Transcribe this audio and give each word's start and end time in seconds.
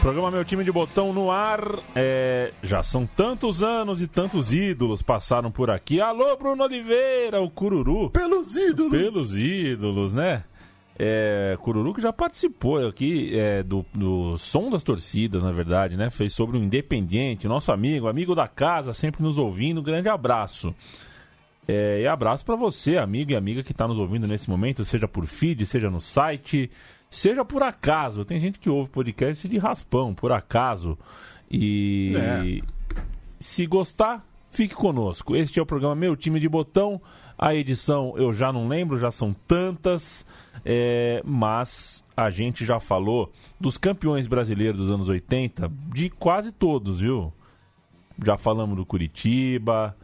Programa 0.00 0.30
Meu 0.30 0.42
Time 0.46 0.64
de 0.64 0.72
Botão 0.72 1.12
no 1.12 1.30
ar. 1.30 1.60
É, 1.94 2.52
já 2.62 2.82
são 2.82 3.04
tantos 3.04 3.62
anos 3.62 4.00
e 4.00 4.06
tantos 4.06 4.50
ídolos 4.50 5.02
passaram 5.02 5.50
por 5.50 5.70
aqui. 5.70 6.00
Alô, 6.00 6.34
Bruno 6.38 6.64
Oliveira, 6.64 7.38
o 7.42 7.50
Cururu. 7.50 8.08
Pelos 8.08 8.56
ídolos. 8.56 8.90
Pelos 8.90 9.36
ídolos, 9.36 10.14
né? 10.14 10.44
É, 10.98 11.56
Cururu 11.60 11.92
que 11.92 12.00
já 12.00 12.14
participou 12.14 12.86
aqui 12.88 13.38
é, 13.38 13.62
do, 13.62 13.84
do 13.92 14.38
Som 14.38 14.70
das 14.70 14.82
Torcidas, 14.82 15.42
na 15.42 15.52
verdade, 15.52 15.98
né? 15.98 16.08
Fez 16.08 16.32
sobre 16.32 16.56
o 16.56 16.62
Independiente, 16.62 17.46
nosso 17.46 17.70
amigo, 17.70 18.08
amigo 18.08 18.34
da 18.34 18.48
casa, 18.48 18.94
sempre 18.94 19.22
nos 19.22 19.36
ouvindo. 19.36 19.82
Grande 19.82 20.08
abraço. 20.08 20.74
É, 21.68 22.00
e 22.00 22.06
abraço 22.06 22.44
para 22.44 22.56
você, 22.56 22.96
amigo 22.96 23.32
e 23.32 23.36
amiga 23.36 23.62
que 23.62 23.72
está 23.72 23.86
nos 23.86 23.98
ouvindo 23.98 24.26
nesse 24.26 24.48
momento, 24.48 24.82
seja 24.82 25.06
por 25.06 25.26
feed, 25.26 25.66
seja 25.66 25.90
no 25.90 26.00
site 26.00 26.70
seja 27.10 27.44
por 27.44 27.62
acaso. 27.62 28.24
Tem 28.24 28.38
gente 28.38 28.58
que 28.58 28.70
ouve 28.70 28.88
podcast 28.90 29.46
de 29.48 29.58
raspão, 29.58 30.14
por 30.14 30.30
acaso. 30.30 30.96
E 31.50 32.14
é. 32.16 32.62
se 33.40 33.66
gostar, 33.66 34.24
fique 34.50 34.74
conosco. 34.74 35.36
Este 35.36 35.58
é 35.58 35.62
o 35.62 35.66
programa 35.66 35.96
Meu 35.96 36.16
Time 36.16 36.38
de 36.38 36.48
Botão. 36.48 37.02
A 37.36 37.54
edição 37.54 38.14
eu 38.16 38.32
já 38.32 38.52
não 38.52 38.68
lembro, 38.68 38.98
já 38.98 39.10
são 39.10 39.34
tantas, 39.48 40.26
é, 40.64 41.22
mas 41.24 42.04
a 42.14 42.30
gente 42.30 42.64
já 42.64 42.78
falou 42.78 43.32
dos 43.58 43.76
campeões 43.76 44.26
brasileiros 44.26 44.78
dos 44.78 44.90
anos 44.90 45.08
80, 45.08 45.72
de 45.92 46.10
quase 46.10 46.52
todos, 46.52 47.00
viu? 47.00 47.32
Já 48.22 48.36
falamos 48.36 48.76
do 48.76 48.84
Curitiba, 48.84 49.96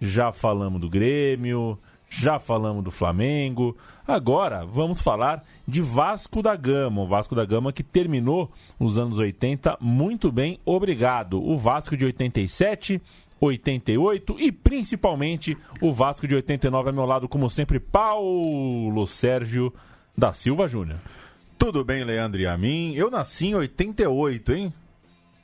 já 0.00 0.30
falamos 0.32 0.80
do 0.80 0.88
Grêmio, 0.88 1.76
já 2.20 2.38
falamos 2.38 2.84
do 2.84 2.90
Flamengo. 2.90 3.76
Agora 4.06 4.64
vamos 4.64 5.00
falar 5.00 5.42
de 5.66 5.80
Vasco 5.80 6.42
da 6.42 6.54
Gama. 6.54 7.02
O 7.02 7.06
Vasco 7.06 7.34
da 7.34 7.44
Gama 7.44 7.72
que 7.72 7.82
terminou 7.82 8.50
os 8.78 8.98
anos 8.98 9.18
80 9.18 9.78
muito 9.80 10.30
bem, 10.30 10.58
obrigado. 10.64 11.42
O 11.42 11.56
Vasco 11.56 11.96
de 11.96 12.04
87, 12.04 13.00
88 13.40 14.36
e 14.38 14.52
principalmente 14.52 15.56
o 15.80 15.92
Vasco 15.92 16.28
de 16.28 16.34
89 16.34 16.88
ao 16.88 16.94
meu 16.94 17.04
lado, 17.04 17.28
como 17.28 17.50
sempre, 17.50 17.80
Paulo 17.80 19.06
Sérgio 19.06 19.72
da 20.16 20.32
Silva 20.32 20.68
Júnior. 20.68 21.00
Tudo 21.58 21.84
bem, 21.84 22.04
Leandro 22.04 22.40
e 22.40 22.46
a 22.46 22.56
mim? 22.56 22.94
Eu 22.94 23.10
nasci 23.10 23.46
em 23.48 23.54
88, 23.54 24.52
hein? 24.52 24.74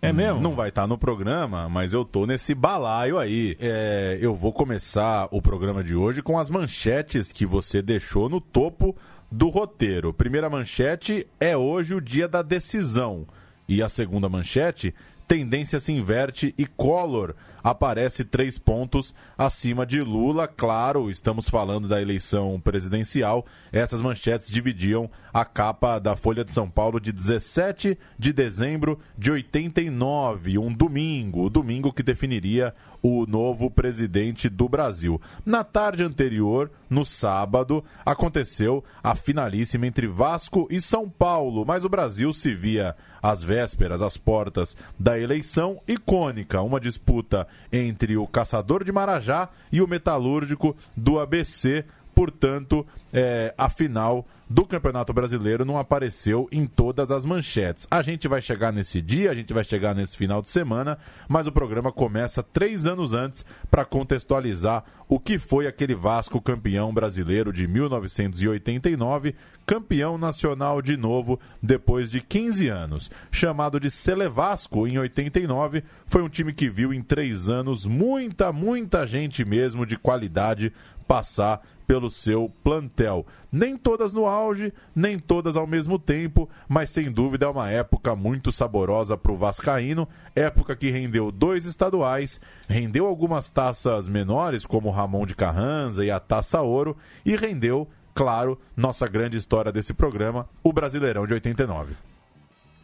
É 0.03 0.13
mesmo? 0.13 0.41
Não 0.41 0.55
vai 0.55 0.71
estar 0.71 0.83
tá 0.83 0.87
no 0.89 0.97
programa, 0.97 1.69
mas 1.69 1.93
eu 1.93 2.05
tô 2.05 2.27
nesse 2.27 2.55
balaio 2.55 3.19
aí. 3.19 3.57
É, 3.61 4.19
eu 4.21 4.35
vou 4.35 4.53
começar 4.53 5.29
o 5.31 5.43
programa 5.43 5.85
de 5.85 5.95
hoje 5.95 6.23
com 6.23 6.39
as 6.39 6.49
manchetes 6.49 7.31
que 7.31 7.45
você 7.45 7.83
deixou 7.83 8.29
no 8.29 8.41
topo 8.41 8.97
do 9.31 9.49
roteiro. 9.49 10.15
Primeira 10.15 10.49
manchete 10.49 11.27
é 11.39 11.55
hoje 11.55 11.95
o 11.95 12.01
dia 12.01 12.27
da 12.27 12.41
decisão. 12.41 13.27
E 13.69 13.83
a 13.83 13.91
segunda 13.91 14.29
manchete, 14.29 14.95
tendência 15.29 15.79
se 15.79 15.93
inverte 15.93 16.55
e 16.57 16.67
Collor 16.67 17.35
aparece 17.63 18.25
três 18.25 18.59
pontos 18.59 19.15
acima 19.37 19.87
de 19.87 20.01
Lula. 20.01 20.47
Claro, 20.47 21.11
estamos 21.11 21.49
falando 21.49 21.89
da 21.89 22.01
eleição 22.01 22.61
presidencial. 22.61 23.45
Essas 23.73 24.03
manchetes 24.03 24.51
dividiam 24.51 25.11
a 25.33 25.45
capa 25.45 25.99
da 25.99 26.17
Folha 26.17 26.45
de 26.45 26.53
São 26.53 26.69
Paulo 26.69 27.01
de 27.01 27.13
17 27.13 27.99
de 28.19 28.33
dezembro 28.33 28.99
de 29.17 29.31
89, 29.31 30.59
um 30.59 30.73
domingo, 30.73 31.45
o 31.45 31.51
domingo 31.51 31.93
que 31.93 32.03
definiria 32.03 32.75
o 33.03 33.27
novo 33.27 33.71
presidente 33.71 34.49
do 34.49 34.69
Brasil. 34.69 35.21
Na 35.45 35.65
tarde 35.65 36.05
anterior, 36.05 36.71
no 36.89 37.05
sábado, 37.05 37.85
aconteceu 38.05 38.85
a 39.03 39.15
finalíssima 39.15 39.87
entre 39.87 40.07
Vasco 40.07 40.67
e 40.71 40.81
São 40.81 41.09
Paulo, 41.09 41.65
mas 41.65 41.85
o 41.85 41.89
Brasil 41.89 42.33
se 42.33 42.55
via 42.55 42.95
às 43.23 43.43
vésperas, 43.43 44.03
às 44.03 44.17
portas 44.17 44.77
da 44.99 45.19
eleição 45.19 45.81
icônica, 45.87 46.61
uma 46.63 46.81
disputa 46.81 47.47
entre 47.73 48.17
o 48.17 48.27
Caçador 48.27 48.85
de 48.85 48.93
Marajá 48.93 49.49
e 49.71 49.81
o 49.81 49.89
Metalúrgico 49.89 50.77
do 50.97 51.19
ABC. 51.19 51.85
Portanto, 52.21 52.87
é, 53.15 53.55
a 53.57 53.71
final 53.71 54.27
do 54.47 54.67
Campeonato 54.67 55.11
Brasileiro 55.11 55.65
não 55.65 55.79
apareceu 55.79 56.47
em 56.53 56.67
todas 56.67 57.11
as 57.11 57.25
manchetes. 57.25 57.87
A 57.91 58.03
gente 58.03 58.29
vai 58.29 58.43
chegar 58.43 58.71
nesse 58.71 59.01
dia, 59.01 59.31
a 59.31 59.35
gente 59.35 59.55
vai 59.55 59.65
chegar 59.65 59.95
nesse 59.95 60.15
final 60.15 60.43
de 60.43 60.51
semana, 60.51 60.99
mas 61.27 61.47
o 61.47 61.53
programa 61.53 61.91
começa 61.91 62.43
três 62.43 62.87
anos 62.87 63.15
antes 63.15 63.43
para 63.71 63.87
contextualizar 63.87 64.85
o 65.09 65.19
que 65.19 65.39
foi 65.39 65.67
aquele 65.67 65.95
Vasco 65.95 66.43
campeão 66.43 66.93
brasileiro 66.93 67.55
de 67.55 67.67
1989, 67.67 69.35
campeão 69.65 70.19
nacional 70.19 70.83
de 70.83 70.95
novo 70.95 71.41
depois 71.63 72.11
de 72.11 72.21
15 72.21 72.69
anos. 72.69 73.11
Chamado 73.31 73.81
de 73.81 73.91
Celevasco 73.91 74.87
em 74.87 74.99
89, 74.99 75.83
foi 76.07 76.23
um 76.23 76.29
time 76.29 76.53
que 76.53 76.69
viu 76.69 76.93
em 76.93 77.03
três 77.03 77.49
anos 77.49 77.87
muita, 77.87 78.53
muita 78.53 79.07
gente 79.07 79.43
mesmo 79.43 79.87
de 79.87 79.97
qualidade 79.97 80.71
passar 81.11 81.61
pelo 81.91 82.09
seu 82.09 82.49
plantel. 82.63 83.27
Nem 83.51 83.77
todas 83.77 84.13
no 84.13 84.25
auge, 84.25 84.73
nem 84.95 85.19
todas 85.19 85.57
ao 85.57 85.67
mesmo 85.67 85.99
tempo, 85.99 86.49
mas 86.69 86.89
sem 86.89 87.11
dúvida 87.11 87.47
é 87.47 87.49
uma 87.49 87.69
época 87.69 88.15
muito 88.15 88.53
saborosa 88.53 89.17
para 89.17 89.33
o 89.33 89.37
Vascaíno. 89.37 90.09
Época 90.33 90.77
que 90.77 90.89
rendeu 90.89 91.33
dois 91.33 91.65
estaduais, 91.65 92.41
rendeu 92.69 93.07
algumas 93.07 93.51
taças 93.51 94.07
menores, 94.07 94.65
como 94.65 94.87
o 94.87 94.93
Ramon 94.93 95.27
de 95.27 95.35
Carranza 95.35 96.05
e 96.05 96.13
a 96.13 96.21
Taça 96.21 96.61
Ouro, 96.61 96.97
e 97.27 97.35
rendeu, 97.35 97.89
claro, 98.15 98.57
nossa 98.77 99.09
grande 99.09 99.37
história 99.37 99.73
desse 99.73 99.93
programa, 99.93 100.49
o 100.63 100.73
Brasileirão 100.73 101.27
de 101.27 101.35
89. 101.35 101.95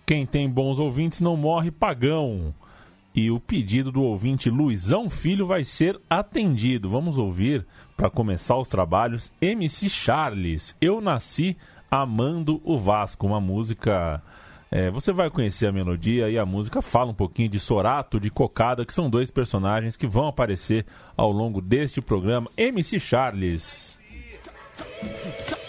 Quem 0.05 0.27
tem 0.27 0.51
bons 0.51 0.81
ouvintes 0.81 1.21
não 1.21 1.37
morre 1.37 1.71
pagão. 1.71 2.53
E 3.17 3.31
o 3.31 3.41
pedido 3.41 3.91
do 3.91 4.03
ouvinte 4.03 4.51
Luizão 4.51 5.09
Filho 5.09 5.47
vai 5.47 5.65
ser 5.65 5.99
atendido. 6.09 6.91
Vamos 6.91 7.17
ouvir 7.17 7.67
para 7.97 8.11
começar 8.11 8.59
os 8.59 8.69
trabalhos, 8.69 9.33
MC 9.41 9.89
Charles. 9.89 10.77
Eu 10.83 11.01
nasci 11.01 11.57
amando 11.91 12.61
o 12.63 12.79
Vasco, 12.79 13.27
uma 13.27 13.41
música. 13.41 14.23
É, 14.71 14.91
você 14.91 15.15
vai 15.15 15.31
conhecer 15.31 15.67
a 15.67 15.73
melodia 15.73 16.29
e 16.29 16.39
a 16.39 16.45
música 16.45 16.83
fala 16.83 17.13
um 17.13 17.15
pouquinho 17.15 17.49
de 17.49 17.59
Sorato, 17.59 18.21
de 18.21 18.29
Cocada, 18.29 18.85
que 18.85 18.93
são 18.93 19.09
dois 19.09 19.31
personagens 19.31 19.97
que 19.97 20.07
vão 20.07 20.27
aparecer 20.27 20.85
ao 21.17 21.33
longo 21.33 21.63
deste 21.63 22.03
programa. 22.03 22.51
MC 22.55 23.01
Charles. 23.01 23.99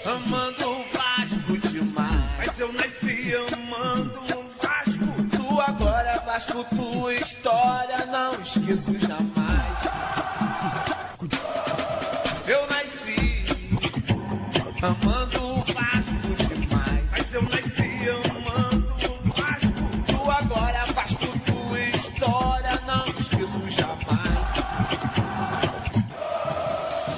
Amando 0.04 0.70
o 0.70 0.84
Vasco 0.92 1.58
demais, 1.70 2.38
mas 2.38 2.60
eu 2.60 2.74
nasci 2.74 3.34
amando 3.54 3.67
Vasco, 6.38 6.64
tua 6.66 7.16
história, 7.16 8.06
não 8.06 8.40
esqueço 8.40 9.00
jamais. 9.00 9.78
amando 14.84 15.44
o 15.44 15.64
Vasco 15.64 16.54
demais. 16.54 17.04
Mas 17.10 17.34
eu 17.34 17.42
nasci 17.42 17.90
amando 18.12 18.88
o 18.88 19.34
Vasco. 19.34 20.06
Tu 20.06 20.30
agora 20.30 20.86
Vasco, 20.94 21.40
tua 21.40 21.80
história, 21.80 22.82
não 22.86 23.04
esqueço 23.20 23.70
jamais. 23.72 24.58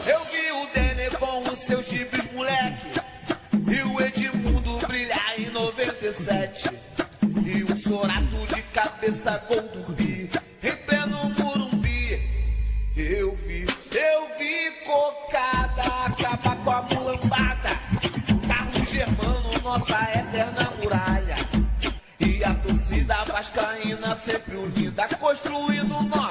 Eu 0.07 0.23
vi 0.23 0.49
o 0.49 0.73
Denner 0.73 1.19
com 1.19 1.39
os 1.39 1.59
seus 1.59 1.85
chifres, 1.87 2.31
moleque. 2.31 3.01
E 3.67 3.83
o 3.83 3.99
Edmundo 3.99 4.77
brilhar 4.87 5.37
em 5.37 5.49
97. 5.49 6.68
Cabeça 9.29 9.37
gol 9.47 9.83
do 9.83 9.93
Bi. 9.93 10.29
Em 10.63 10.75
pleno 10.85 11.29
Murumbi. 11.37 12.21
Eu 12.95 13.35
vi, 13.35 13.65
eu 13.91 14.37
vi 14.37 14.71
cocada 14.85 16.05
acabar 16.05 16.55
com 16.63 16.71
a 16.71 16.81
mulambada 16.81 17.79
nossa 19.63 20.01
eterna 20.15 20.73
muralha. 20.81 21.35
E 22.19 22.43
a 22.43 22.53
torcida 22.55 23.23
vascaína 23.23 24.15
sempre 24.15 24.57
unida, 24.57 25.07
construindo 25.19 26.01
nossa 26.03 26.28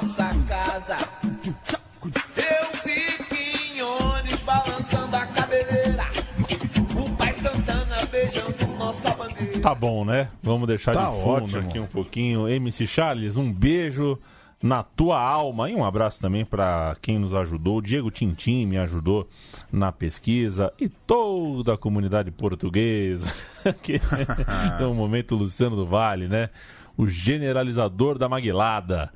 Tá 9.61 9.75
bom, 9.75 10.05
né? 10.05 10.29
Vamos 10.41 10.67
deixar 10.67 10.93
tá 10.93 11.09
de 11.09 11.15
fundo 11.17 11.43
ótimo. 11.43 11.59
aqui 11.59 11.79
um 11.79 11.87
pouquinho. 11.87 12.47
MC 12.47 12.87
Charles, 12.87 13.35
um 13.35 13.51
beijo. 13.51 14.17
na 14.61 14.83
tua 14.83 15.19
alma. 15.19 15.69
E 15.69 15.75
um 15.75 15.83
abraço 15.83 16.21
também 16.21 16.45
para 16.45 16.95
quem 17.01 17.17
nos 17.19 17.33
ajudou. 17.33 17.77
O 17.77 17.81
Diego 17.81 18.11
Tintim 18.11 18.65
me 18.65 18.77
ajudou 18.77 19.27
na 19.71 19.91
pesquisa 19.91 20.71
e 20.79 20.87
toda 20.89 21.73
a 21.73 21.77
comunidade 21.77 22.31
portuguesa. 22.31 23.31
que 23.83 23.99
é 24.79 24.85
um 24.85 24.93
momento 24.93 25.35
Luciano 25.35 25.75
do 25.75 25.85
Vale, 25.85 26.27
né? 26.27 26.49
O 26.97 27.07
generalizador 27.07 28.17
da 28.17 28.27
Maguilada. 28.27 29.11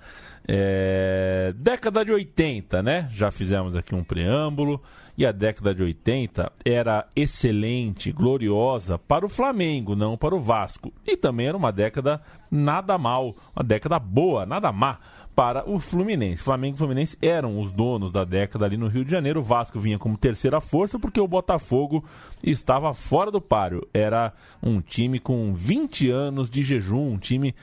É... 0.47 1.53
Década 1.57 2.03
de 2.03 2.11
80, 2.11 2.83
né? 2.83 3.07
Já 3.11 3.31
fizemos 3.31 3.75
aqui 3.75 3.95
um 3.95 4.03
preâmbulo. 4.03 4.81
E 5.15 5.25
a 5.25 5.31
década 5.31 5.75
de 5.75 5.83
80 5.83 6.51
era 6.65 7.07
excelente, 7.15 8.11
gloriosa 8.11 8.97
para 8.97 9.25
o 9.25 9.29
Flamengo, 9.29 9.95
não 9.95 10.17
para 10.17 10.35
o 10.35 10.39
Vasco. 10.39 10.91
E 11.05 11.15
também 11.15 11.47
era 11.47 11.57
uma 11.57 11.71
década 11.71 12.21
nada 12.49 12.97
mal, 12.97 13.35
uma 13.55 13.63
década 13.63 13.99
boa, 13.99 14.45
nada 14.45 14.71
má 14.71 14.97
para 15.35 15.69
o 15.69 15.79
Fluminense. 15.79 16.43
Flamengo 16.43 16.75
e 16.75 16.77
Fluminense 16.77 17.17
eram 17.21 17.59
os 17.59 17.71
donos 17.71 18.11
da 18.11 18.23
década 18.23 18.65
ali 18.65 18.77
no 18.77 18.87
Rio 18.87 19.05
de 19.05 19.11
Janeiro. 19.11 19.39
O 19.39 19.43
Vasco 19.43 19.79
vinha 19.79 19.99
como 19.99 20.17
terceira 20.17 20.59
força 20.59 20.97
porque 20.97 21.19
o 21.19 21.27
Botafogo 21.27 22.03
estava 22.43 22.93
fora 22.93 23.31
do 23.31 23.41
páreo. 23.41 23.87
Era 23.93 24.33
um 24.61 24.81
time 24.81 25.19
com 25.19 25.53
20 25.53 26.09
anos 26.09 26.49
de 26.49 26.61
jejum, 26.63 27.13
um 27.13 27.17
time 27.17 27.55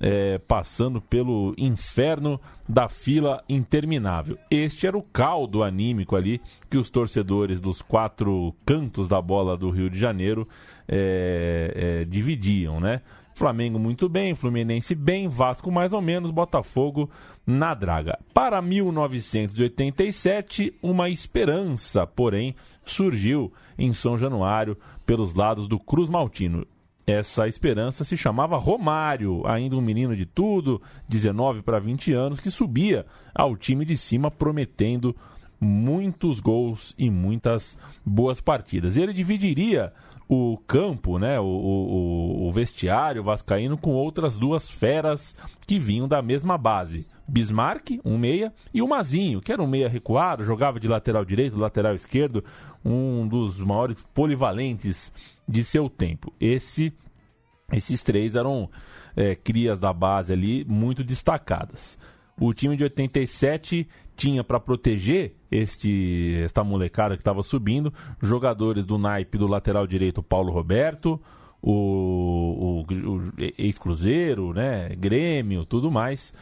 é, 0.00 0.38
passando 0.38 1.00
pelo 1.00 1.54
inferno 1.56 2.40
da 2.68 2.88
fila 2.88 3.42
interminável. 3.48 4.38
Este 4.50 4.86
era 4.86 4.96
o 4.96 5.02
caldo 5.02 5.62
anímico 5.62 6.16
ali 6.16 6.40
que 6.70 6.76
os 6.76 6.90
torcedores 6.90 7.60
dos 7.60 7.82
quatro 7.82 8.54
cantos 8.64 9.08
da 9.08 9.20
bola 9.20 9.56
do 9.56 9.70
Rio 9.70 9.90
de 9.90 9.98
Janeiro 9.98 10.46
é, 10.88 11.72
é, 11.74 12.04
dividiam, 12.04 12.80
né? 12.80 13.02
Flamengo 13.36 13.78
muito 13.78 14.08
bem, 14.08 14.34
Fluminense 14.34 14.94
bem, 14.94 15.28
Vasco 15.28 15.70
mais 15.70 15.92
ou 15.92 16.00
menos, 16.00 16.30
Botafogo 16.30 17.10
na 17.46 17.74
draga. 17.74 18.18
Para 18.32 18.62
1987, 18.62 20.72
uma 20.82 21.10
esperança, 21.10 22.06
porém, 22.06 22.56
surgiu 22.82 23.52
em 23.76 23.92
São 23.92 24.16
Januário 24.16 24.74
pelos 25.04 25.34
lados 25.34 25.68
do 25.68 25.78
Cruz 25.78 26.08
Maltino. 26.08 26.66
Essa 27.06 27.46
esperança 27.46 28.02
se 28.02 28.16
chamava 28.16 28.56
Romário, 28.56 29.46
ainda 29.46 29.76
um 29.76 29.80
menino 29.80 30.16
de 30.16 30.26
tudo, 30.26 30.82
19 31.08 31.62
para 31.62 31.78
20 31.78 32.12
anos, 32.12 32.40
que 32.40 32.50
subia 32.50 33.06
ao 33.32 33.56
time 33.56 33.84
de 33.84 33.96
cima 33.96 34.28
prometendo 34.28 35.14
muitos 35.60 36.40
gols 36.40 36.94
e 36.98 37.08
muitas 37.08 37.78
boas 38.04 38.40
partidas. 38.40 38.96
Ele 38.96 39.12
dividiria 39.12 39.92
o 40.28 40.58
campo, 40.66 41.16
né, 41.16 41.38
o, 41.38 41.44
o, 41.44 42.48
o 42.48 42.50
vestiário 42.50 43.22
vascaíno 43.22 43.78
com 43.78 43.92
outras 43.92 44.36
duas 44.36 44.68
feras 44.68 45.36
que 45.64 45.78
vinham 45.78 46.08
da 46.08 46.20
mesma 46.20 46.58
base. 46.58 47.06
Bismarck, 47.28 48.00
um 48.04 48.16
meia, 48.16 48.52
e 48.72 48.80
o 48.80 48.88
Mazinho, 48.88 49.40
que 49.40 49.52
era 49.52 49.62
um 49.62 49.66
meia 49.66 49.88
recuado, 49.88 50.44
jogava 50.44 50.78
de 50.78 50.86
lateral 50.86 51.24
direito, 51.24 51.56
lateral 51.56 51.94
esquerdo, 51.94 52.44
um 52.84 53.26
dos 53.26 53.58
maiores 53.58 53.96
polivalentes 54.14 55.12
de 55.48 55.64
seu 55.64 55.88
tempo. 55.88 56.32
Esse, 56.40 56.92
esses 57.72 58.02
três 58.02 58.36
eram 58.36 58.70
é, 59.16 59.34
crias 59.34 59.78
da 59.80 59.92
base 59.92 60.32
ali 60.32 60.64
muito 60.64 61.02
destacadas. 61.02 61.98
O 62.38 62.52
time 62.52 62.76
de 62.76 62.84
87 62.84 63.88
tinha 64.14 64.44
para 64.44 64.60
proteger 64.60 65.34
este 65.50 66.36
esta 66.42 66.62
molecada 66.62 67.16
que 67.16 67.20
estava 67.20 67.42
subindo 67.42 67.92
jogadores 68.22 68.84
do 68.84 68.98
naipe 68.98 69.38
do 69.38 69.46
lateral 69.46 69.86
direito 69.86 70.22
Paulo 70.22 70.52
Roberto, 70.52 71.20
o, 71.70 72.84
o, 72.88 73.14
o 73.16 73.32
ex-Cruzeiro, 73.58 74.52
né, 74.52 74.90
Grêmio, 74.96 75.64
tudo 75.64 75.90
mais. 75.90 76.32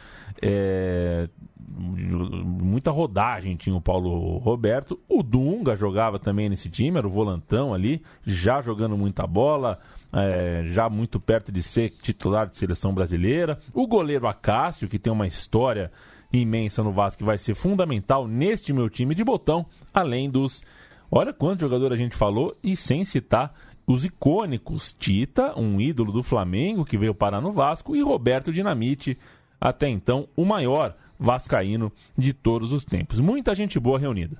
É, 0.41 1.27
muita 1.67 2.91
rodagem 2.91 3.55
tinha 3.55 3.75
o 3.75 3.81
Paulo 3.81 4.37
Roberto. 4.37 4.99
O 5.09 5.23
Dunga 5.23 5.75
jogava 5.75 6.19
também 6.19 6.49
nesse 6.49 6.69
time, 6.69 6.97
era 6.97 7.07
o 7.07 7.11
volantão 7.11 7.73
ali, 7.73 8.03
já 8.25 8.61
jogando 8.61 8.95
muita 8.95 9.25
bola 9.25 9.79
é, 10.15 10.63
já 10.67 10.89
muito 10.89 11.19
perto 11.19 11.51
de 11.51 11.61
ser 11.61 11.89
titular 12.01 12.47
de 12.47 12.55
seleção 12.55 12.93
brasileira. 12.93 13.59
O 13.73 13.85
goleiro 13.85 14.27
Acácio, 14.27 14.87
que 14.87 14.97
tem 14.97 15.11
uma 15.11 15.27
história 15.27 15.91
imensa 16.31 16.81
no 16.81 16.91
Vasco, 16.91 17.19
que 17.19 17.23
vai 17.23 17.37
ser 17.37 17.55
fundamental 17.55 18.27
neste 18.27 18.71
meu 18.71 18.89
time 18.89 19.13
de 19.13 19.23
botão, 19.23 19.65
além 19.93 20.29
dos. 20.29 20.63
Olha 21.11 21.33
quanto 21.33 21.61
jogador 21.61 21.91
a 21.91 21.95
gente 21.95 22.15
falou, 22.15 22.55
e 22.63 22.75
sem 22.75 23.03
citar 23.03 23.53
os 23.87 24.05
icônicos 24.05 24.95
Tita, 24.97 25.57
um 25.59 25.79
ídolo 25.79 26.11
do 26.11 26.23
Flamengo 26.23 26.85
que 26.85 26.97
veio 26.97 27.13
parar 27.13 27.41
no 27.41 27.51
Vasco, 27.51 27.95
e 27.95 28.01
Roberto 28.01 28.51
Dinamite, 28.51 29.17
até 29.59 29.87
então 29.87 30.27
o 30.35 30.45
maior 30.45 30.95
vascaíno 31.19 31.91
de 32.17 32.33
todos 32.33 32.71
os 32.71 32.83
tempos. 32.83 33.19
Muita 33.19 33.55
gente 33.55 33.79
boa 33.79 33.99
reunida. 33.99 34.37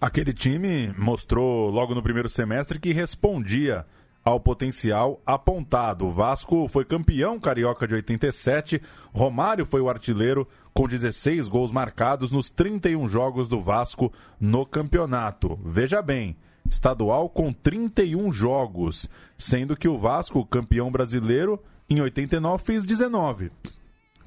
Aquele 0.00 0.32
time 0.32 0.92
mostrou 0.98 1.70
logo 1.70 1.94
no 1.94 2.02
primeiro 2.02 2.28
semestre 2.28 2.78
que 2.78 2.92
respondia 2.92 3.86
ao 4.22 4.40
potencial 4.40 5.22
apontado. 5.24 6.06
O 6.06 6.10
Vasco 6.10 6.68
foi 6.68 6.84
campeão 6.84 7.38
carioca 7.38 7.86
de 7.86 7.94
87, 7.94 8.82
Romário 9.14 9.64
foi 9.64 9.80
o 9.80 9.88
artilheiro 9.88 10.46
com 10.74 10.86
16 10.86 11.48
gols 11.48 11.70
marcados 11.70 12.30
nos 12.32 12.50
31 12.50 13.08
jogos 13.08 13.48
do 13.48 13.60
Vasco 13.60 14.12
no 14.38 14.66
campeonato. 14.66 15.58
Veja 15.64 16.02
bem, 16.02 16.36
estadual 16.70 17.28
com 17.28 17.52
31 17.52 18.30
jogos, 18.32 19.08
sendo 19.36 19.76
que 19.76 19.88
o 19.88 19.98
Vasco, 19.98 20.44
campeão 20.44 20.90
brasileiro, 20.90 21.62
em 21.88 22.00
89 22.00 22.64
fez 22.64 22.84
19. 22.84 23.50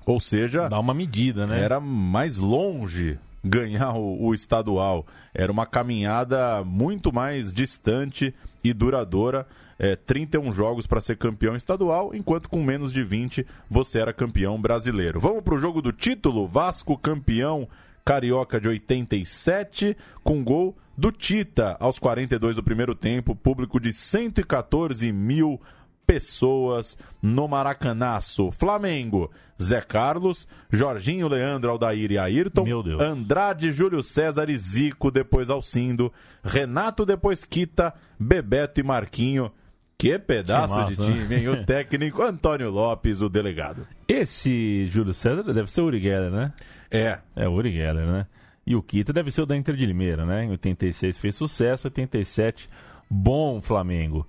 Ou 0.06 0.20
seja, 0.20 0.68
dá 0.68 0.80
uma 0.80 0.94
medida, 0.94 1.46
né? 1.46 1.62
Era 1.62 1.80
mais 1.80 2.38
longe 2.38 3.20
ganhar 3.44 3.94
o, 3.94 4.26
o, 4.26 4.34
estadual. 4.34 5.06
Era 5.34 5.52
uma 5.52 5.66
caminhada 5.66 6.64
muito 6.64 7.14
mais 7.14 7.54
distante 7.54 8.34
e 8.64 8.74
duradoura. 8.74 9.46
É, 9.78 9.96
31 9.96 10.52
jogos 10.52 10.86
para 10.86 11.00
ser 11.00 11.16
campeão 11.16 11.56
estadual, 11.56 12.14
enquanto 12.14 12.50
com 12.50 12.62
menos 12.62 12.92
de 12.92 13.02
20 13.02 13.46
você 13.70 14.00
era 14.00 14.12
campeão 14.12 14.60
brasileiro. 14.60 15.22
Vamos 15.22 15.42
para 15.42 15.56
o 15.56 15.60
jogo 15.60 15.82
do 15.82 15.94
título: 15.94 16.48
Vasco 16.48 16.98
campeão 16.98 17.68
carioca 18.04 18.60
de 18.60 18.68
87, 18.68 19.96
com 20.24 20.44
gol 20.44 20.76
do 21.00 21.14
Tita 21.14 21.78
aos 21.80 21.98
42 21.98 22.58
do 22.58 22.64
primeiro 22.64 22.94
tempo, 22.94 23.34
público 23.34 23.80
de 23.80 23.94
114 23.94 25.10
mil 25.14 25.60
pessoas 26.06 26.98
no 27.22 27.48
Maracanaço. 27.48 28.52
Flamengo, 28.52 29.32
Zé 29.62 29.80
Carlos, 29.80 30.46
Jorginho, 30.70 31.30
Leandro, 31.30 31.72
Aldair 31.72 32.12
e 32.12 32.18
Ayrton, 32.18 32.66
Andrade, 33.00 33.72
Júlio 33.72 34.04
César 34.04 34.50
e 34.50 34.58
Zico, 34.58 35.10
depois 35.10 35.50
Alcindo, 35.50 36.12
Renato, 36.44 37.06
depois 37.06 37.46
Quita, 37.46 37.94
Bebeto 38.20 38.82
e 38.82 38.84
Marquinho. 38.84 39.50
Que 39.98 40.20
pedaço 40.20 40.76
massa, 40.76 40.96
de 40.96 41.02
time, 41.02 41.36
hein? 41.36 41.48
O 41.50 41.64
técnico 41.66 42.22
Antônio 42.22 42.70
Lopes, 42.70 43.22
o 43.22 43.30
delegado. 43.30 43.88
Esse 44.06 44.86
Júlio 44.88 45.14
César 45.14 45.44
deve 45.44 45.72
ser 45.72 45.82
o 45.82 45.86
Uri 45.86 46.02
Geller, 46.02 46.32
né? 46.32 46.54
É. 46.92 47.20
É 47.36 47.48
o 47.48 47.54
Uri 47.54 47.72
Geller, 47.72 48.06
né? 48.06 48.26
E 48.70 48.76
o 48.76 48.84
Kita 48.84 49.12
deve 49.12 49.32
ser 49.32 49.42
o 49.42 49.46
da 49.48 49.58
Inter 49.58 49.76
de 49.76 49.84
Limeira, 49.84 50.28
né? 50.28 50.46
Em 50.46 50.52
86 50.52 51.18
fez 51.18 51.34
sucesso, 51.34 51.88
87 51.88 52.70
bom 53.10 53.60
Flamengo. 53.60 54.28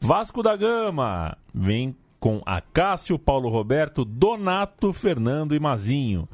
Vasco 0.00 0.40
da 0.40 0.54
Gama 0.54 1.36
vem 1.52 1.96
com 2.20 2.40
Acácio, 2.46 3.18
Paulo 3.18 3.48
Roberto, 3.48 4.04
Donato, 4.04 4.92
Fernando 4.92 5.52
e 5.52 5.58
Mazinho. 5.58 6.28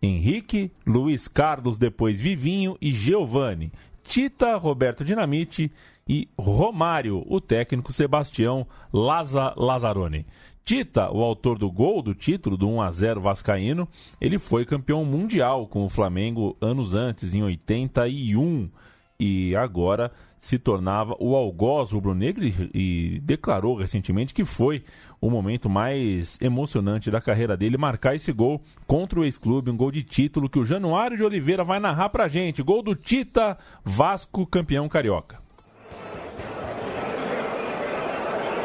Henrique, 0.00 0.72
Luiz 0.86 1.28
Carlos, 1.28 1.76
depois 1.76 2.18
Vivinho 2.18 2.78
e 2.80 2.90
Giovanni. 2.90 3.70
Tita, 4.02 4.56
Roberto 4.56 5.04
Dinamite 5.04 5.70
e 6.08 6.26
Romário, 6.38 7.22
o 7.26 7.42
técnico 7.42 7.92
Sebastião 7.92 8.66
Laza 8.90 9.52
Lazzaroni. 9.54 10.24
Tita, 10.66 11.12
o 11.12 11.22
autor 11.22 11.56
do 11.58 11.70
gol 11.70 12.02
do 12.02 12.12
título 12.12 12.56
do 12.56 12.68
1 12.68 12.82
a 12.82 12.90
0 12.90 13.20
vascaíno, 13.20 13.86
ele 14.20 14.36
foi 14.36 14.66
campeão 14.66 15.04
mundial 15.04 15.68
com 15.68 15.84
o 15.84 15.88
Flamengo 15.88 16.56
anos 16.60 16.92
antes, 16.92 17.32
em 17.34 17.42
81, 17.44 18.68
e 19.16 19.54
agora 19.54 20.10
se 20.40 20.58
tornava 20.58 21.14
o 21.20 21.36
algoz 21.36 21.92
rubro-negro 21.92 22.44
e, 22.44 23.20
declarou 23.22 23.76
recentemente 23.76 24.34
que 24.34 24.44
foi 24.44 24.82
o 25.20 25.30
momento 25.30 25.70
mais 25.70 26.36
emocionante 26.40 27.12
da 27.12 27.20
carreira 27.20 27.56
dele 27.56 27.76
marcar 27.76 28.16
esse 28.16 28.32
gol 28.32 28.60
contra 28.88 29.20
o 29.20 29.24
ex-clube, 29.24 29.70
um 29.70 29.76
gol 29.76 29.92
de 29.92 30.02
título 30.02 30.50
que 30.50 30.58
o 30.58 30.64
Januário 30.64 31.16
de 31.16 31.22
Oliveira 31.22 31.62
vai 31.62 31.78
narrar 31.78 32.08
pra 32.08 32.26
gente. 32.26 32.60
Gol 32.60 32.82
do 32.82 32.96
Tita, 32.96 33.56
Vasco 33.84 34.44
campeão 34.44 34.88
carioca. 34.88 35.45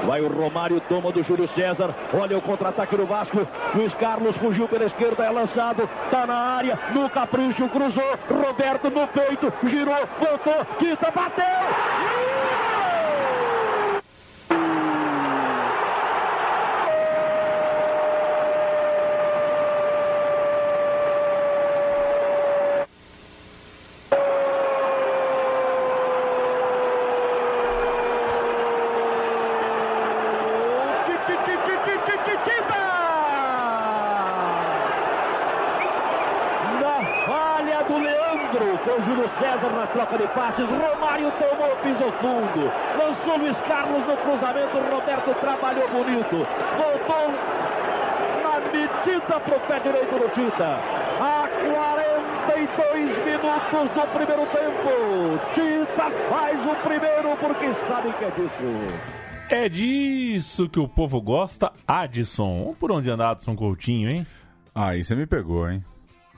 Vai 0.06 0.22
o 0.22 0.28
Romário, 0.28 0.82
toma 0.90 1.12
do 1.12 1.24
Júlio 1.24 1.48
César. 1.50 1.94
Olha 2.14 2.38
o 2.38 2.42
contra-ataque 2.42 2.96
do 2.96 3.06
Vasco. 3.06 3.48
Luiz 3.76 3.94
Carlos 3.94 4.36
fugiu 4.38 4.68
pela 4.68 4.86
esquerda, 4.86 5.24
é 5.24 5.30
lançado. 5.30 5.90
Tá 6.10 6.26
na 6.26 6.36
área, 6.36 6.80
no 6.92 7.10
capricho, 7.10 7.68
cruzou. 7.70 8.20
Roberto 8.30 8.90
no 8.90 9.08
peito, 9.08 9.54
girou, 9.68 10.08
voltou, 10.20 10.66
quita, 10.80 11.12
bateu! 11.12 12.12
Leandro 38.00 38.80
com 38.84 39.02
Júlio 39.04 39.30
César 39.40 39.70
na 39.76 39.88
troca 39.88 40.18
de 40.18 40.28
passes. 40.30 40.66
Romário 40.70 41.32
tomou, 41.32 41.76
pisou 41.78 42.12
fundo. 42.14 42.72
Lançou 42.98 43.38
Luiz 43.38 43.58
Carlos 43.68 44.04
cruzamento. 44.72 45.02
Roberto 45.02 45.34
trabalhou 45.40 45.90
bonito. 45.90 46.48
Voltou 46.78 47.32
na 48.42 48.60
medida 48.72 49.40
para 49.40 49.58
o 49.58 49.60
pé 49.62 49.80
direito 49.80 50.16
do 50.16 50.30
Tita. 50.30 50.80
A 51.20 51.48
42 52.46 53.18
minutos 53.26 53.90
do 53.94 54.08
primeiro 54.14 54.46
tempo. 54.48 55.40
Tita 55.54 56.10
faz 56.30 56.60
o 56.66 56.76
primeiro 56.84 57.38
porque 57.38 57.74
sabe 57.88 58.14
que 58.14 58.24
é 58.24 58.32
disso. 58.32 59.12
É 59.50 59.70
disso 59.70 60.70
que 60.70 60.80
o 60.80 60.88
povo 60.88 61.22
gosta, 61.22 61.72
Adson. 61.86 62.74
Por 62.80 62.92
onde 62.92 63.10
anda 63.10 63.32
Adson 63.32 63.56
Coutinho, 63.56 64.10
hein? 64.10 64.26
Aí 64.74 65.04
você 65.04 65.14
me 65.16 65.26
pegou, 65.26 65.70
hein? 65.70 65.84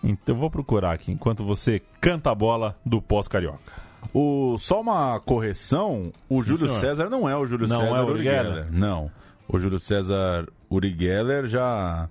Então 0.04 0.36
eu 0.36 0.40
vou 0.40 0.50
procurar 0.50 0.94
aqui 0.94 1.12
enquanto 1.12 1.44
você 1.44 1.82
canta 2.02 2.32
a 2.32 2.36
bola 2.36 2.76
do 2.84 3.02
pós-carioca. 3.02 3.83
O, 4.14 4.58
só 4.60 4.82
uma 4.82 5.20
correção, 5.20 6.12
o 6.30 6.42
Sim, 6.42 6.50
Júlio 6.50 6.68
senhor. 6.68 6.80
César 6.80 7.10
não 7.10 7.28
é 7.28 7.36
o 7.36 7.46
Júlio 7.46 7.68
Não 7.68 7.80
César 7.82 7.98
é 7.98 8.02
o 8.02 8.06
Uri 8.08 8.24
Geller? 8.24 8.44
Geller. 8.46 8.68
Não. 8.72 9.12
O 9.48 9.58
Júlio 9.60 9.80
César 9.80 10.48
Uri 10.70 10.96
Geller 10.98 11.48
já, 11.48 12.08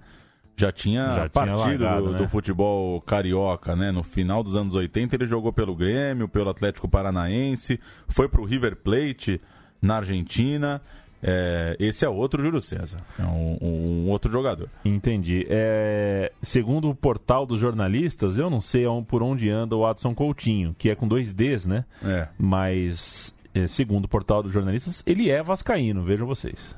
já 0.57 0.73
tinha 0.73 1.07
Já 1.07 1.15
tinha 1.15 1.31
partido 1.31 1.85
largado, 1.85 2.05
do, 2.07 2.13
né? 2.13 2.19
do 2.19 2.29
futebol 2.29 3.01
carioca, 3.03 3.77
né? 3.77 3.91
No 3.93 4.03
final 4.03 4.43
dos 4.43 4.57
anos 4.57 4.75
80 4.75 5.15
ele 5.17 5.27
jogou 5.27 5.53
pelo 5.53 5.77
Grêmio, 5.77 6.29
pelo 6.29 6.51
Atlético 6.51 6.89
Paranaense, 6.89 7.79
foi 8.09 8.29
pro 8.29 8.45
River 8.45 8.77
Plate 8.77 9.41
na 9.81 9.97
Argentina. 9.97 10.81
É, 11.23 11.77
esse 11.79 12.05
é 12.05 12.09
outro 12.09 12.43
Júlio 12.43 12.61
César, 12.61 12.99
é 13.17 13.23
um, 13.23 13.59
um 13.63 14.11
outro 14.11 14.31
jogador. 14.31 14.69
Entendi. 14.85 15.47
É, 15.49 16.33
segundo 16.43 16.91
o 16.91 16.95
portal 16.95 17.47
dos 17.47 17.61
jornalistas, 17.61 18.37
eu 18.37 18.51
não 18.51 18.61
sei 18.61 18.85
por 19.07 19.23
onde 19.23 19.49
anda 19.49 19.77
o 19.77 19.87
Adson 19.87 20.15
Coutinho, 20.15 20.75
que 20.77 20.91
é 20.91 20.97
com 20.97 21.07
dois 21.07 21.33
Ds, 21.33 21.67
né? 21.67 21.85
É. 22.05 22.27
Mas, 22.37 23.33
é, 23.55 23.69
segundo 23.69 24.07
o 24.07 24.09
portal 24.09 24.43
dos 24.43 24.53
jornalistas, 24.53 25.03
ele 25.07 25.31
é 25.31 25.43
vascaíno, 25.43 26.03
vejam 26.03 26.27
vocês. 26.27 26.77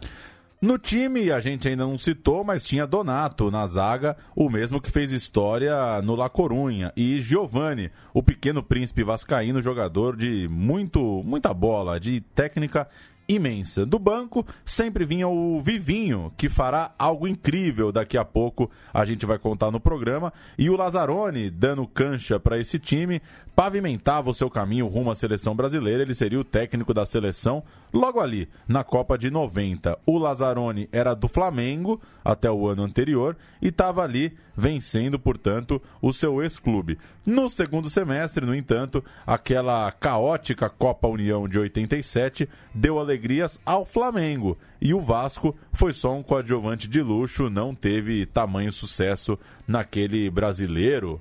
No 0.64 0.78
time, 0.78 1.30
a 1.30 1.40
gente 1.40 1.68
ainda 1.68 1.84
não 1.84 1.98
citou, 1.98 2.42
mas 2.42 2.64
tinha 2.64 2.86
Donato 2.86 3.50
na 3.50 3.66
zaga, 3.66 4.16
o 4.34 4.48
mesmo 4.48 4.80
que 4.80 4.90
fez 4.90 5.12
história 5.12 6.00
no 6.00 6.14
La 6.14 6.30
Corunha. 6.30 6.90
E 6.96 7.20
Giovani, 7.20 7.90
o 8.14 8.22
pequeno 8.22 8.62
príncipe 8.62 9.04
vascaíno, 9.04 9.60
jogador 9.60 10.16
de 10.16 10.48
muito, 10.48 11.22
muita 11.22 11.52
bola, 11.52 12.00
de 12.00 12.22
técnica 12.34 12.88
imensa. 13.28 13.84
Do 13.86 13.98
banco, 13.98 14.46
sempre 14.64 15.04
vinha 15.04 15.28
o 15.28 15.60
Vivinho, 15.60 16.32
que 16.36 16.48
fará 16.48 16.92
algo 16.98 17.26
incrível 17.26 17.90
daqui 17.90 18.18
a 18.18 18.24
pouco, 18.24 18.70
a 18.92 19.04
gente 19.04 19.24
vai 19.26 19.38
contar 19.38 19.70
no 19.70 19.80
programa. 19.80 20.32
E 20.58 20.68
o 20.70 20.76
Lazzaroni, 20.76 21.50
dando 21.50 21.86
cancha 21.86 22.38
para 22.38 22.58
esse 22.58 22.78
time, 22.78 23.20
pavimentava 23.54 24.30
o 24.30 24.34
seu 24.34 24.50
caminho 24.50 24.86
rumo 24.86 25.10
à 25.10 25.14
seleção 25.14 25.54
brasileira. 25.54 26.02
Ele 26.02 26.14
seria 26.14 26.40
o 26.40 26.44
técnico 26.44 26.92
da 26.92 27.06
seleção 27.06 27.62
logo 27.92 28.20
ali, 28.20 28.48
na 28.66 28.84
Copa 28.84 29.16
de 29.16 29.30
90. 29.30 29.98
O 30.04 30.18
Lazzaroni 30.18 30.88
era 30.92 31.14
do 31.14 31.28
Flamengo 31.28 32.00
até 32.24 32.50
o 32.50 32.66
ano 32.66 32.82
anterior 32.82 33.36
e 33.62 33.68
estava 33.68 34.02
ali 34.02 34.36
vencendo, 34.56 35.18
portanto, 35.18 35.80
o 36.00 36.12
seu 36.12 36.42
ex-clube. 36.42 36.98
No 37.26 37.48
segundo 37.48 37.90
semestre, 37.90 38.46
no 38.46 38.54
entanto, 38.54 39.04
aquela 39.26 39.90
caótica 39.92 40.68
Copa 40.68 41.08
União 41.08 41.48
de 41.48 41.58
87 41.58 42.48
deu 42.74 42.98
alegrias 42.98 43.60
ao 43.64 43.84
Flamengo. 43.84 44.56
E 44.80 44.92
o 44.94 45.00
Vasco 45.00 45.56
foi 45.72 45.92
só 45.92 46.14
um 46.14 46.22
coadjuvante 46.22 46.88
de 46.88 47.00
luxo, 47.00 47.50
não 47.50 47.74
teve 47.74 48.26
tamanho 48.26 48.72
sucesso 48.72 49.38
naquele 49.66 50.30
brasileiro, 50.30 51.20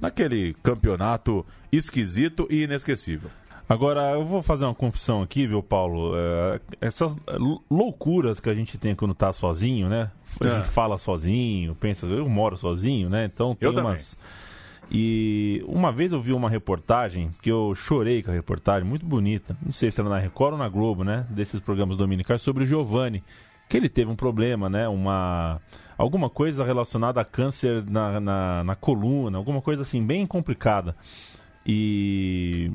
naquele 0.00 0.54
campeonato 0.62 1.44
esquisito 1.70 2.46
e 2.50 2.62
inesquecível. 2.62 3.30
Agora, 3.68 4.10
eu 4.12 4.24
vou 4.24 4.42
fazer 4.42 4.64
uma 4.64 4.74
confissão 4.74 5.22
aqui, 5.22 5.46
viu, 5.46 5.62
Paulo? 5.62 6.12
É, 6.14 6.60
essas 6.80 7.16
lou- 7.38 7.62
loucuras 7.70 8.38
que 8.40 8.50
a 8.50 8.54
gente 8.54 8.76
tem 8.76 8.94
quando 8.94 9.14
tá 9.14 9.32
sozinho, 9.32 9.88
né? 9.88 10.10
A 10.40 10.46
É. 10.46 10.50
gente 10.50 10.68
fala 10.68 10.98
sozinho, 10.98 11.74
pensa, 11.74 12.06
eu 12.06 12.28
moro 12.28 12.56
sozinho, 12.56 13.08
né? 13.08 13.24
Então 13.24 13.54
tem 13.54 13.68
Eu 13.68 13.74
também. 13.74 13.92
umas. 13.92 14.16
E 14.90 15.64
uma 15.66 15.90
vez 15.90 16.12
eu 16.12 16.20
vi 16.20 16.32
uma 16.34 16.50
reportagem 16.50 17.30
que 17.40 17.50
eu 17.50 17.74
chorei 17.74 18.22
com 18.22 18.30
a 18.30 18.34
reportagem, 18.34 18.86
muito 18.86 19.06
bonita. 19.06 19.56
Não 19.64 19.72
sei 19.72 19.90
se 19.90 19.98
era 20.00 20.10
na 20.10 20.18
Record 20.18 20.52
ou 20.52 20.58
na 20.58 20.68
Globo, 20.68 21.02
né? 21.02 21.24
Desses 21.30 21.60
programas 21.60 21.96
dominicais 21.96 22.42
sobre 22.42 22.64
o 22.64 22.66
Giovanni. 22.66 23.22
Que 23.70 23.76
ele 23.78 23.88
teve 23.88 24.10
um 24.10 24.16
problema, 24.16 24.68
né? 24.68 24.86
Uma. 24.88 25.62
Alguma 25.96 26.28
coisa 26.28 26.62
relacionada 26.64 27.20
a 27.20 27.24
câncer 27.24 27.84
na, 27.88 28.20
na, 28.20 28.64
na 28.64 28.74
coluna, 28.74 29.38
alguma 29.38 29.62
coisa 29.62 29.80
assim, 29.82 30.04
bem 30.04 30.26
complicada. 30.26 30.94
E 31.64 32.70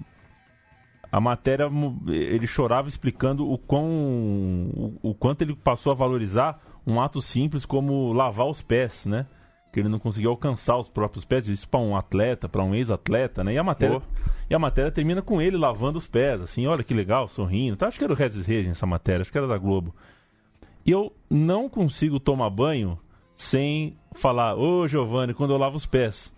a 1.17 1.19
matéria 1.19 1.67
ele 2.07 2.45
chorava 2.45 2.87
explicando 2.87 3.51
o 3.51 3.57
quão 3.57 3.87
o, 4.71 4.99
o 5.01 5.15
quanto 5.15 5.41
ele 5.41 5.55
passou 5.55 5.91
a 5.91 5.95
valorizar 5.95 6.61
um 6.85 7.01
ato 7.01 7.23
simples 7.23 7.65
como 7.65 8.13
lavar 8.13 8.45
os 8.45 8.61
pés, 8.61 9.07
né? 9.07 9.25
Que 9.73 9.79
ele 9.79 9.89
não 9.89 9.97
conseguia 9.97 10.29
alcançar 10.29 10.77
os 10.77 10.87
próprios 10.87 11.25
pés, 11.25 11.49
isso 11.49 11.67
para 11.67 11.79
um 11.79 11.95
atleta, 11.95 12.47
para 12.47 12.63
um 12.63 12.75
ex-atleta, 12.75 13.43
né? 13.43 13.53
E 13.53 13.57
a 13.57 13.63
matéria 13.63 13.99
e 14.47 14.53
a 14.53 14.59
matéria 14.59 14.91
termina 14.91 15.23
com 15.23 15.41
ele 15.41 15.57
lavando 15.57 15.97
os 15.97 16.07
pés, 16.07 16.39
assim, 16.39 16.67
olha 16.67 16.83
que 16.83 16.93
legal, 16.93 17.27
sorrindo. 17.27 17.75
Tá, 17.75 17.87
acho 17.87 17.97
que 17.97 18.03
era 18.03 18.13
o 18.13 18.15
Regis 18.15 18.45
Regen 18.45 18.71
essa 18.71 18.85
matéria, 18.85 19.21
acho 19.21 19.31
que 19.31 19.37
era 19.39 19.47
da 19.47 19.57
Globo. 19.57 19.95
E 20.85 20.91
eu 20.91 21.11
não 21.27 21.67
consigo 21.67 22.19
tomar 22.19 22.51
banho 22.51 22.99
sem 23.35 23.97
falar, 24.13 24.55
ô 24.55 24.87
Giovanni, 24.87 25.33
quando 25.33 25.51
eu 25.51 25.57
lavo 25.57 25.77
os 25.77 25.87
pés. 25.87 26.31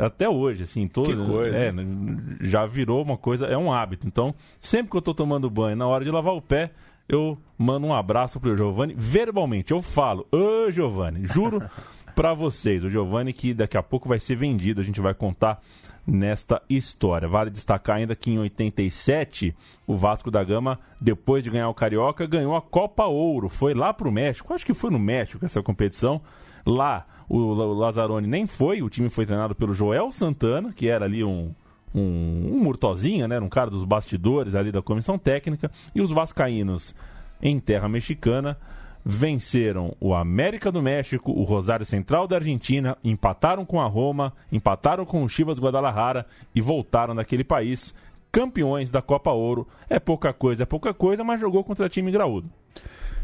Até 0.00 0.28
hoje, 0.28 0.62
assim, 0.62 0.88
todo, 0.88 1.08
Que 1.08 1.16
coisa, 1.16 1.56
é, 1.56 1.72
já 2.40 2.66
virou 2.66 3.02
uma 3.02 3.16
coisa, 3.16 3.46
é 3.46 3.56
um 3.56 3.72
hábito. 3.72 4.06
Então, 4.06 4.34
sempre 4.58 4.90
que 4.90 4.96
eu 4.96 5.02
tô 5.02 5.14
tomando 5.14 5.50
banho, 5.50 5.76
na 5.76 5.86
hora 5.86 6.04
de 6.04 6.10
lavar 6.10 6.34
o 6.34 6.40
pé, 6.40 6.70
eu 7.08 7.36
mando 7.58 7.86
um 7.86 7.94
abraço 7.94 8.40
pro 8.40 8.56
Giovanni, 8.56 8.94
verbalmente, 8.96 9.72
eu 9.72 9.82
falo, 9.82 10.26
ô 10.30 10.70
Giovanni, 10.70 11.26
juro 11.26 11.60
pra 12.14 12.34
vocês, 12.34 12.84
o 12.84 12.88
Giovanni 12.88 13.32
que 13.32 13.52
daqui 13.52 13.76
a 13.76 13.82
pouco 13.82 14.08
vai 14.08 14.18
ser 14.18 14.36
vendido, 14.36 14.80
a 14.80 14.84
gente 14.84 15.00
vai 15.00 15.12
contar 15.12 15.60
nesta 16.06 16.62
história. 16.68 17.28
Vale 17.28 17.50
destacar 17.50 17.96
ainda 17.96 18.16
que 18.16 18.30
em 18.30 18.38
87, 18.38 19.54
o 19.86 19.96
Vasco 19.96 20.30
da 20.30 20.42
Gama, 20.42 20.78
depois 21.00 21.44
de 21.44 21.50
ganhar 21.50 21.68
o 21.68 21.74
Carioca, 21.74 22.26
ganhou 22.26 22.56
a 22.56 22.62
Copa 22.62 23.04
Ouro, 23.04 23.48
foi 23.48 23.74
lá 23.74 23.92
pro 23.92 24.12
México, 24.12 24.54
acho 24.54 24.66
que 24.66 24.74
foi 24.74 24.90
no 24.90 24.98
México 24.98 25.44
essa 25.44 25.62
competição, 25.62 26.20
Lá, 26.66 27.06
o 27.28 27.54
Lazzaroni 27.74 28.26
nem 28.26 28.46
foi, 28.46 28.82
o 28.82 28.90
time 28.90 29.08
foi 29.08 29.24
treinado 29.24 29.54
pelo 29.54 29.72
Joel 29.72 30.10
Santana, 30.10 30.72
que 30.72 30.88
era 30.88 31.04
ali 31.04 31.22
um, 31.22 31.54
um, 31.94 32.50
um 32.52 32.58
murtozinha, 32.62 33.28
né? 33.28 33.38
Um 33.38 33.48
cara 33.48 33.70
dos 33.70 33.84
bastidores 33.84 34.54
ali 34.54 34.72
da 34.72 34.82
comissão 34.82 35.18
técnica. 35.18 35.70
E 35.94 36.00
os 36.00 36.10
vascaínos, 36.10 36.94
em 37.40 37.58
terra 37.60 37.88
mexicana, 37.88 38.58
venceram 39.04 39.94
o 40.00 40.14
América 40.14 40.70
do 40.70 40.82
México, 40.82 41.32
o 41.32 41.42
Rosário 41.42 41.86
Central 41.86 42.26
da 42.26 42.36
Argentina, 42.36 42.96
empataram 43.02 43.64
com 43.64 43.80
a 43.80 43.86
Roma, 43.86 44.32
empataram 44.52 45.04
com 45.04 45.22
o 45.22 45.28
Chivas 45.28 45.58
Guadalajara 45.58 46.26
e 46.54 46.60
voltaram 46.60 47.14
daquele 47.14 47.44
país 47.44 47.94
campeões 48.30 48.90
da 48.90 49.02
Copa 49.02 49.30
Ouro. 49.30 49.66
É 49.88 49.98
pouca 49.98 50.32
coisa, 50.32 50.62
é 50.62 50.66
pouca 50.66 50.94
coisa, 50.94 51.24
mas 51.24 51.40
jogou 51.40 51.64
contra 51.64 51.88
time 51.88 52.10
graúdo. 52.10 52.50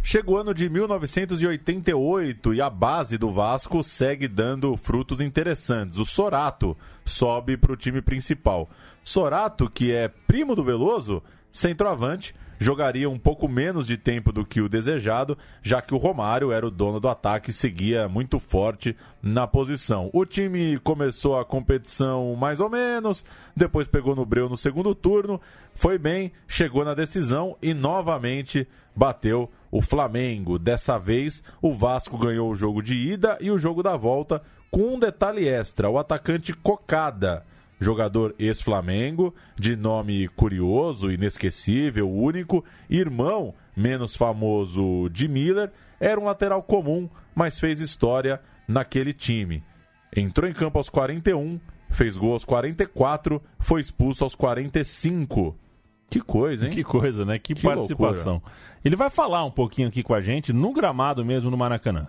Chega 0.02 0.30
o 0.30 0.36
ano 0.36 0.54
de 0.54 0.68
1988 0.68 2.54
e 2.54 2.60
a 2.60 2.70
base 2.70 3.18
do 3.18 3.32
Vasco 3.32 3.82
segue 3.82 4.28
dando 4.28 4.76
frutos 4.76 5.20
interessantes. 5.20 5.98
O 5.98 6.04
Sorato 6.04 6.76
sobe 7.04 7.56
para 7.56 7.72
o 7.72 7.76
time 7.76 8.00
principal. 8.00 8.70
Sorato, 9.02 9.68
que 9.68 9.90
é 9.90 10.06
primo 10.06 10.54
do 10.54 10.62
Veloso, 10.62 11.20
centroavante, 11.52 12.34
jogaria 12.58 13.08
um 13.08 13.18
pouco 13.18 13.48
menos 13.48 13.86
de 13.86 13.96
tempo 13.96 14.32
do 14.32 14.44
que 14.44 14.60
o 14.60 14.68
desejado, 14.68 15.36
já 15.62 15.82
que 15.82 15.94
o 15.94 15.98
Romário 15.98 16.52
era 16.52 16.66
o 16.66 16.70
dono 16.70 16.98
do 16.98 17.08
ataque 17.08 17.50
e 17.50 17.54
seguia 17.54 18.08
muito 18.08 18.38
forte 18.38 18.96
na 19.22 19.46
posição. 19.46 20.10
O 20.12 20.24
time 20.24 20.78
começou 20.78 21.38
a 21.38 21.44
competição 21.44 22.34
mais 22.36 22.60
ou 22.60 22.70
menos, 22.70 23.24
depois 23.54 23.86
pegou 23.86 24.14
no 24.14 24.24
breu 24.24 24.48
no 24.48 24.56
segundo 24.56 24.94
turno, 24.94 25.40
foi 25.74 25.98
bem, 25.98 26.32
chegou 26.48 26.84
na 26.84 26.94
decisão 26.94 27.56
e 27.60 27.74
novamente 27.74 28.66
bateu 28.94 29.50
o 29.70 29.82
Flamengo. 29.82 30.58
Dessa 30.58 30.98
vez, 30.98 31.42
o 31.60 31.74
Vasco 31.74 32.16
ganhou 32.16 32.50
o 32.50 32.56
jogo 32.56 32.82
de 32.82 32.94
ida 32.94 33.36
e 33.40 33.50
o 33.50 33.58
jogo 33.58 33.82
da 33.82 33.96
volta 33.96 34.42
com 34.70 34.94
um 34.94 34.98
detalhe 34.98 35.46
extra: 35.46 35.90
o 35.90 35.98
atacante 35.98 36.52
Cocada 36.52 37.44
jogador 37.78 38.34
ex-Flamengo, 38.38 39.34
de 39.56 39.76
nome 39.76 40.28
curioso, 40.28 41.10
inesquecível, 41.10 42.10
único, 42.10 42.64
irmão 42.88 43.54
menos 43.76 44.16
famoso 44.16 45.08
de 45.10 45.28
Miller, 45.28 45.70
era 46.00 46.18
um 46.18 46.24
lateral 46.24 46.62
comum, 46.62 47.08
mas 47.34 47.58
fez 47.58 47.80
história 47.80 48.40
naquele 48.66 49.12
time. 49.12 49.62
Entrou 50.14 50.48
em 50.48 50.54
campo 50.54 50.78
aos 50.78 50.88
41, 50.88 51.60
fez 51.90 52.16
gol 52.16 52.32
aos 52.32 52.44
44, 52.44 53.42
foi 53.58 53.80
expulso 53.80 54.24
aos 54.24 54.34
45. 54.34 55.54
Que 56.08 56.20
coisa, 56.20 56.66
hein? 56.66 56.72
Que 56.72 56.84
coisa, 56.84 57.24
né? 57.24 57.38
Que, 57.38 57.54
Que 57.54 57.62
participação. 57.62 58.40
Ele 58.84 58.96
vai 58.96 59.10
falar 59.10 59.44
um 59.44 59.50
pouquinho 59.50 59.88
aqui 59.88 60.02
com 60.02 60.14
a 60.14 60.20
gente 60.20 60.52
no 60.52 60.72
gramado 60.72 61.24
mesmo 61.24 61.50
no 61.50 61.56
Maracanã. 61.56 62.06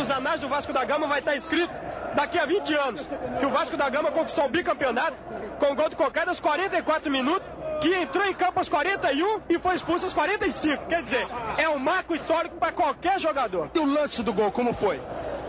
Os 0.00 0.10
anais 0.10 0.40
do 0.40 0.48
Vasco 0.48 0.72
da 0.72 0.84
Gama 0.84 1.08
vai 1.08 1.18
estar 1.18 1.34
escrito 1.34 1.72
daqui 2.14 2.38
a 2.38 2.46
20 2.46 2.74
anos, 2.74 3.06
que 3.38 3.46
o 3.46 3.50
Vasco 3.50 3.76
da 3.76 3.88
Gama 3.88 4.10
conquistou 4.10 4.46
o 4.46 4.48
bicampeonato 4.48 5.16
com 5.58 5.72
o 5.72 5.74
gol 5.74 5.88
do 5.88 5.96
Cocada 5.96 6.30
aos 6.30 6.40
44 6.40 7.10
minutos, 7.10 7.46
que 7.80 7.94
entrou 7.94 8.24
em 8.26 8.34
campo 8.34 8.58
aos 8.58 8.68
41 8.68 9.42
e 9.48 9.58
foi 9.58 9.74
expulso 9.74 10.04
aos 10.04 10.14
45. 10.14 10.86
Quer 10.86 11.02
dizer, 11.02 11.26
é 11.58 11.68
um 11.68 11.78
marco 11.78 12.14
histórico 12.14 12.56
para 12.56 12.72
qualquer 12.72 13.18
jogador. 13.20 13.70
E 13.74 13.78
o 13.78 13.86
lance 13.86 14.22
do 14.22 14.32
gol, 14.32 14.50
como 14.50 14.72
foi? 14.72 15.00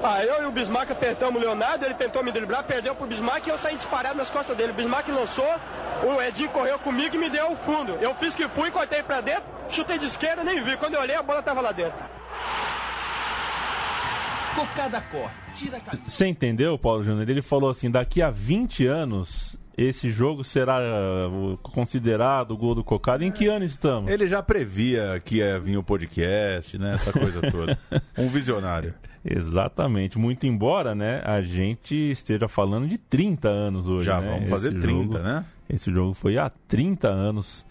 Ah, 0.01 0.23
eu 0.23 0.43
e 0.43 0.45
o 0.45 0.51
Bismarck 0.51 0.91
apertamos 0.91 1.41
o 1.41 1.45
Leonardo, 1.45 1.83
ele 1.85 1.93
tentou 1.93 2.23
me 2.23 2.31
driblar, 2.31 2.63
perdeu 2.63 2.95
pro 2.95 3.05
Bismarck 3.05 3.45
e 3.47 3.49
eu 3.49 3.57
saí 3.57 3.75
disparado 3.75 4.17
nas 4.17 4.29
costas 4.29 4.55
dele. 4.55 4.71
O 4.71 4.75
Bismarck 4.75 5.09
lançou, 5.09 5.49
o 6.03 6.21
Edinho 6.21 6.49
correu 6.51 6.79
comigo 6.79 7.15
e 7.15 7.17
me 7.17 7.29
deu 7.29 7.49
o 7.49 7.57
fundo. 7.57 7.97
Eu 7.99 8.15
fiz 8.15 8.33
que 8.33 8.47
fui, 8.47 8.71
cortei 8.71 9.03
pra 9.03 9.19
dentro, 9.19 9.43
chutei 9.67 9.97
de 9.97 10.05
esquerda, 10.05 10.41
nem 10.43 10.61
vi. 10.63 10.77
Quando 10.77 10.93
eu 10.93 11.01
olhei, 11.01 11.15
a 11.15 11.21
bola 11.21 11.43
tava 11.43 11.59
lá 11.59 11.73
dentro. 11.73 11.99
Cocada 14.55 15.01
corre, 15.01 15.33
tira 15.53 15.77
a 15.77 15.79
camisa. 15.79 16.03
Você 16.07 16.25
entendeu, 16.27 16.77
Paulo 16.77 17.03
Júnior? 17.03 17.29
Ele 17.29 17.41
falou 17.41 17.69
assim: 17.69 17.89
daqui 17.89 18.21
a 18.21 18.29
20 18.29 18.85
anos 18.85 19.57
esse 19.77 20.11
jogo 20.11 20.43
será 20.43 20.77
uh, 20.81 21.57
considerado 21.59 22.51
o 22.51 22.57
gol 22.57 22.75
do 22.75 22.83
Cocada. 22.83 23.23
Em 23.23 23.31
que 23.31 23.47
ano 23.47 23.63
estamos? 23.63 24.11
Ele 24.11 24.27
já 24.27 24.43
previa 24.43 25.21
que 25.23 25.37
ia 25.37 25.57
vir 25.59 25.77
o 25.77 25.83
podcast, 25.83 26.77
né? 26.77 26.95
Essa 26.95 27.13
coisa 27.13 27.39
toda. 27.49 27.77
Um 28.17 28.27
visionário. 28.27 28.93
Exatamente. 29.23 30.17
Muito 30.17 30.45
embora, 30.45 30.93
né, 30.95 31.21
a 31.25 31.41
gente 31.41 31.93
esteja 31.95 32.47
falando 32.47 32.87
de 32.87 32.97
30 32.97 33.47
anos 33.49 33.87
hoje. 33.87 34.05
Já 34.05 34.19
né? 34.19 34.31
vamos 34.31 34.49
fazer 34.49 34.69
Esse 34.69 34.79
30, 34.79 35.01
jogo- 35.03 35.19
né? 35.19 35.45
Esse 35.69 35.91
jogo 35.91 36.13
foi 36.13 36.37
há 36.37 36.49
30 36.67 37.07
anos. 37.07 37.65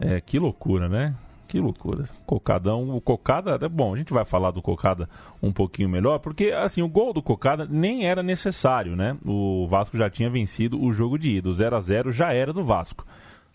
É, 0.00 0.20
que 0.20 0.38
loucura, 0.38 0.88
né? 0.88 1.14
Que 1.48 1.58
loucura. 1.58 2.04
Cocadão, 2.26 2.94
o 2.94 3.00
Cocada, 3.00 3.58
é 3.64 3.68
bom, 3.68 3.94
a 3.94 3.96
gente 3.96 4.12
vai 4.12 4.26
falar 4.26 4.50
do 4.50 4.60
Cocada 4.60 5.08
um 5.42 5.50
pouquinho 5.50 5.88
melhor, 5.88 6.18
porque 6.18 6.52
assim, 6.52 6.82
o 6.82 6.88
gol 6.88 7.14
do 7.14 7.22
Cocada 7.22 7.66
nem 7.68 8.06
era 8.06 8.22
necessário, 8.22 8.94
né? 8.94 9.16
O 9.24 9.66
Vasco 9.66 9.96
já 9.96 10.10
tinha 10.10 10.28
vencido 10.28 10.78
o 10.78 10.92
jogo 10.92 11.18
de 11.18 11.38
ida, 11.38 11.48
o 11.48 11.54
0 11.54 11.76
a 11.76 11.80
0 11.80 12.12
já 12.12 12.34
era 12.34 12.52
do 12.52 12.62
Vasco. 12.62 13.06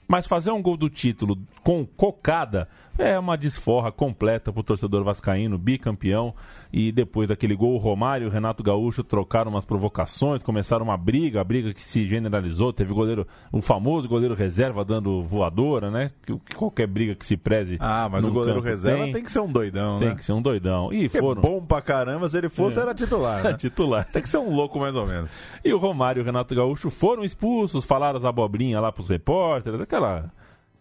Mas 0.08 0.26
fazer 0.26 0.52
um 0.52 0.62
gol 0.62 0.76
do 0.76 0.90
título 0.90 1.38
com 1.64 1.86
cocada 1.86 2.68
é 2.98 3.18
uma 3.18 3.38
desforra 3.38 3.92
completa 3.92 4.52
pro 4.52 4.64
torcedor 4.64 5.04
vascaíno, 5.04 5.58
bicampeão. 5.58 6.34
E 6.72 6.92
depois 6.92 7.30
daquele 7.30 7.56
gol, 7.56 7.76
o 7.76 7.78
Romário 7.78 8.26
e 8.26 8.28
o 8.28 8.32
Renato 8.32 8.64
Gaúcho 8.64 9.04
trocaram 9.04 9.52
umas 9.52 9.64
provocações, 9.64 10.42
começaram 10.42 10.84
uma 10.84 10.98
briga, 10.98 11.40
a 11.40 11.44
briga 11.44 11.72
que 11.72 11.82
se 11.84 12.08
generalizou. 12.08 12.74
Teve 12.74 12.92
o 12.92 12.96
goleiro, 12.96 13.28
o 13.52 13.62
famoso 13.62 14.10
goleiro 14.10 14.34
reserva 14.34 14.84
dando 14.84 15.22
voadora, 15.22 15.92
né? 15.92 16.10
Que, 16.26 16.36
que 16.40 16.56
qualquer 16.56 16.88
briga 16.88 17.14
que 17.14 17.26
se 17.26 17.38
preze. 17.38 17.78
Ah, 17.80 18.10
mas 18.12 18.26
o 18.26 18.32
goleiro 18.32 18.60
reserva 18.60 19.04
tem, 19.12 19.22
que 19.24 19.32
ser 19.32 19.40
um 19.42 19.52
doidão, 19.52 20.00
tem 20.00 20.10
né? 20.10 20.16
que 20.16 20.24
ser 20.26 20.34
um 20.34 20.42
doidão. 20.42 20.92
E 20.92 21.08
Que 21.10 21.18
é 21.18 21.20
foram. 21.20 21.42
bom 21.42 21.64
pra 21.64 21.80
caramba, 21.82 22.28
se 22.28 22.38
ele 22.38 22.50
fosse, 22.50 22.80
era 22.80 22.94
titular, 22.96 23.44
né? 23.44 23.54
titular. 23.54 24.06
Tem 24.06 24.22
que 24.22 24.30
ser 24.30 24.40
um 24.40 24.50
louco 24.54 24.80
mais 24.80 24.96
ou 24.96 25.06
menos. 25.06 25.32
E 25.64 25.72
o 25.72 25.78
Romário 25.78 26.22
e 26.22 26.24
o 26.24 26.26
Renato 26.26 26.56
Gaúcho 26.56 26.90
foram 26.90 27.24
expulsos, 27.24 27.86
falaram 27.86 28.18
as 28.18 28.26
abobrinhas 28.26 28.82
lá 28.82 28.92
pros 28.92 29.10
repórteres, 29.10 29.80
aquela. 29.80 30.32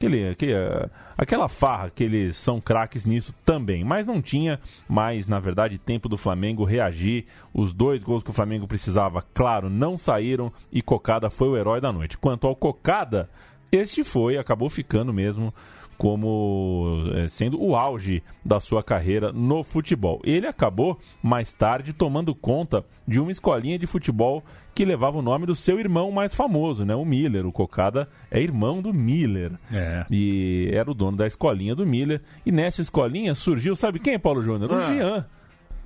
Aquele, 0.03 0.31
aquele, 0.31 0.53
eh, 0.53 0.91
aquela 1.17 1.49
farra 1.49 1.89
que 1.89 2.03
eles 2.03 2.37
são 2.37 2.61
craques 2.61 3.07
nisso 3.07 3.33
também. 3.45 3.85
Mas 3.85 4.05
não 4.05 4.21
tinha 4.21 4.59
mais, 4.89 5.29
na 5.29 5.39
verdade, 5.39 5.79
tempo 5.79 6.09
do 6.09 6.17
Flamengo 6.17 6.65
reagir. 6.65 7.27
Os 7.55 7.73
dois 7.73 8.03
gols 8.03 8.25
que 8.25 8.31
o 8.31 8.33
Flamengo 8.33 8.67
precisava, 8.67 9.23
claro, 9.33 9.71
não 9.71 9.97
saíram 9.97 10.53
e 10.73 10.83
Cocada 10.83 11.31
foi 11.31 11.49
o 11.49 11.57
herói 11.57 11.81
da 11.81 11.93
noite. 11.93 12.19
Quanto 12.19 12.49
ao 12.49 12.57
Cocada, 12.57 13.31
este 13.71 14.03
foi, 14.03 14.37
acabou 14.37 14.69
ficando 14.69 15.13
mesmo 15.13 15.55
como 15.99 17.05
eh, 17.15 17.29
sendo 17.29 17.63
o 17.63 17.77
auge 17.77 18.23
da 18.45 18.59
sua 18.59 18.83
carreira 18.83 19.33
no 19.33 19.63
futebol. 19.63 20.21
Ele 20.25 20.47
acabou 20.47 20.99
mais 21.23 21.55
tarde 21.55 21.93
tomando 21.93 22.35
conta 22.35 22.85
de 23.07 23.21
uma 23.21 23.31
escolinha 23.31 23.79
de 23.79 23.87
futebol 23.87 24.43
que 24.75 24.85
levava 24.85 25.19
o 25.19 25.23
nome 25.23 25.45
do 25.47 25.55
seu 25.55 25.79
irmão 25.79 26.11
mais 26.11 26.35
famoso, 26.35 26.85
né, 26.85 26.95
o 26.95 27.05
Miller. 27.05 27.47
O 27.47 27.53
Cocada 27.53 28.09
é 28.31 28.41
irmão 28.41 28.81
do 28.81 28.93
Miller. 28.93 29.53
É. 29.73 30.05
E 30.11 30.71
era 30.73 30.91
o 30.91 30.95
dono 30.95 31.17
da 31.17 31.27
escolinha 31.27 31.75
do 31.75 31.87
Miller. 31.87 32.23
E 32.45 32.51
nessa 32.51 32.81
escolinha 32.83 33.35
surgiu, 33.35 33.77
sabe 33.77 33.99
quem, 33.99 34.19
Paulo 34.19 34.43
Júnior? 34.43 34.71
O 34.71 34.75
Ah. 34.75 34.81
Jean. 34.87 35.27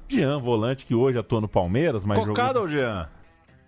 Jean, 0.08 0.38
volante 0.38 0.86
que 0.86 0.94
hoje 0.94 1.18
atua 1.18 1.40
no 1.40 1.48
Palmeiras, 1.48 2.04
mas 2.04 2.18
Cocada 2.20 2.48
jogou... 2.54 2.62
ou 2.62 2.68
Jean? 2.68 3.08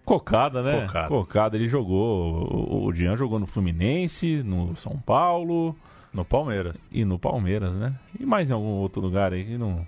Cocada, 0.04 0.62
né? 0.62 0.82
Cocada. 0.86 1.08
Cocada, 1.08 1.56
ele 1.56 1.68
jogou. 1.68 2.48
O, 2.50 2.86
o 2.86 2.92
Jean 2.94 3.14
jogou 3.16 3.38
no 3.38 3.46
Fluminense, 3.46 4.42
no 4.44 4.74
São 4.76 4.96
Paulo 4.98 5.76
No 6.12 6.24
Palmeiras. 6.24 6.84
e 6.90 7.04
no 7.04 7.18
Palmeiras, 7.18 7.72
né? 7.74 7.94
E 8.18 8.24
mais 8.26 8.48
em 8.50 8.52
algum 8.52 8.68
outro 8.68 9.00
lugar 9.00 9.32
aí 9.32 9.44
que 9.44 9.58
não. 9.58 9.86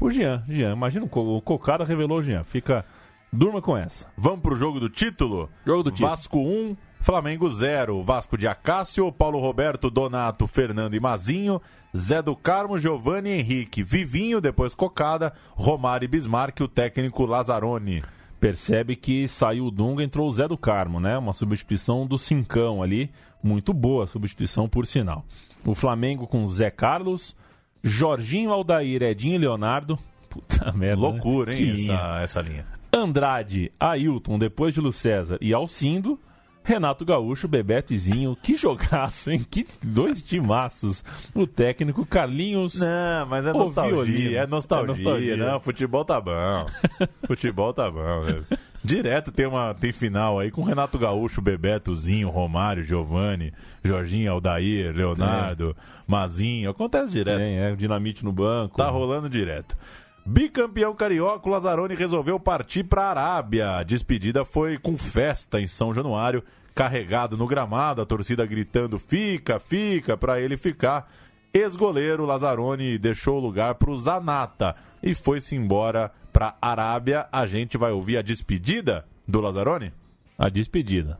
O 0.00 0.10
Jean, 0.10 0.42
Jean, 0.48 0.72
imagina 0.72 1.04
o 1.04 1.08
Co- 1.08 1.36
o 1.36 1.40
Cocada 1.40 1.84
revelou 1.84 2.18
o 2.18 2.22
Jean. 2.22 2.42
Fica. 2.44 2.84
Durma 3.32 3.60
com 3.60 3.76
essa. 3.76 4.06
Vamos 4.16 4.40
pro 4.40 4.56
jogo 4.56 4.80
do 4.80 4.88
título? 4.88 5.50
Jogo 5.66 5.82
do 5.82 5.90
título. 5.90 6.08
Vasco 6.08 6.38
1, 6.38 6.76
Flamengo 7.00 7.48
0. 7.50 8.02
Vasco 8.02 8.38
de 8.38 8.46
Acácio, 8.48 9.10
Paulo 9.12 9.38
Roberto, 9.40 9.90
Donato, 9.90 10.46
Fernando 10.46 10.94
e 10.94 11.00
Mazinho, 11.00 11.60
Zé 11.94 12.22
do 12.22 12.34
Carmo, 12.34 12.78
Giovanni 12.78 13.30
e 13.30 13.38
Henrique, 13.40 13.82
Vivinho, 13.82 14.40
depois 14.40 14.74
Cocada, 14.74 15.32
Romário 15.54 16.04
e 16.06 16.08
Bismarck, 16.08 16.60
o 16.60 16.68
técnico 16.68 17.26
Lazzaroni. 17.26 18.02
Percebe 18.40 18.94
que 18.96 19.26
saiu 19.28 19.66
o 19.66 19.70
Dunga, 19.70 20.02
entrou 20.04 20.28
o 20.28 20.32
Zé 20.32 20.46
do 20.46 20.56
Carmo, 20.56 21.00
né? 21.00 21.18
Uma 21.18 21.32
substituição 21.32 22.06
do 22.06 22.16
Cincão 22.16 22.82
ali. 22.82 23.10
Muito 23.46 23.72
boa 23.72 24.06
substituição, 24.06 24.68
por 24.68 24.86
sinal. 24.86 25.24
O 25.64 25.74
Flamengo 25.74 26.26
com 26.26 26.46
Zé 26.46 26.70
Carlos, 26.70 27.36
Jorginho 27.82 28.50
Aldair, 28.50 29.02
Edinho 29.02 29.36
e 29.36 29.38
Leonardo. 29.38 29.96
Puta 30.28 30.72
merda. 30.72 31.02
né? 31.02 31.08
Loucura, 31.08 31.52
hein, 31.54 31.58
Que 31.58 31.72
linha. 31.72 31.94
essa, 31.94 32.20
essa 32.22 32.40
linha. 32.40 32.66
Andrade, 32.92 33.70
Ailton, 33.78 34.38
depois 34.38 34.74
de 34.74 34.80
Lu 34.80 34.92
César 34.92 35.38
e 35.40 35.52
Alcindo, 35.54 36.18
Renato 36.64 37.04
Gaúcho, 37.04 37.46
Bebetezinho, 37.46 38.36
que 38.42 38.56
jogaço, 38.56 39.30
hein? 39.30 39.46
Que 39.48 39.66
dois 39.82 40.22
timaços. 40.22 41.04
O 41.34 41.46
técnico 41.46 42.04
Carlinhos. 42.04 42.74
Não, 42.80 43.26
mas 43.28 43.46
é 43.46 43.52
nostalgia, 43.52 44.40
é 44.40 44.46
nostalgia, 44.46 44.84
É 44.84 44.88
nostalgia. 44.88 45.36
Não, 45.36 45.60
futebol 45.60 46.04
tá 46.04 46.20
bom. 46.20 46.66
futebol 47.26 47.72
tá 47.72 47.88
bom. 47.90 48.22
velho. 48.22 48.44
Direto 48.86 49.32
tem 49.32 49.46
uma 49.46 49.74
tem 49.74 49.90
final 49.90 50.38
aí 50.38 50.48
com 50.48 50.62
Renato 50.62 50.96
Gaúcho, 50.96 51.42
Bebetozinho, 51.42 52.30
Romário, 52.30 52.84
Giovanni, 52.84 53.52
Jorginho, 53.84 54.30
Aldair, 54.30 54.94
Leonardo, 54.94 55.76
Mazinho. 56.06 56.70
Acontece 56.70 57.12
direto. 57.12 57.38
Tem, 57.38 57.58
é, 57.58 57.74
dinamite 57.74 58.24
no 58.24 58.30
banco. 58.30 58.76
Tá 58.76 58.88
rolando 58.88 59.28
direto. 59.28 59.76
Bicampeão 60.24 60.94
carioca, 60.94 61.48
o 61.48 61.52
Lazzaroni 61.52 61.96
resolveu 61.96 62.38
partir 62.38 62.84
para 62.84 63.02
a 63.02 63.10
Arábia. 63.10 63.76
A 63.76 63.82
despedida 63.82 64.44
foi 64.44 64.78
com 64.78 64.96
festa 64.96 65.60
em 65.60 65.66
São 65.66 65.92
Januário, 65.92 66.44
carregado 66.72 67.36
no 67.36 67.46
gramado, 67.48 68.00
a 68.00 68.06
torcida 68.06 68.46
gritando: 68.46 69.00
fica, 69.00 69.58
fica, 69.58 70.16
para 70.16 70.40
ele 70.40 70.56
ficar. 70.56 71.10
Ex-goleiro 71.56 72.26
Lazzaroni 72.26 72.98
deixou 72.98 73.38
o 73.38 73.40
lugar 73.40 73.76
para 73.76 73.90
o 73.90 73.96
Zanata 73.96 74.76
e 75.02 75.14
foi-se 75.14 75.56
embora 75.56 76.12
para 76.30 76.54
a 76.60 76.70
Arábia. 76.70 77.26
A 77.32 77.46
gente 77.46 77.78
vai 77.78 77.92
ouvir 77.92 78.18
a 78.18 78.22
despedida 78.22 79.06
do 79.26 79.40
Lazzaroni? 79.40 79.90
A 80.36 80.50
despedida. 80.50 81.18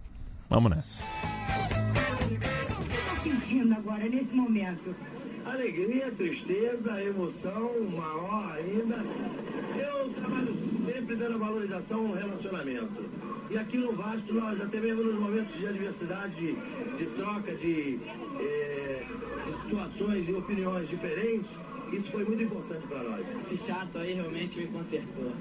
Vamos 0.51 0.71
nessa. 0.73 1.03
sentindo 3.23 3.75
agora, 3.77 4.07
nesse 4.07 4.35
momento? 4.35 4.95
Alegria, 5.47 6.13
tristeza, 6.13 7.03
emoção, 7.03 7.71
maior 7.97 8.59
ainda. 8.59 8.97
Eu 9.75 10.13
trabalho 10.13 10.55
sempre 10.85 11.17
dando 11.17 11.39
valorização 11.39 12.09
ao 12.09 12.13
relacionamento. 12.13 13.09
E 13.49 13.57
aqui 13.57 13.79
no 13.79 13.93
Vasco, 13.93 14.35
nós, 14.35 14.61
até 14.61 14.81
mesmo 14.81 15.03
nos 15.03 15.19
momentos 15.19 15.57
de 15.57 15.67
adversidade, 15.67 16.35
de, 16.35 16.57
de 16.99 17.07
troca 17.17 17.55
de, 17.55 17.99
eh, 18.41 19.03
de 19.06 19.06
situações 19.63 20.29
e 20.29 20.33
opiniões 20.33 20.89
diferentes, 20.89 21.51
isso 21.93 22.11
foi 22.11 22.25
muito 22.25 22.43
importante 22.43 22.87
para 22.87 23.03
nós. 23.03 23.27
Esse 23.53 23.67
chato 23.67 23.99
aí 23.99 24.15
realmente 24.15 24.59
me 24.59 24.67
consertou. 24.67 25.33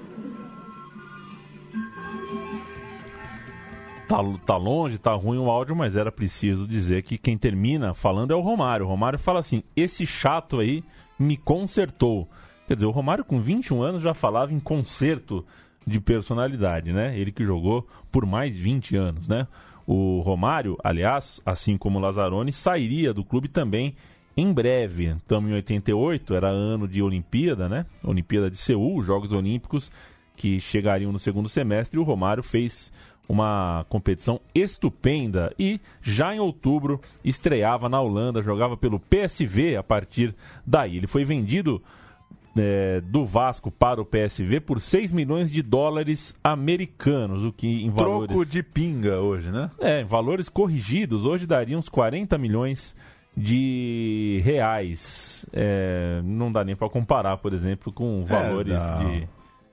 Tá, 4.08 4.18
tá 4.44 4.56
longe, 4.56 4.98
tá 4.98 5.12
ruim 5.14 5.38
o 5.38 5.50
áudio, 5.50 5.74
mas 5.74 5.96
era 5.96 6.12
preciso 6.12 6.66
dizer 6.66 7.02
que 7.02 7.18
quem 7.18 7.36
termina 7.36 7.92
falando 7.92 8.32
é 8.32 8.36
o 8.36 8.40
Romário. 8.40 8.86
O 8.86 8.88
Romário 8.88 9.18
fala 9.18 9.40
assim: 9.40 9.64
esse 9.74 10.06
chato 10.06 10.60
aí 10.60 10.84
me 11.18 11.36
consertou. 11.36 12.28
Quer 12.68 12.74
dizer, 12.74 12.86
o 12.86 12.92
Romário 12.92 13.24
com 13.24 13.40
21 13.40 13.82
anos 13.82 14.02
já 14.02 14.14
falava 14.14 14.52
em 14.52 14.60
conserto 14.60 15.44
de 15.84 16.00
personalidade, 16.00 16.92
né? 16.92 17.18
Ele 17.18 17.32
que 17.32 17.44
jogou 17.44 17.86
por 18.10 18.24
mais 18.26 18.56
20 18.56 18.96
anos, 18.96 19.28
né? 19.28 19.46
O 19.86 20.20
Romário, 20.20 20.76
aliás, 20.82 21.40
assim 21.46 21.78
como 21.78 21.98
o 21.98 22.02
Lazzaroni, 22.02 22.52
sairia 22.52 23.14
do 23.14 23.24
clube 23.24 23.48
também 23.48 23.94
em 24.36 24.52
breve. 24.52 25.14
Estamos 25.16 25.50
em 25.50 25.54
88, 25.54 26.34
era 26.34 26.48
ano 26.48 26.88
de 26.88 27.00
Olimpíada, 27.02 27.68
né? 27.68 27.86
Olimpíada 28.04 28.50
de 28.50 28.56
Seul, 28.56 29.02
Jogos 29.02 29.32
Olímpicos 29.32 29.90
que 30.36 30.60
chegariam 30.60 31.10
no 31.10 31.18
segundo 31.18 31.48
semestre. 31.48 31.98
E 31.98 32.00
o 32.00 32.04
Romário 32.04 32.42
fez 32.42 32.92
uma 33.28 33.84
competição 33.88 34.40
estupenda 34.54 35.52
e 35.58 35.80
já 36.00 36.34
em 36.34 36.38
outubro 36.38 37.00
estreava 37.24 37.88
na 37.88 38.00
Holanda, 38.00 38.42
jogava 38.42 38.76
pelo 38.76 39.00
PSV 39.00 39.76
a 39.76 39.82
partir 39.82 40.34
daí. 40.64 40.98
Ele 40.98 41.06
foi 41.06 41.24
vendido 41.24 41.82
é, 42.56 43.00
do 43.00 43.24
Vasco 43.24 43.70
para 43.70 44.00
o 44.00 44.04
PSV 44.04 44.60
por 44.60 44.80
6 44.80 45.12
milhões 45.12 45.50
de 45.50 45.62
dólares 45.62 46.34
americanos, 46.42 47.44
o 47.44 47.52
que 47.52 47.84
em 47.84 47.90
valores... 47.90 48.28
Troco 48.28 48.46
de 48.46 48.62
pinga 48.62 49.20
hoje, 49.20 49.50
né? 49.50 49.70
É, 49.78 50.00
em 50.00 50.04
valores 50.04 50.48
corrigidos, 50.48 51.24
hoje 51.24 51.46
daria 51.46 51.78
uns 51.78 51.88
40 51.88 52.36
milhões 52.38 52.96
de 53.36 54.40
reais. 54.44 55.44
É, 55.52 56.20
não 56.24 56.50
dá 56.50 56.64
nem 56.64 56.74
para 56.74 56.88
comparar, 56.88 57.36
por 57.36 57.52
exemplo, 57.52 57.92
com 57.92 58.24
valores 58.24 58.72
É, 58.72 59.04
de, 59.04 59.28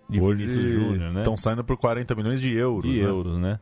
de 0.09 0.21
hoje 0.21 0.47
Júnior, 0.47 1.13
né? 1.13 1.21
estão 1.21 1.37
saindo 1.37 1.63
por 1.63 1.77
40 1.77 2.13
milhões 2.15 2.41
de 2.41 2.51
euros. 2.53 2.91
de 2.91 2.99
né? 2.99 3.07
euros, 3.07 3.39
né? 3.39 3.59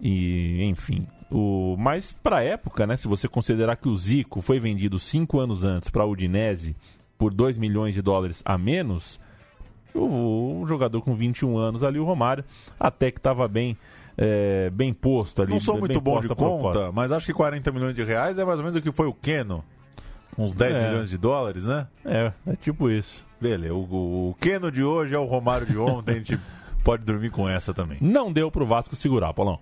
E, 0.00 0.62
enfim. 0.64 1.06
O, 1.30 1.76
mas 1.78 2.12
para 2.12 2.42
época, 2.42 2.86
né? 2.86 2.96
Se 2.96 3.08
você 3.08 3.28
considerar 3.28 3.76
que 3.76 3.88
o 3.88 3.96
Zico 3.96 4.40
foi 4.40 4.58
vendido 4.58 4.98
cinco 4.98 5.40
anos 5.40 5.64
antes 5.64 5.90
para 5.90 6.02
a 6.02 6.06
Udinese 6.06 6.76
por 7.18 7.32
2 7.32 7.58
milhões 7.58 7.94
de 7.94 8.02
dólares 8.02 8.42
a 8.44 8.56
menos, 8.58 9.18
o, 9.94 10.64
jogador 10.66 11.00
com 11.02 11.14
21 11.14 11.56
anos 11.56 11.82
ali, 11.82 11.98
o 11.98 12.04
Romário, 12.04 12.44
até 12.78 13.10
que 13.10 13.18
estava 13.18 13.48
bem, 13.48 13.76
é, 14.16 14.70
bem 14.70 14.92
posto 14.92 15.42
ali. 15.42 15.52
Não 15.52 15.60
sou 15.60 15.78
muito 15.78 16.00
bom 16.00 16.20
de 16.20 16.28
conta, 16.28 16.92
mas 16.92 17.10
acho 17.12 17.26
que 17.26 17.32
40 17.32 17.70
milhões 17.72 17.94
de 17.94 18.04
reais 18.04 18.38
é 18.38 18.44
mais 18.44 18.58
ou 18.58 18.64
menos 18.64 18.76
o 18.76 18.82
que 18.82 18.92
foi 18.92 19.06
o 19.06 19.14
Keno. 19.14 19.64
Uns 20.38 20.52
10 20.52 20.76
É. 20.76 20.88
milhões 20.88 21.08
de 21.08 21.16
dólares, 21.16 21.64
né? 21.64 21.86
É, 22.04 22.30
é 22.46 22.56
tipo 22.56 22.90
isso. 22.90 23.24
Beleza, 23.40 23.72
o, 23.74 23.78
o, 23.84 24.30
o 24.30 24.34
Keno 24.34 24.70
de 24.70 24.82
hoje 24.84 25.14
é 25.14 25.18
o 25.18 25.24
Romário 25.24 25.66
de 25.66 25.78
ontem, 25.78 26.12
a 26.12 26.14
gente 26.18 26.38
pode 26.84 27.04
dormir 27.04 27.30
com 27.30 27.48
essa 27.48 27.72
também. 27.72 27.96
Não 28.00 28.30
deu 28.30 28.50
pro 28.50 28.66
Vasco 28.66 28.94
segurar, 28.94 29.32
Paulão. 29.32 29.58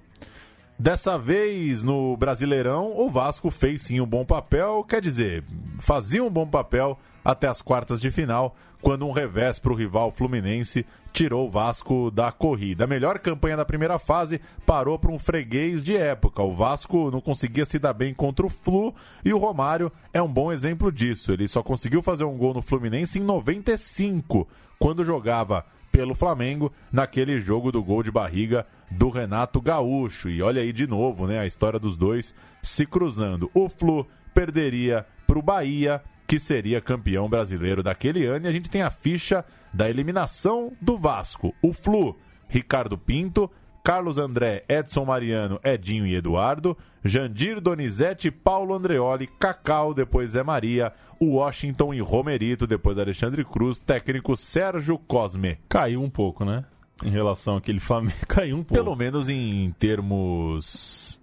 Dessa 0.78 1.16
vez, 1.16 1.84
no 1.84 2.16
Brasileirão, 2.16 2.98
o 2.98 3.08
Vasco 3.08 3.48
fez 3.48 3.82
sim 3.82 4.00
um 4.00 4.06
bom 4.06 4.24
papel, 4.24 4.82
quer 4.82 5.00
dizer, 5.00 5.44
fazia 5.78 6.22
um 6.22 6.30
bom 6.30 6.46
papel 6.46 6.98
até 7.24 7.46
as 7.46 7.62
quartas 7.62 8.00
de 8.00 8.10
final, 8.10 8.56
quando 8.82 9.06
um 9.06 9.12
revés 9.12 9.58
para 9.58 9.72
o 9.72 9.76
rival 9.76 10.10
Fluminense 10.10 10.84
tirou 11.12 11.46
o 11.46 11.50
Vasco 11.50 12.10
da 12.10 12.32
corrida. 12.32 12.84
A 12.84 12.88
melhor 12.88 13.20
campanha 13.20 13.56
da 13.56 13.64
primeira 13.64 14.00
fase 14.00 14.40
parou 14.66 14.98
para 14.98 15.12
um 15.12 15.18
freguês 15.18 15.84
de 15.84 15.96
época. 15.96 16.42
O 16.42 16.52
Vasco 16.52 17.08
não 17.08 17.20
conseguia 17.20 17.64
se 17.64 17.78
dar 17.78 17.92
bem 17.92 18.12
contra 18.12 18.44
o 18.44 18.50
Flu 18.50 18.92
e 19.24 19.32
o 19.32 19.38
Romário 19.38 19.92
é 20.12 20.20
um 20.20 20.30
bom 20.30 20.52
exemplo 20.52 20.90
disso. 20.90 21.32
Ele 21.32 21.46
só 21.46 21.62
conseguiu 21.62 22.02
fazer 22.02 22.24
um 22.24 22.36
gol 22.36 22.52
no 22.52 22.60
Fluminense 22.60 23.20
em 23.20 23.22
95, 23.22 24.46
quando 24.78 25.04
jogava 25.04 25.64
pelo 25.94 26.12
Flamengo 26.12 26.72
naquele 26.90 27.38
jogo 27.38 27.70
do 27.70 27.80
gol 27.80 28.02
de 28.02 28.10
barriga 28.10 28.66
do 28.90 29.08
Renato 29.10 29.60
Gaúcho. 29.60 30.28
E 30.28 30.42
olha 30.42 30.60
aí 30.60 30.72
de 30.72 30.88
novo, 30.88 31.28
né, 31.28 31.38
a 31.38 31.46
história 31.46 31.78
dos 31.78 31.96
dois 31.96 32.34
se 32.60 32.84
cruzando. 32.84 33.48
O 33.54 33.68
Flu 33.68 34.04
perderia 34.34 35.06
para 35.24 35.38
o 35.38 35.42
Bahia, 35.42 36.02
que 36.26 36.40
seria 36.40 36.80
campeão 36.80 37.28
brasileiro 37.28 37.80
daquele 37.80 38.26
ano, 38.26 38.46
e 38.46 38.48
a 38.48 38.52
gente 38.52 38.68
tem 38.68 38.82
a 38.82 38.90
ficha 38.90 39.44
da 39.72 39.88
eliminação 39.88 40.72
do 40.82 40.98
Vasco. 40.98 41.54
O 41.62 41.72
Flu, 41.72 42.18
Ricardo 42.48 42.98
Pinto, 42.98 43.48
Carlos 43.84 44.16
André, 44.16 44.64
Edson 44.66 45.04
Mariano, 45.04 45.60
Edinho 45.62 46.06
e 46.06 46.14
Eduardo, 46.14 46.74
Jandir 47.04 47.60
Donizete, 47.60 48.30
Paulo 48.30 48.74
Andreoli, 48.74 49.26
Cacau, 49.26 49.92
depois 49.92 50.30
Zé 50.30 50.42
Maria, 50.42 50.90
Washington 51.20 51.92
e 51.92 52.00
Romerito, 52.00 52.66
depois 52.66 52.98
Alexandre 52.98 53.44
Cruz, 53.44 53.78
técnico 53.78 54.38
Sérgio 54.38 54.96
Cosme. 54.96 55.58
Caiu 55.68 56.02
um 56.02 56.08
pouco, 56.08 56.46
né? 56.46 56.64
Em 57.04 57.10
relação 57.10 57.56
àquele 57.56 57.78
Flamengo, 57.78 58.16
caiu 58.26 58.56
um 58.56 58.64
pouco. 58.64 58.72
Pelo 58.72 58.96
menos 58.96 59.28
em 59.28 59.70
termos 59.78 61.20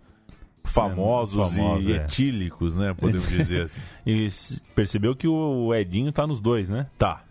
famosos 0.64 1.52
É, 1.52 1.58
famoso, 1.58 1.82
e 1.82 1.94
é. 1.94 1.96
etílicos, 1.96 2.76
né? 2.76 2.94
Podemos 2.94 3.28
dizer 3.28 3.64
assim. 3.64 3.82
E 4.06 4.30
percebeu 4.76 5.16
que 5.16 5.28
o 5.28 5.74
Edinho 5.74 6.12
tá 6.12 6.28
nos 6.28 6.40
dois, 6.40 6.70
né? 6.70 6.86
Tá. 6.98 7.24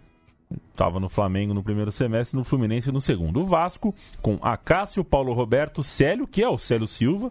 Tava 0.75 0.99
no 0.99 1.09
Flamengo 1.09 1.55
no 1.55 1.63
primeiro 1.63 1.93
semestre, 1.93 2.37
no 2.37 2.45
Fluminense 2.45 2.91
no 2.91 3.01
segundo. 3.01 3.41
O 3.41 3.45
Vasco, 3.45 3.95
com 4.23 4.39
Acácio, 4.41 5.05
Paulo 5.05 5.33
Roberto, 5.33 5.83
Célio, 5.83 6.27
que 6.27 6.43
é 6.43 6.49
o 6.49 6.59
Célio 6.59 6.87
Silva, 6.87 7.31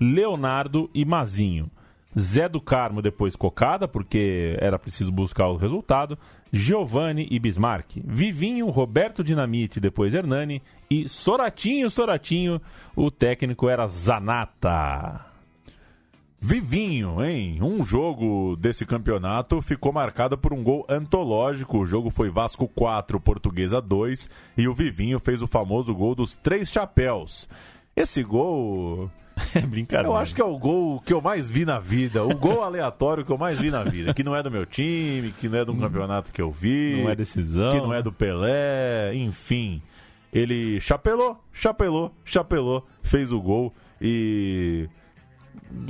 Leonardo 0.00 0.90
e 0.94 1.04
Mazinho. 1.04 1.70
Zé 2.18 2.48
do 2.48 2.60
Carmo, 2.60 3.02
depois 3.02 3.36
Cocada, 3.36 3.86
porque 3.86 4.56
era 4.58 4.78
preciso 4.78 5.12
buscar 5.12 5.48
o 5.48 5.56
resultado. 5.56 6.18
Giovanni 6.50 7.28
e 7.30 7.38
Bismarck. 7.38 8.00
Vivinho, 8.02 8.70
Roberto 8.70 9.22
Dinamite, 9.22 9.78
depois 9.78 10.14
Hernani. 10.14 10.62
E 10.90 11.08
Soratinho, 11.08 11.90
Soratinho, 11.90 12.60
o 12.94 13.10
técnico 13.10 13.68
era 13.68 13.86
Zanata. 13.86 15.25
Vivinho, 16.46 17.24
hein? 17.24 17.58
Um 17.60 17.82
jogo 17.82 18.54
desse 18.54 18.86
campeonato 18.86 19.60
ficou 19.60 19.92
marcado 19.92 20.38
por 20.38 20.52
um 20.52 20.62
gol 20.62 20.86
antológico. 20.88 21.78
O 21.78 21.84
jogo 21.84 22.08
foi 22.08 22.30
Vasco 22.30 22.68
4, 22.68 23.18
Portuguesa 23.18 23.82
2. 23.82 24.30
E 24.56 24.68
o 24.68 24.72
Vivinho 24.72 25.18
fez 25.18 25.42
o 25.42 25.48
famoso 25.48 25.92
gol 25.92 26.14
dos 26.14 26.36
três 26.36 26.70
chapéus. 26.70 27.48
Esse 27.96 28.22
gol. 28.22 29.10
É 29.54 29.60
brincadeira. 29.60 30.08
Eu 30.08 30.16
acho 30.16 30.34
que 30.34 30.40
é 30.40 30.44
o 30.44 30.56
gol 30.56 31.00
que 31.00 31.12
eu 31.12 31.20
mais 31.20 31.50
vi 31.50 31.64
na 31.66 31.78
vida. 31.78 32.24
O 32.24 32.34
gol 32.34 32.62
aleatório 32.62 33.22
que 33.24 33.30
eu 33.30 33.36
mais 33.36 33.58
vi 33.58 33.70
na 33.70 33.82
vida. 33.82 34.14
Que 34.14 34.22
não 34.22 34.34
é 34.34 34.42
do 34.42 34.50
meu 34.50 34.64
time, 34.64 35.32
que 35.32 35.46
não 35.46 35.58
é 35.58 35.64
de 35.64 35.70
um 35.72 35.78
campeonato 35.78 36.32
que 36.32 36.40
eu 36.40 36.50
vi. 36.50 37.02
Não 37.02 37.10
é 37.10 37.14
decisão. 37.16 37.70
Que 37.72 37.76
não 37.78 37.92
é 37.92 38.00
do 38.02 38.12
Pelé, 38.12 39.14
enfim. 39.14 39.82
Ele 40.32 40.80
chapelou, 40.80 41.38
chapelou, 41.52 42.14
chapelou, 42.24 42.86
fez 43.02 43.32
o 43.32 43.40
gol 43.40 43.74
e. 44.00 44.88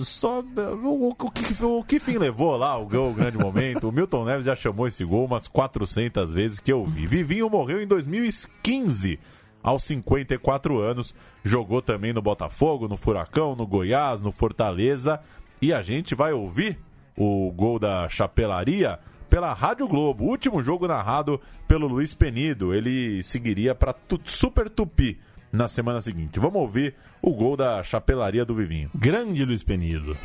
Só. 0.01 0.41
O, 0.41 1.09
o, 1.09 1.31
que, 1.31 2.05
o 2.05 2.19
levou 2.19 2.57
lá 2.57 2.77
o 2.79 2.87
gol, 2.87 3.11
o 3.11 3.15
grande 3.15 3.39
momento? 3.39 3.89
O 3.89 3.93
Milton 3.93 4.25
Neves 4.25 4.45
já 4.45 4.55
chamou 4.55 4.87
esse 4.87 5.05
gol 5.05 5.25
umas 5.25 5.49
400 5.49 6.33
vezes 6.33 6.61
que 6.61 6.73
eu 6.73 6.85
vi. 6.85 7.07
Vivinho 7.07 7.49
morreu 7.49 7.83
em 7.83 7.87
2015 7.87 9.19
aos 9.63 9.85
54 9.85 10.79
anos. 10.79 11.15
Jogou 11.45 11.83
também 11.83 12.13
no 12.13 12.23
Botafogo, 12.23 12.89
no 12.89 12.97
Furacão, 12.97 13.57
no 13.57 13.67
Goiás, 13.67 14.21
no 14.21 14.33
Fortaleza. 14.33 15.21
E 15.61 15.73
a 15.73 15.83
gente 15.83 16.15
vai 16.15 16.33
ouvir 16.33 16.79
o 17.17 17.51
gol 17.53 17.79
da 17.79 18.09
chapelaria 18.09 18.99
pela 19.29 19.53
Rádio 19.53 19.89
Globo. 19.89 20.25
Último 20.25 20.63
jogo 20.63 20.87
narrado 20.87 21.41
pelo 21.67 21.87
Luiz 21.87 22.15
Penido. 22.15 22.75
Ele 22.75 23.23
seguiria 23.23 23.75
para 23.75 23.95
Super 24.25 24.71
Tupi 24.71 25.19
na 25.53 25.69
semana 25.69 26.01
seguinte. 26.01 26.39
Vamos 26.39 26.61
ouvir 26.61 26.95
o 27.23 27.33
gol 27.33 27.57
da 27.57 27.83
chapelaria 27.83 28.45
do 28.45 28.55
Vivinho. 28.55 28.91
Grande 28.95 29.45
Luiz 29.45 29.63
Penido. 29.63 30.17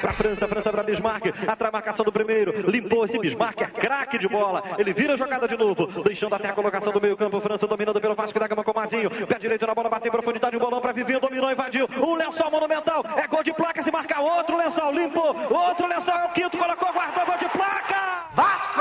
Pra 0.00 0.12
França, 0.12 0.48
França 0.48 0.70
pra 0.70 0.82
Bismarck. 0.82 1.26
Atrás 1.46 1.68
a 1.68 1.72
marcação 1.72 2.04
do 2.04 2.12
primeiro. 2.12 2.70
Limpou 2.70 3.04
esse 3.04 3.18
Bismarck, 3.18 3.60
é 3.60 3.66
craque 3.66 4.18
de 4.18 4.26
bola. 4.28 4.62
Ele 4.78 4.94
vira 4.94 5.12
a 5.12 5.16
jogada 5.16 5.46
de 5.46 5.56
novo. 5.58 5.86
Deixando 6.02 6.34
até 6.34 6.48
a 6.48 6.54
colocação 6.54 6.90
do 6.90 7.00
meio-campo. 7.00 7.38
França 7.40 7.66
dominando 7.66 8.00
pelo 8.00 8.14
Vasco 8.14 8.38
da 8.38 8.48
Gama 8.48 8.64
com 8.64 8.70
o 8.70 8.74
Mazinho. 8.74 9.10
Pé 9.26 9.38
direito 9.38 9.66
na 9.66 9.74
bola, 9.74 9.90
bateu 9.90 10.08
em 10.08 10.12
profundidade. 10.12 10.56
O 10.56 10.60
bolão 10.60 10.80
pra 10.80 10.92
Vivinho. 10.92 11.20
Dominou, 11.20 11.50
invadiu. 11.52 11.86
Um 11.98 12.14
lençol 12.14 12.50
monumental. 12.50 13.04
É 13.16 13.26
gol 13.26 13.44
de 13.44 13.52
placa. 13.52 13.82
Se 13.82 13.90
marcar 13.90 14.20
outro 14.20 14.56
lençol. 14.56 14.90
Limpou. 14.92 15.36
Outro 15.50 15.86
lençol. 15.86 16.14
É 16.14 16.24
o 16.24 16.32
quinto. 16.32 16.56
Colocou, 16.56 16.92
guardou. 16.94 17.26
Gol 17.26 17.38
de 17.38 17.48
placa. 17.50 18.00
Vasco! 18.34 18.80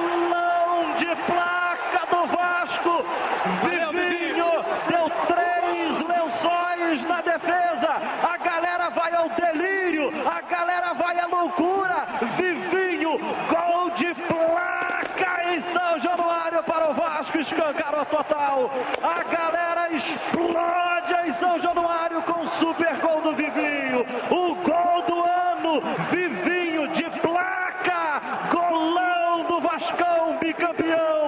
Golão 0.00 0.96
de 0.98 1.16
placa 1.26 2.06
do 2.10 2.26
Vasco. 2.26 3.04
Vivinho 3.44 4.50
deu 4.88 5.10
três 5.26 5.92
lençóis 6.12 7.08
na 7.08 7.22
defesa. 7.22 7.92
A 8.28 8.36
galera 8.36 8.90
vai 8.90 9.14
ao 9.14 9.30
delírio. 9.30 10.12
A 10.28 10.40
galera 10.42 10.92
vai 10.94 11.18
à 11.18 11.26
loucura. 11.26 12.06
Vivinho, 12.36 13.18
gol 13.48 13.90
de 13.96 14.14
placa 14.14 15.54
em 15.54 15.62
São 15.72 16.00
Januário 16.00 16.62
para 16.64 16.90
o 16.90 16.94
Vasco. 16.94 17.40
Escancarou 17.40 18.04
total. 18.06 18.70
A 19.02 19.22
galera 19.24 19.88
explode 19.90 21.28
em 21.28 21.34
São 21.40 21.60
Januário 21.62 22.22
com 22.22 22.44
o 22.44 22.50
super 22.58 22.94
gol 23.00 23.22
do 23.22 23.34
Vivinho. 23.34 24.00
O 24.30 24.54
gol 24.56 25.02
do 25.06 25.24
ano. 25.24 25.80
Vivinho 26.10 26.88
de 26.88 27.04
placa. 27.20 28.20
Golão 28.52 29.44
do 29.44 29.60
Vascão, 29.60 30.36
bicampeão. 30.38 31.19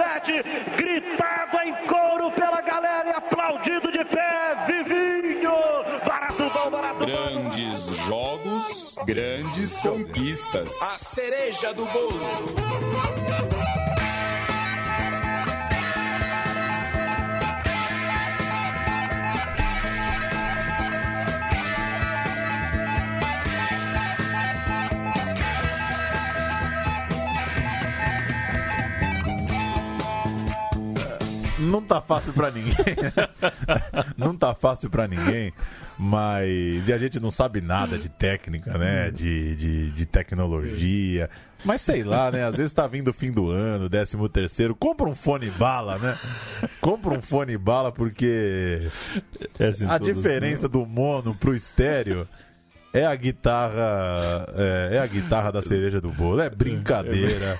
número 0.00 0.02
7. 0.02 0.32
Gritado 0.76 1.58
em 1.64 1.74
couro 1.86 2.30
pela 2.32 2.60
galera 2.62 3.08
e 3.08 3.12
aplaudido 3.12 3.92
de 3.92 4.04
pé. 4.04 4.66
Vivinho. 4.66 5.52
Barato 6.06 6.50
bom, 6.50 6.70
barato 6.70 7.00
bom. 7.00 7.06
Grandes 7.06 7.84
jogos, 8.06 8.94
grandes 9.04 9.76
conquistas. 9.78 10.80
A 10.82 10.96
cereja 10.96 11.74
do 11.74 11.84
bolo. 11.86 12.20
Não 31.70 31.82
tá 31.82 32.00
fácil 32.00 32.32
para 32.32 32.50
ninguém. 32.50 32.74
não 34.16 34.36
tá 34.36 34.54
fácil 34.54 34.90
para 34.90 35.06
ninguém, 35.06 35.52
mas. 35.98 36.88
E 36.88 36.92
a 36.92 36.98
gente 36.98 37.20
não 37.20 37.30
sabe 37.30 37.60
nada 37.60 37.98
de 37.98 38.08
técnica, 38.08 38.76
né? 38.76 39.10
De, 39.10 39.54
de, 39.54 39.90
de, 39.90 40.06
tecnologia. 40.06 41.30
Mas 41.64 41.82
sei 41.82 42.02
lá, 42.02 42.30
né? 42.30 42.44
Às 42.44 42.56
vezes 42.56 42.72
tá 42.72 42.86
vindo 42.86 43.08
o 43.08 43.12
fim 43.12 43.30
do 43.30 43.48
ano, 43.48 43.88
décimo 43.88 44.28
terceiro. 44.28 44.74
Compra 44.74 45.06
um 45.06 45.14
fone 45.14 45.50
bala, 45.50 45.98
né? 45.98 46.18
Compra 46.80 47.14
um 47.14 47.22
fone 47.22 47.56
bala 47.56 47.92
porque 47.92 48.88
a 49.88 49.98
diferença 49.98 50.68
do 50.68 50.84
mono 50.84 51.34
pro 51.34 51.54
estéreo 51.54 52.26
é 52.92 53.06
a 53.06 53.14
guitarra 53.14 54.46
é, 54.54 54.96
é, 54.96 54.98
a 54.98 55.06
guitarra 55.06 55.52
da 55.52 55.62
cereja 55.62 56.00
do 56.00 56.10
bolo. 56.10 56.40
É 56.40 56.50
brincadeira. 56.50 57.58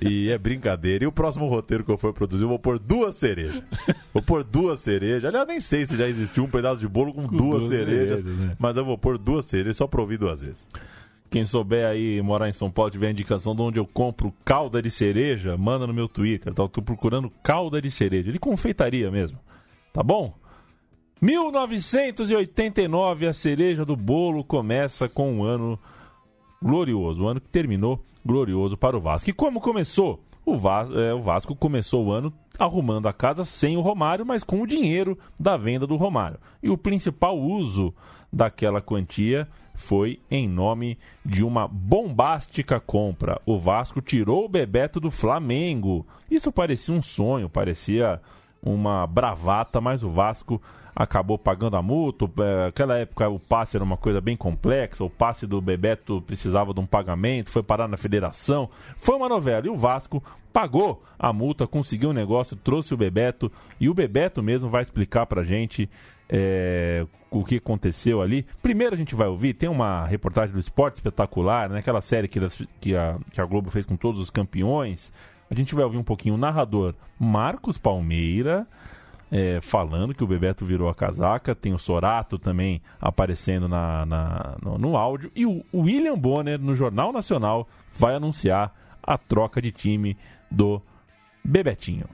e 0.00 0.30
é 0.30 0.38
brincadeira. 0.38 1.04
E 1.04 1.06
o 1.06 1.12
próximo 1.12 1.46
roteiro 1.46 1.84
que 1.84 1.90
eu 1.90 1.98
for 1.98 2.12
produzir, 2.12 2.44
eu 2.44 2.48
vou 2.48 2.58
pôr 2.58 2.78
duas 2.78 3.16
cerejas. 3.16 3.62
Vou 4.12 4.22
pôr 4.22 4.42
duas 4.42 4.80
cerejas. 4.80 5.26
Aliás, 5.26 5.46
nem 5.46 5.60
sei 5.60 5.84
se 5.84 5.96
já 5.96 6.08
existiu 6.08 6.44
um 6.44 6.50
pedaço 6.50 6.80
de 6.80 6.88
bolo 6.88 7.12
com, 7.12 7.28
com 7.28 7.36
duas, 7.36 7.60
duas, 7.60 7.68
cerejas. 7.68 8.18
cerejas 8.20 8.24
né? 8.24 8.56
Mas 8.58 8.76
eu 8.76 8.84
vou 8.84 8.96
pôr 8.96 9.18
duas 9.18 9.44
cerejas 9.44 9.76
só 9.76 9.86
pra 9.86 10.00
ouvir 10.00 10.18
duas 10.18 10.42
vezes. 10.42 10.66
Quem 11.30 11.46
souber 11.46 11.86
aí 11.86 12.20
morar 12.20 12.48
em 12.48 12.52
São 12.52 12.70
Paulo, 12.70 12.90
tiver 12.90 13.10
indicação 13.10 13.54
de 13.54 13.62
onde 13.62 13.78
eu 13.78 13.86
compro 13.86 14.34
calda 14.44 14.82
de 14.82 14.90
cereja, 14.90 15.56
manda 15.56 15.86
no 15.86 15.94
meu 15.94 16.06
Twitter. 16.06 16.52
Tá? 16.52 16.62
Eu 16.62 16.68
tô 16.68 16.82
procurando 16.82 17.32
calda 17.42 17.80
de 17.80 17.90
cereja. 17.90 18.30
De 18.30 18.38
confeitaria 18.38 19.10
mesmo. 19.10 19.38
Tá 19.92 20.02
bom? 20.02 20.34
1989, 21.22 23.28
a 23.28 23.32
cereja 23.32 23.84
do 23.84 23.94
bolo 23.94 24.42
começa 24.42 25.08
com 25.08 25.34
um 25.34 25.44
ano 25.44 25.78
glorioso, 26.60 27.22
o 27.22 27.26
um 27.26 27.28
ano 27.28 27.40
que 27.40 27.48
terminou 27.48 28.04
glorioso 28.26 28.76
para 28.76 28.96
o 28.96 29.00
Vasco. 29.00 29.30
E 29.30 29.32
como 29.32 29.60
começou? 29.60 30.20
O 30.44 30.58
Vasco, 30.58 30.98
é, 30.98 31.14
o 31.14 31.22
Vasco 31.22 31.54
começou 31.54 32.06
o 32.06 32.10
ano 32.10 32.34
arrumando 32.58 33.06
a 33.06 33.12
casa 33.12 33.44
sem 33.44 33.76
o 33.76 33.80
Romário, 33.80 34.26
mas 34.26 34.42
com 34.42 34.60
o 34.60 34.66
dinheiro 34.66 35.16
da 35.38 35.56
venda 35.56 35.86
do 35.86 35.94
Romário. 35.94 36.40
E 36.60 36.68
o 36.68 36.76
principal 36.76 37.38
uso 37.38 37.94
daquela 38.32 38.80
quantia 38.80 39.46
foi 39.76 40.18
em 40.28 40.48
nome 40.48 40.98
de 41.24 41.44
uma 41.44 41.68
bombástica 41.68 42.80
compra. 42.80 43.40
O 43.46 43.60
Vasco 43.60 44.00
tirou 44.00 44.44
o 44.44 44.48
Bebeto 44.48 44.98
do 44.98 45.10
Flamengo. 45.10 46.04
Isso 46.28 46.50
parecia 46.50 46.92
um 46.92 47.00
sonho, 47.00 47.48
parecia 47.48 48.20
uma 48.60 49.06
bravata, 49.06 49.80
mas 49.80 50.02
o 50.02 50.10
Vasco 50.10 50.60
acabou 50.94 51.38
pagando 51.38 51.76
a 51.76 51.82
multa. 51.82 52.28
Naquela 52.64 52.98
é, 52.98 53.02
época 53.02 53.28
o 53.28 53.38
passe 53.38 53.76
era 53.76 53.84
uma 53.84 53.96
coisa 53.96 54.20
bem 54.20 54.36
complexa, 54.36 55.04
o 55.04 55.10
passe 55.10 55.46
do 55.46 55.60
Bebeto 55.60 56.22
precisava 56.22 56.72
de 56.72 56.80
um 56.80 56.86
pagamento, 56.86 57.50
foi 57.50 57.62
parar 57.62 57.88
na 57.88 57.96
federação. 57.96 58.68
Foi 58.96 59.16
uma 59.16 59.28
novela 59.28 59.66
e 59.66 59.70
o 59.70 59.76
Vasco 59.76 60.22
pagou 60.52 61.02
a 61.18 61.32
multa, 61.32 61.66
conseguiu 61.66 62.10
um 62.10 62.14
negócio, 62.14 62.56
trouxe 62.56 62.92
o 62.92 62.96
Bebeto 62.96 63.50
e 63.80 63.88
o 63.88 63.94
Bebeto 63.94 64.42
mesmo 64.42 64.68
vai 64.68 64.82
explicar 64.82 65.26
pra 65.26 65.42
gente 65.42 65.88
é, 66.28 67.06
o 67.30 67.44
que 67.44 67.56
aconteceu 67.56 68.20
ali. 68.20 68.46
Primeiro 68.62 68.94
a 68.94 68.98
gente 68.98 69.14
vai 69.14 69.28
ouvir, 69.28 69.54
tem 69.54 69.68
uma 69.68 70.06
reportagem 70.06 70.52
do 70.52 70.60
Esporte 70.60 70.96
Espetacular, 70.96 71.68
naquela 71.70 71.98
né, 71.98 72.02
série 72.02 72.28
que, 72.28 72.40
que, 72.80 72.96
a, 72.96 73.18
que 73.30 73.40
a 73.40 73.44
Globo 73.44 73.70
fez 73.70 73.86
com 73.86 73.96
todos 73.96 74.20
os 74.20 74.30
campeões. 74.30 75.12
A 75.50 75.54
gente 75.54 75.74
vai 75.74 75.84
ouvir 75.84 75.98
um 75.98 76.04
pouquinho 76.04 76.34
o 76.34 76.38
narrador 76.38 76.94
Marcos 77.18 77.76
Palmeira 77.76 78.66
é, 79.32 79.62
falando 79.62 80.14
que 80.14 80.22
o 80.22 80.26
Bebeto 80.26 80.66
virou 80.66 80.90
a 80.90 80.94
casaca. 80.94 81.54
Tem 81.54 81.72
o 81.72 81.78
Sorato 81.78 82.38
também 82.38 82.82
aparecendo 83.00 83.66
na, 83.66 84.04
na 84.04 84.56
no, 84.62 84.76
no, 84.76 84.94
áudio. 84.94 85.32
E 85.34 85.46
o 85.46 85.64
William 85.72 86.18
Bonner, 86.18 86.60
no 86.60 86.76
Jornal 86.76 87.10
Nacional, 87.14 87.66
vai 87.90 88.14
anunciar 88.14 88.74
a 89.02 89.16
troca 89.16 89.62
de 89.62 89.72
time 89.72 90.18
do 90.50 90.82
Bebetinho. 91.42 92.06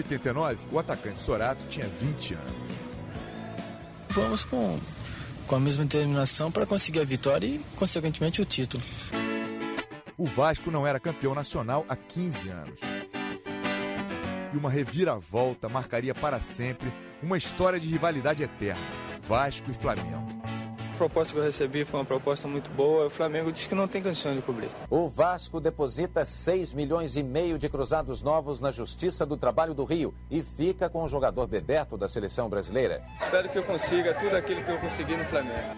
89, 0.00 0.58
o 0.72 0.78
atacante 0.78 1.22
Sorato 1.22 1.64
tinha 1.68 1.86
20 1.86 2.34
anos. 2.34 2.52
Vamos 4.10 4.44
com, 4.44 4.78
com 5.46 5.56
a 5.56 5.60
mesma 5.60 5.84
determinação 5.84 6.50
para 6.50 6.66
conseguir 6.66 7.00
a 7.00 7.04
vitória 7.04 7.46
e, 7.46 7.60
consequentemente, 7.76 8.42
o 8.42 8.44
título. 8.44 8.82
O 10.18 10.26
Vasco 10.26 10.70
não 10.70 10.86
era 10.86 10.98
campeão 10.98 11.34
nacional 11.34 11.84
há 11.88 11.96
15 11.96 12.48
anos. 12.48 12.80
E 14.52 14.56
uma 14.56 14.70
reviravolta 14.70 15.68
marcaria 15.68 16.14
para 16.14 16.40
sempre 16.40 16.92
uma 17.22 17.38
história 17.38 17.78
de 17.78 17.88
rivalidade 17.88 18.42
eterna: 18.42 18.82
Vasco 19.26 19.70
e 19.70 19.74
Flamengo 19.74 20.39
proposta 21.00 21.32
que 21.32 21.38
eu 21.38 21.44
recebi 21.44 21.82
foi 21.86 21.98
uma 21.98 22.04
proposta 22.04 22.46
muito 22.46 22.70
boa. 22.72 23.06
O 23.06 23.10
Flamengo 23.10 23.50
disse 23.50 23.66
que 23.66 23.74
não 23.74 23.88
tem 23.88 24.02
condição 24.02 24.34
de 24.34 24.42
cobrir. 24.42 24.68
O 24.90 25.08
Vasco 25.08 25.58
deposita 25.58 26.26
6 26.26 26.74
milhões 26.74 27.16
e 27.16 27.22
meio 27.22 27.58
de 27.58 27.70
cruzados 27.70 28.20
novos 28.20 28.60
na 28.60 28.70
Justiça 28.70 29.24
do 29.24 29.34
Trabalho 29.34 29.72
do 29.72 29.82
Rio 29.84 30.12
e 30.30 30.42
fica 30.42 30.90
com 30.90 31.02
o 31.02 31.08
jogador 31.08 31.46
Bebeto 31.46 31.96
da 31.96 32.06
seleção 32.06 32.50
brasileira. 32.50 33.02
Espero 33.18 33.48
que 33.48 33.56
eu 33.56 33.62
consiga 33.62 34.12
tudo 34.12 34.36
aquilo 34.36 34.62
que 34.62 34.70
eu 34.70 34.78
consegui 34.78 35.16
no 35.16 35.24
Flamengo. 35.24 35.74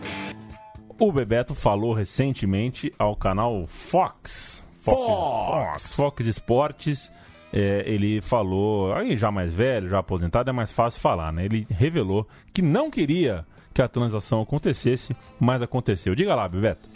O 0.98 1.12
Bebeto 1.12 1.54
falou 1.54 1.94
recentemente 1.94 2.92
ao 2.98 3.14
canal 3.14 3.64
Fox. 3.68 4.61
Fox! 4.80 4.96
Fox, 5.06 5.94
Fox 5.94 6.26
Esportes. 6.26 7.12
É, 7.52 7.85
ele 7.87 8.20
falou, 8.20 8.92
aí 8.92 9.16
já 9.16 9.30
mais 9.30 9.54
velho, 9.54 9.88
já 9.88 10.00
aposentado, 10.00 10.50
é 10.50 10.52
mais 10.52 10.72
fácil 10.72 11.00
falar, 11.00 11.32
né? 11.32 11.44
Ele 11.44 11.64
revelou 11.70 12.26
que 12.52 12.61
não 12.61 12.90
queria 12.90 13.46
que 13.72 13.82
a 13.82 13.88
transação 13.88 14.42
acontecesse, 14.42 15.16
mas 15.40 15.62
aconteceu. 15.62 16.14
Diga 16.14 16.35
lá, 16.35 16.48
Bebeto. 16.48 16.88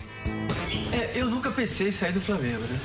É, 0.92 1.12
eu 1.14 1.26
nunca 1.26 1.50
pensei 1.50 1.88
em 1.88 1.92
sair 1.92 2.12
do 2.12 2.20
Flamengo, 2.20 2.60
né? 2.60 2.80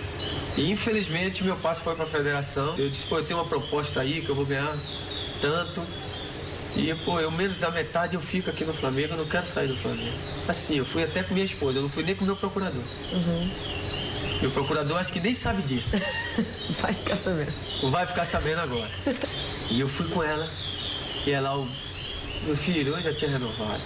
E 0.57 0.69
infelizmente 0.69 1.43
meu 1.43 1.55
passo 1.55 1.81
foi 1.81 1.95
para 1.95 2.03
a 2.03 2.07
federação. 2.07 2.75
Eu 2.77 2.89
disse, 2.89 3.05
pô, 3.05 3.17
eu 3.17 3.25
tenho 3.25 3.39
uma 3.39 3.47
proposta 3.47 4.01
aí 4.01 4.21
que 4.21 4.29
eu 4.29 4.35
vou 4.35 4.45
ganhar 4.45 4.75
tanto. 5.41 5.81
E, 6.75 6.93
pô, 7.03 7.19
eu 7.19 7.29
menos 7.29 7.59
da 7.59 7.69
metade 7.69 8.15
eu 8.15 8.21
fico 8.21 8.49
aqui 8.49 8.63
no 8.63 8.73
Flamengo, 8.73 9.13
eu 9.13 9.17
não 9.17 9.25
quero 9.25 9.45
sair 9.45 9.67
do 9.67 9.75
Flamengo. 9.75 10.17
Assim, 10.47 10.77
eu 10.77 10.85
fui 10.85 11.03
até 11.03 11.21
com 11.21 11.33
minha 11.33 11.45
esposa, 11.45 11.79
eu 11.79 11.81
não 11.81 11.89
fui 11.89 12.03
nem 12.03 12.15
com 12.15 12.23
meu 12.23 12.35
procurador. 12.35 12.83
Uhum. 13.11 13.51
Meu 14.41 14.51
procurador 14.51 14.97
acho 14.97 15.11
que 15.11 15.19
nem 15.19 15.33
sabe 15.33 15.61
disso. 15.63 15.97
Vai 16.81 16.93
ficar 16.93 17.15
sabendo. 17.17 17.91
Vai 17.91 18.07
ficar 18.07 18.25
sabendo 18.25 18.61
agora. 18.61 18.89
E 19.69 19.79
eu 19.79 19.87
fui 19.87 20.07
com 20.07 20.23
ela, 20.23 20.49
e 21.25 21.31
ela, 21.31 21.67
meu 22.43 22.55
filho, 22.55 22.95
eu 22.95 23.01
já 23.01 23.13
tinha 23.13 23.31
renovado. 23.31 23.81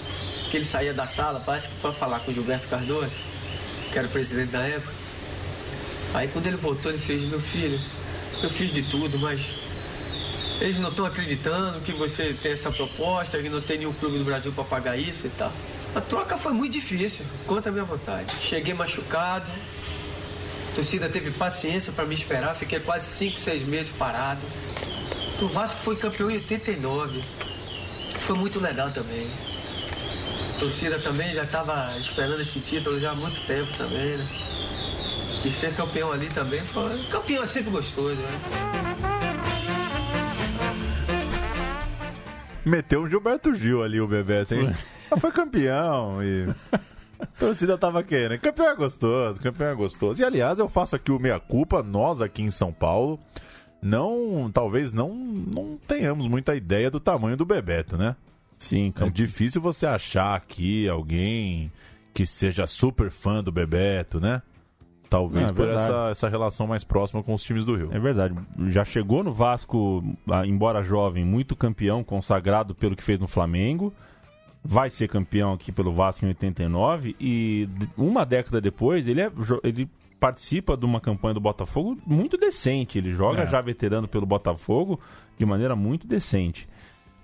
Que 0.50 0.56
ele 0.56 0.64
saía 0.64 0.94
da 0.94 1.06
sala, 1.06 1.42
parece 1.44 1.68
que 1.68 1.74
foi 1.76 1.92
falar 1.92 2.20
com 2.20 2.30
o 2.30 2.34
Gilberto 2.34 2.68
Cardoso, 2.68 3.12
que 3.92 3.98
era 3.98 4.06
o 4.06 4.10
presidente 4.10 4.50
da 4.50 4.60
época. 4.60 4.92
Aí 6.14 6.28
quando 6.28 6.46
ele 6.46 6.56
voltou, 6.56 6.90
ele 6.90 7.00
fez, 7.00 7.22
meu 7.24 7.40
filho, 7.40 7.78
eu 8.42 8.50
fiz 8.50 8.72
de 8.72 8.82
tudo, 8.82 9.18
mas 9.18 9.40
eles 10.60 10.78
não 10.78 10.88
estão 10.88 11.04
acreditando 11.04 11.80
que 11.80 11.92
você 11.92 12.34
tem 12.40 12.52
essa 12.52 12.70
proposta, 12.70 13.38
que 13.38 13.48
não 13.48 13.60
tem 13.60 13.78
nenhum 13.78 13.92
clube 13.92 14.18
do 14.18 14.24
Brasil 14.24 14.52
para 14.52 14.64
pagar 14.64 14.96
isso 14.96 15.26
e 15.26 15.30
tal. 15.30 15.52
A 15.94 16.00
troca 16.00 16.36
foi 16.36 16.52
muito 16.52 16.72
difícil, 16.72 17.24
contra 17.46 17.70
a 17.70 17.72
minha 17.72 17.84
vontade. 17.84 18.32
Cheguei 18.40 18.72
machucado, 18.72 19.46
a 20.70 20.74
torcida 20.74 21.08
teve 21.08 21.30
paciência 21.32 21.92
para 21.92 22.04
me 22.04 22.14
esperar, 22.14 22.54
fiquei 22.54 22.80
quase 22.80 23.06
5, 23.06 23.38
6 23.38 23.62
meses 23.66 23.92
parado. 23.98 24.46
O 25.40 25.46
Vasco 25.46 25.78
foi 25.82 25.96
campeão 25.96 26.30
em 26.30 26.34
89 26.34 27.22
foi 28.26 28.36
muito 28.36 28.58
legal 28.58 28.90
também. 28.90 29.30
A 30.56 30.58
torcida 30.58 30.98
também 30.98 31.32
já 31.32 31.44
estava 31.44 31.96
esperando 31.96 32.40
esse 32.40 32.58
título 32.58 32.98
já 32.98 33.12
há 33.12 33.14
muito 33.14 33.40
tempo 33.46 33.72
também, 33.78 34.16
né? 34.16 34.26
E 35.44 35.50
ser 35.50 35.72
campeão 35.76 36.10
ali 36.10 36.28
também 36.30 36.60
foi. 36.62 37.04
Campeão 37.04 37.44
é 37.44 37.46
sempre 37.46 37.70
gostoso, 37.70 38.16
né? 38.16 38.28
Meteu 42.64 43.02
um 43.02 43.08
Gilberto 43.08 43.54
Gil 43.54 43.84
ali, 43.84 44.00
o 44.00 44.08
Bebeto, 44.08 44.54
hein? 44.54 44.74
Foi, 45.08 45.20
foi 45.20 45.30
campeão 45.30 46.20
e. 46.20 46.48
A 47.20 47.26
torcida 47.38 47.78
tava 47.78 48.02
querendo. 48.02 48.40
Campeão 48.40 48.66
é 48.66 48.74
gostoso, 48.74 49.40
campeão 49.40 49.68
é 49.68 49.74
gostoso. 49.76 50.20
E 50.20 50.24
aliás, 50.24 50.58
eu 50.58 50.68
faço 50.68 50.96
aqui 50.96 51.12
o 51.12 51.18
meia-culpa, 51.20 51.80
nós 51.80 52.20
aqui 52.20 52.42
em 52.42 52.50
São 52.50 52.72
Paulo 52.72 53.20
não, 53.82 54.50
talvez 54.52 54.92
não, 54.92 55.14
não 55.14 55.78
tenhamos 55.86 56.26
muita 56.28 56.54
ideia 56.56 56.90
do 56.90 57.00
tamanho 57.00 57.36
do 57.36 57.44
Bebeto, 57.44 57.96
né? 57.96 58.16
Sim, 58.58 58.92
É 59.00 59.10
difícil 59.10 59.60
você 59.60 59.86
achar 59.86 60.34
aqui 60.34 60.88
alguém 60.88 61.70
que 62.14 62.26
seja 62.26 62.66
super 62.66 63.10
fã 63.10 63.42
do 63.42 63.52
Bebeto, 63.52 64.18
né? 64.18 64.40
Talvez 65.08 65.50
é, 65.50 65.52
por 65.52 65.68
essa, 65.68 66.08
essa 66.10 66.28
relação 66.28 66.66
mais 66.66 66.82
próxima 66.82 67.22
com 67.22 67.34
os 67.34 67.42
times 67.42 67.64
do 67.64 67.76
Rio. 67.76 67.90
É 67.92 67.98
verdade. 67.98 68.34
Já 68.68 68.84
chegou 68.84 69.22
no 69.22 69.32
Vasco, 69.32 70.02
ah, 70.28 70.46
embora 70.46 70.82
jovem, 70.82 71.24
muito 71.24 71.54
campeão, 71.54 72.02
consagrado 72.02 72.74
pelo 72.74 72.96
que 72.96 73.04
fez 73.04 73.20
no 73.20 73.28
Flamengo. 73.28 73.92
Vai 74.64 74.90
ser 74.90 75.08
campeão 75.08 75.52
aqui 75.52 75.70
pelo 75.70 75.92
Vasco 75.92 76.24
em 76.24 76.28
89 76.28 77.14
e 77.20 77.68
uma 77.96 78.26
década 78.26 78.60
depois 78.60 79.06
ele, 79.06 79.20
é, 79.20 79.30
ele 79.62 79.88
participa 80.18 80.76
de 80.76 80.84
uma 80.84 81.00
campanha 81.00 81.34
do 81.34 81.40
Botafogo 81.40 81.98
muito 82.06 82.36
decente. 82.36 82.98
Ele 82.98 83.12
joga 83.12 83.42
é. 83.42 83.46
já 83.46 83.60
veterano 83.60 84.08
pelo 84.08 84.26
Botafogo 84.26 85.00
de 85.38 85.44
maneira 85.44 85.76
muito 85.76 86.06
decente. 86.06 86.68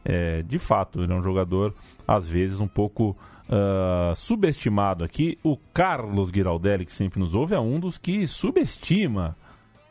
é, 0.05 0.43
de 0.43 0.59
fato, 0.59 1.03
ele 1.03 1.13
é 1.13 1.17
um 1.17 1.23
jogador, 1.23 1.75
às 2.07 2.29
vezes, 2.29 2.61
um 2.61 2.67
pouco 2.67 3.17
uh, 3.49 4.15
subestimado 4.17 5.05
aqui. 5.05 5.39
O 5.43 5.57
Carlos 5.57 6.31
Giraldelli, 6.31 6.85
que 6.85 6.93
sempre 6.93 7.21
nos 7.21 7.35
ouve, 7.35 7.55
é 7.55 7.61
um 7.61 7.79
dos 7.79 7.99
que 7.99 8.27
subestima 8.27 9.37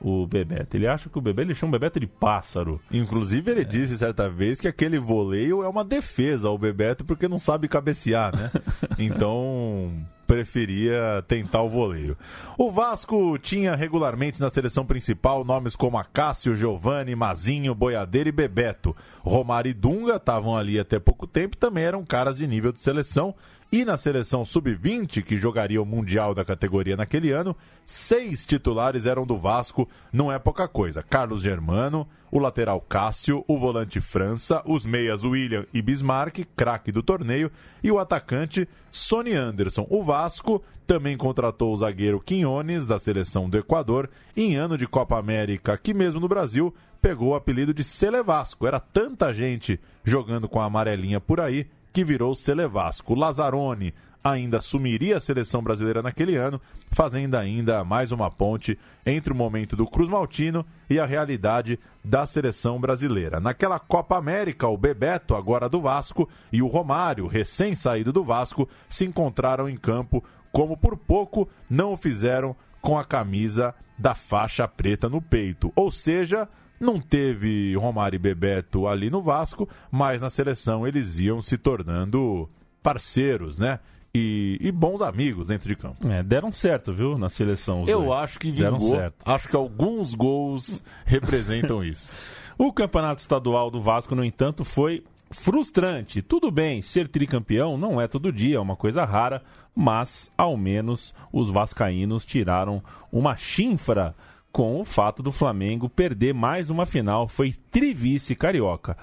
o 0.02 0.26
Bebeto. 0.26 0.76
Ele 0.76 0.88
acha 0.88 1.10
que 1.10 1.18
o 1.18 1.22
Bebeto, 1.22 1.48
ele 1.48 1.56
chama 1.56 1.70
o 1.70 1.80
Bebeto 1.80 2.00
de 2.00 2.08
pássaro. 2.08 2.82
Inclusive, 2.92 3.52
ele 3.52 3.62
é. 3.62 3.66
disse 3.66 3.98
certa 3.98 4.28
vez 4.30 4.60
que 4.60 4.68
aquele 4.68 5.00
voleio 5.00 5.64
é 5.64 5.68
uma 5.68 5.86
defesa 5.86 6.48
ao 6.48 6.58
Bebeto 6.58 7.06
porque 7.06 7.28
não 7.28 7.40
sabe 7.40 7.68
cabecear, 7.68 8.36
né? 8.36 8.52
então, 8.98 9.94
preferia 10.32 11.22
tentar 11.28 11.62
o 11.62 11.68
voleio. 11.68 12.18
O 12.58 12.72
Vasco 12.72 13.38
tinha 13.38 13.76
regularmente 13.76 14.40
na 14.40 14.50
seleção 14.50 14.86
principal 14.86 15.44
nomes 15.44 15.76
como 15.76 15.98
Acácio, 15.98 16.56
Giovanni, 16.56 17.14
Mazinho, 17.16 17.76
Boiadeiro 17.76 18.30
e 18.30 18.32
Bebeto. 18.32 18.96
Romário 19.20 19.70
e 19.70 19.74
Dunga 19.74 20.16
estavam 20.16 20.56
ali 20.56 20.80
até 20.80 21.00
pouco 21.00 21.28
tempo, 21.28 21.58
também 21.58 21.84
eram 21.84 22.06
caras 22.06 22.38
de 22.38 22.48
nível 22.48 22.72
de 22.72 22.80
seleção. 22.80 23.36
E 23.74 23.86
na 23.86 23.96
seleção 23.96 24.44
sub-20, 24.44 25.24
que 25.24 25.38
jogaria 25.38 25.82
o 25.82 25.86
Mundial 25.86 26.36
da 26.36 26.44
categoria 26.44 26.98
naquele 26.98 27.32
ano, 27.32 27.56
seis 27.86 28.46
titulares 28.46 29.06
eram 29.06 29.26
do 29.26 29.38
Vasco, 29.38 29.88
não 30.12 30.30
é 30.30 30.38
pouca 30.38 30.68
coisa. 30.68 31.02
Carlos 31.02 31.42
Germano, 31.42 32.06
o 32.30 32.38
lateral 32.38 32.82
Cássio, 32.82 33.46
o 33.48 33.58
volante 33.58 34.02
França, 34.02 34.62
os 34.66 34.86
meias 34.86 35.24
William 35.24 35.66
e 35.74 35.82
Bismarck, 35.82 36.40
craque 36.54 36.92
do 36.92 37.02
torneio, 37.02 37.50
e 37.82 37.90
o 37.90 37.98
atacante 37.98 38.68
Sony 38.92 39.36
Anderson. 39.36 39.88
O 39.90 40.04
Vasco 40.04 40.62
também 40.86 41.16
contratou 41.16 41.74
o 41.74 41.78
zagueiro 41.78 42.20
Quinones, 42.20 42.86
da 42.86 43.00
seleção 43.00 43.50
do 43.50 43.58
Equador, 43.58 44.10
em 44.36 44.58
ano 44.58 44.78
de 44.78 44.86
Copa 44.86 45.18
América, 45.18 45.78
que 45.78 45.94
mesmo 45.94 46.20
no 46.20 46.28
Brasil 46.28 46.76
pegou 47.02 47.30
o 47.30 47.36
apelido 47.36 47.74
de 47.74 47.86
Sele 47.86 48.22
Vasco. 48.22 48.68
Era 48.68 48.82
tanta 48.82 49.34
gente 49.34 49.80
jogando 50.04 50.50
com 50.50 50.60
a 50.60 50.66
amarelinha 50.66 51.22
por 51.22 51.40
aí 51.40 51.68
que 51.92 52.04
virou 52.04 52.36
Celevasco. 52.36 53.16
Lazzaroni 53.16 53.94
ainda 54.24 54.58
assumiria 54.58 55.18
a 55.18 55.20
seleção 55.20 55.64
brasileira 55.64 56.02
naquele 56.02 56.36
ano, 56.36 56.62
fazendo 56.92 57.36
ainda 57.36 57.84
mais 57.84 58.12
uma 58.12 58.30
ponte 58.30 58.78
entre 59.06 59.34
o 59.34 59.36
momento 59.36 59.76
do 59.76 59.86
Cruz 59.86 60.08
Maltino 60.08 60.66
e 60.90 61.00
a 61.00 61.06
realidade 61.06 61.80
da 62.04 62.26
seleção 62.26 62.80
brasileira. 62.80 63.40
Naquela 63.40 63.80
Copa 63.80 64.18
América, 64.18 64.68
o 64.68 64.78
Bebeto, 64.78 65.36
agora 65.36 65.68
do 65.68 65.82
Vasco, 65.82 66.30
e 66.52 66.62
o 66.62 66.68
Romário, 66.68 67.28
recém-saído 67.28 68.14
do 68.14 68.24
Vasco, 68.24 68.70
se 68.88 69.06
encontraram 69.06 69.68
em 69.68 69.78
campo 69.78 70.24
como 70.52 70.78
por 70.78 70.98
pouco 70.98 71.50
não 71.70 71.94
o 71.94 71.98
fizeram 71.98 72.56
com 72.82 72.98
a 72.98 73.06
camisa 73.06 73.74
da 73.98 74.14
faixa 74.14 74.68
preta 74.68 75.08
no 75.08 75.22
peito. 75.22 75.72
Ou 75.76 75.90
seja, 75.90 76.48
não 76.82 77.00
teve 77.00 77.76
Romário 77.76 78.16
e 78.16 78.20
Bebeto 78.20 78.88
ali 78.88 79.10
no 79.12 79.22
Vasco, 79.22 79.70
mas 79.92 80.20
na 80.20 80.30
seleção 80.30 80.88
eles 80.88 81.20
iam 81.20 81.42
se 81.42 81.58
tornando 81.58 82.50
parceiros, 82.82 83.60
né? 83.60 83.80
E, 84.14 84.58
e, 84.60 84.72
bons 84.74 85.02
amigos 85.02 85.48
dentro 85.48 85.70
de 85.70 85.76
campo. 85.76 86.06
É, 86.06 86.22
deram 86.22 86.52
certo, 86.52 86.92
viu, 86.92 87.18
na 87.18 87.30
seleção. 87.30 87.86
Eu 87.88 88.06
dois. 88.06 88.18
acho 88.18 88.40
que 88.40 88.52
vingou. 88.52 88.80
Deram 88.80 88.80
certo. 88.90 89.16
Acho 89.24 89.48
que 89.48 89.56
alguns 89.56 90.14
gols 90.14 90.84
representam 91.06 91.82
isso. 91.86 92.12
O 92.58 92.74
campeonato 92.74 93.22
estadual 93.22 93.72
do 93.72 93.80
Vasco, 93.80 94.14
no 94.14 94.26
entanto, 94.26 94.66
foi 94.66 95.06
frustrante. 95.30 96.22
Tudo 96.22 96.52
bem, 96.52 96.82
ser 96.82 97.08
tricampeão 97.08 97.78
não 97.78 98.02
é 98.02 98.08
todo 98.08 98.34
dia, 98.34 98.58
é 98.58 98.60
uma 98.60 98.76
coisa 98.76 99.06
rara, 99.06 99.42
mas 99.74 100.30
ao 100.38 100.58
menos 100.58 101.14
os 101.32 101.50
vascaínos 101.50 102.26
tiraram 102.26 102.84
uma 103.12 103.38
chinfra 103.38 104.14
com 104.52 104.82
o 104.82 104.86
fato 104.86 105.24
do 105.24 105.32
Flamengo 105.32 105.90
perder 105.90 106.34
mais 106.34 106.70
uma 106.70 106.86
final, 106.86 107.28
foi 107.28 107.54
trivice 107.72 108.36
carioca. 108.36 108.98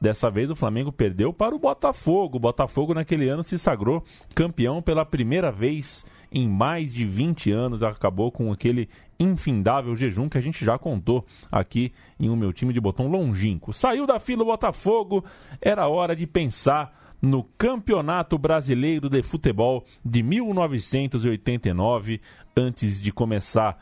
Dessa 0.00 0.30
vez 0.30 0.48
o 0.48 0.56
Flamengo 0.56 0.92
perdeu 0.92 1.32
para 1.32 1.54
o 1.54 1.58
Botafogo. 1.58 2.36
O 2.36 2.40
Botafogo 2.40 2.94
naquele 2.94 3.28
ano 3.28 3.42
se 3.42 3.58
sagrou 3.58 4.04
campeão 4.34 4.80
pela 4.80 5.04
primeira 5.04 5.50
vez 5.50 6.06
em 6.30 6.48
mais 6.48 6.94
de 6.94 7.04
20 7.04 7.50
anos. 7.50 7.82
Acabou 7.82 8.30
com 8.30 8.52
aquele 8.52 8.88
infindável 9.18 9.96
jejum 9.96 10.28
que 10.28 10.38
a 10.38 10.40
gente 10.40 10.64
já 10.64 10.78
contou 10.78 11.26
aqui 11.50 11.92
em 12.18 12.30
um 12.30 12.36
meu 12.36 12.52
time 12.52 12.72
de 12.72 12.80
botão 12.80 13.08
longínquo. 13.08 13.72
Saiu 13.72 14.06
da 14.06 14.20
fila 14.20 14.42
o 14.42 14.46
Botafogo, 14.46 15.24
era 15.60 15.88
hora 15.88 16.14
de 16.14 16.28
pensar 16.28 16.96
no 17.20 17.42
Campeonato 17.42 18.38
Brasileiro 18.38 19.08
de 19.08 19.20
Futebol 19.24 19.84
de 20.04 20.22
1989, 20.22 22.20
antes 22.56 23.02
de 23.02 23.10
começar 23.10 23.76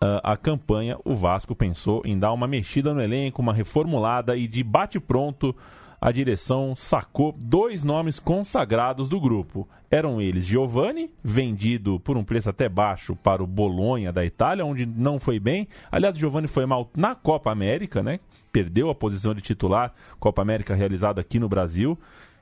a 0.00 0.36
campanha, 0.36 0.96
o 1.04 1.14
Vasco 1.14 1.54
pensou 1.54 2.02
em 2.06 2.18
dar 2.18 2.32
uma 2.32 2.46
mexida 2.46 2.94
no 2.94 3.02
elenco, 3.02 3.42
uma 3.42 3.52
reformulada 3.52 4.36
e 4.36 4.48
de 4.48 4.62
bate-pronto 4.62 5.54
a 6.00 6.10
direção 6.10 6.74
sacou 6.74 7.36
dois 7.38 7.84
nomes 7.84 8.18
consagrados 8.18 9.08
do 9.08 9.20
grupo. 9.20 9.68
Eram 9.90 10.18
eles 10.18 10.46
Giovanni, 10.46 11.10
vendido 11.22 12.00
por 12.00 12.16
um 12.16 12.24
preço 12.24 12.48
até 12.48 12.70
baixo 12.70 13.14
para 13.14 13.42
o 13.42 13.46
Bolonha 13.46 14.10
da 14.10 14.24
Itália, 14.24 14.64
onde 14.64 14.86
não 14.86 15.18
foi 15.18 15.38
bem. 15.38 15.68
Aliás, 15.92 16.16
Giovanni 16.16 16.46
foi 16.46 16.64
mal 16.64 16.90
na 16.96 17.14
Copa 17.14 17.52
América, 17.52 18.02
né? 18.02 18.18
Perdeu 18.50 18.88
a 18.88 18.94
posição 18.94 19.34
de 19.34 19.42
titular, 19.42 19.92
Copa 20.18 20.40
América 20.40 20.74
realizada 20.74 21.20
aqui 21.20 21.38
no 21.38 21.48
Brasil. 21.48 21.98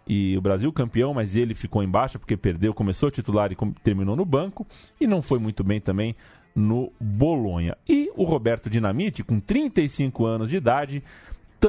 E 0.07 0.39
o 0.39 0.41
Brasil 0.41 0.73
campeão, 0.73 1.13
mas 1.13 1.35
ele 1.35 1.55
ficou 1.55 1.83
em 1.83 1.89
baixa 1.89 2.19
porque 2.19 2.37
perdeu, 2.37 2.73
começou 2.73 3.11
titular 3.11 3.51
e 3.53 3.57
terminou 3.83 4.15
no 4.15 4.25
banco. 4.25 4.67
E 5.01 5.07
não 5.07 5.21
foi 5.21 5.39
muito 5.39 5.65
bem 5.65 5.81
também 5.81 6.15
no 6.59 6.93
Bolonha. 7.01 7.77
E 7.89 8.11
o 8.17 8.25
Roberto 8.25 8.69
Dinamite, 8.69 9.23
com 9.23 9.39
35 9.39 10.27
anos 10.27 10.51
de 10.51 10.57
idade, 10.57 11.03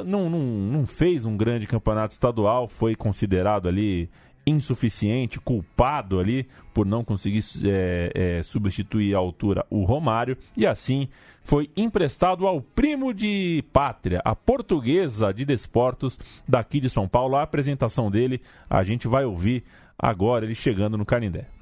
não, 0.05 0.29
não, 0.29 0.39
não 0.39 0.85
fez 0.85 1.25
um 1.25 1.37
grande 1.37 1.67
campeonato 1.67 2.13
estadual, 2.13 2.67
foi 2.67 2.95
considerado 2.95 3.67
ali 3.67 4.09
insuficiente, 4.45 5.39
culpado 5.39 6.19
ali 6.19 6.47
por 6.73 6.85
não 6.85 7.03
conseguir 7.03 7.43
é, 7.65 8.11
é, 8.15 8.43
substituir 8.43 9.13
à 9.13 9.19
altura 9.19 9.63
o 9.69 9.83
Romário 9.83 10.35
e 10.57 10.65
assim 10.65 11.07
foi 11.43 11.69
emprestado 11.77 12.47
ao 12.47 12.61
primo 12.61 13.13
de 13.13 13.63
pátria, 13.71 14.21
a 14.25 14.35
portuguesa 14.35 15.31
de 15.31 15.45
desportos 15.45 16.17
daqui 16.47 16.79
de 16.79 16.89
São 16.89 17.07
Paulo. 17.07 17.35
A 17.35 17.43
apresentação 17.43 18.09
dele 18.09 18.41
a 18.69 18.83
gente 18.83 19.07
vai 19.07 19.25
ouvir 19.25 19.63
agora, 19.97 20.45
ele 20.45 20.55
chegando 20.55 20.97
no 20.97 21.05
Canindé. 21.05 21.58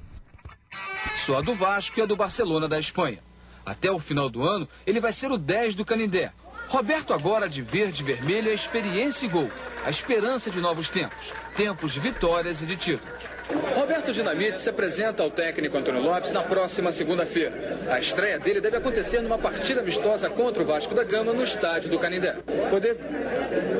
Sou 1.16 1.36
a 1.36 1.40
do 1.40 1.54
Vasco 1.54 1.98
e 1.98 2.02
a 2.02 2.06
do 2.06 2.16
Barcelona 2.16 2.68
da 2.68 2.78
Espanha. 2.78 3.18
Até 3.64 3.90
o 3.90 3.98
final 3.98 4.28
do 4.28 4.42
ano, 4.42 4.68
ele 4.86 5.00
vai 5.00 5.12
ser 5.12 5.30
o 5.30 5.36
10 5.36 5.74
do 5.74 5.84
Canindé. 5.84 6.32
Roberto 6.68 7.12
agora 7.12 7.48
de 7.48 7.62
verde 7.62 8.02
e 8.02 8.04
vermelho 8.04 8.50
é 8.50 8.54
experiência 8.54 9.26
e 9.26 9.28
gol. 9.28 9.50
A 9.84 9.90
esperança 9.90 10.50
de 10.50 10.60
novos 10.60 10.90
tempos. 10.90 11.32
Tempos 11.56 11.92
de 11.92 12.00
vitórias 12.00 12.62
e 12.62 12.66
de 12.66 12.76
títulos. 12.76 13.37
Roberto 13.74 14.12
Dinamite 14.12 14.60
se 14.60 14.68
apresenta 14.68 15.22
ao 15.22 15.30
técnico 15.30 15.76
Antônio 15.76 16.02
Lopes 16.02 16.30
na 16.30 16.42
próxima 16.42 16.92
segunda-feira. 16.92 17.78
A 17.90 17.98
estreia 17.98 18.38
dele 18.38 18.60
deve 18.60 18.76
acontecer 18.76 19.22
numa 19.22 19.38
partida 19.38 19.80
amistosa 19.80 20.28
contra 20.28 20.62
o 20.62 20.66
Vasco 20.66 20.94
da 20.94 21.02
Gama 21.02 21.32
no 21.32 21.42
estádio 21.42 21.90
do 21.90 21.98
Canindé. 21.98 22.36
Poder 22.68 22.98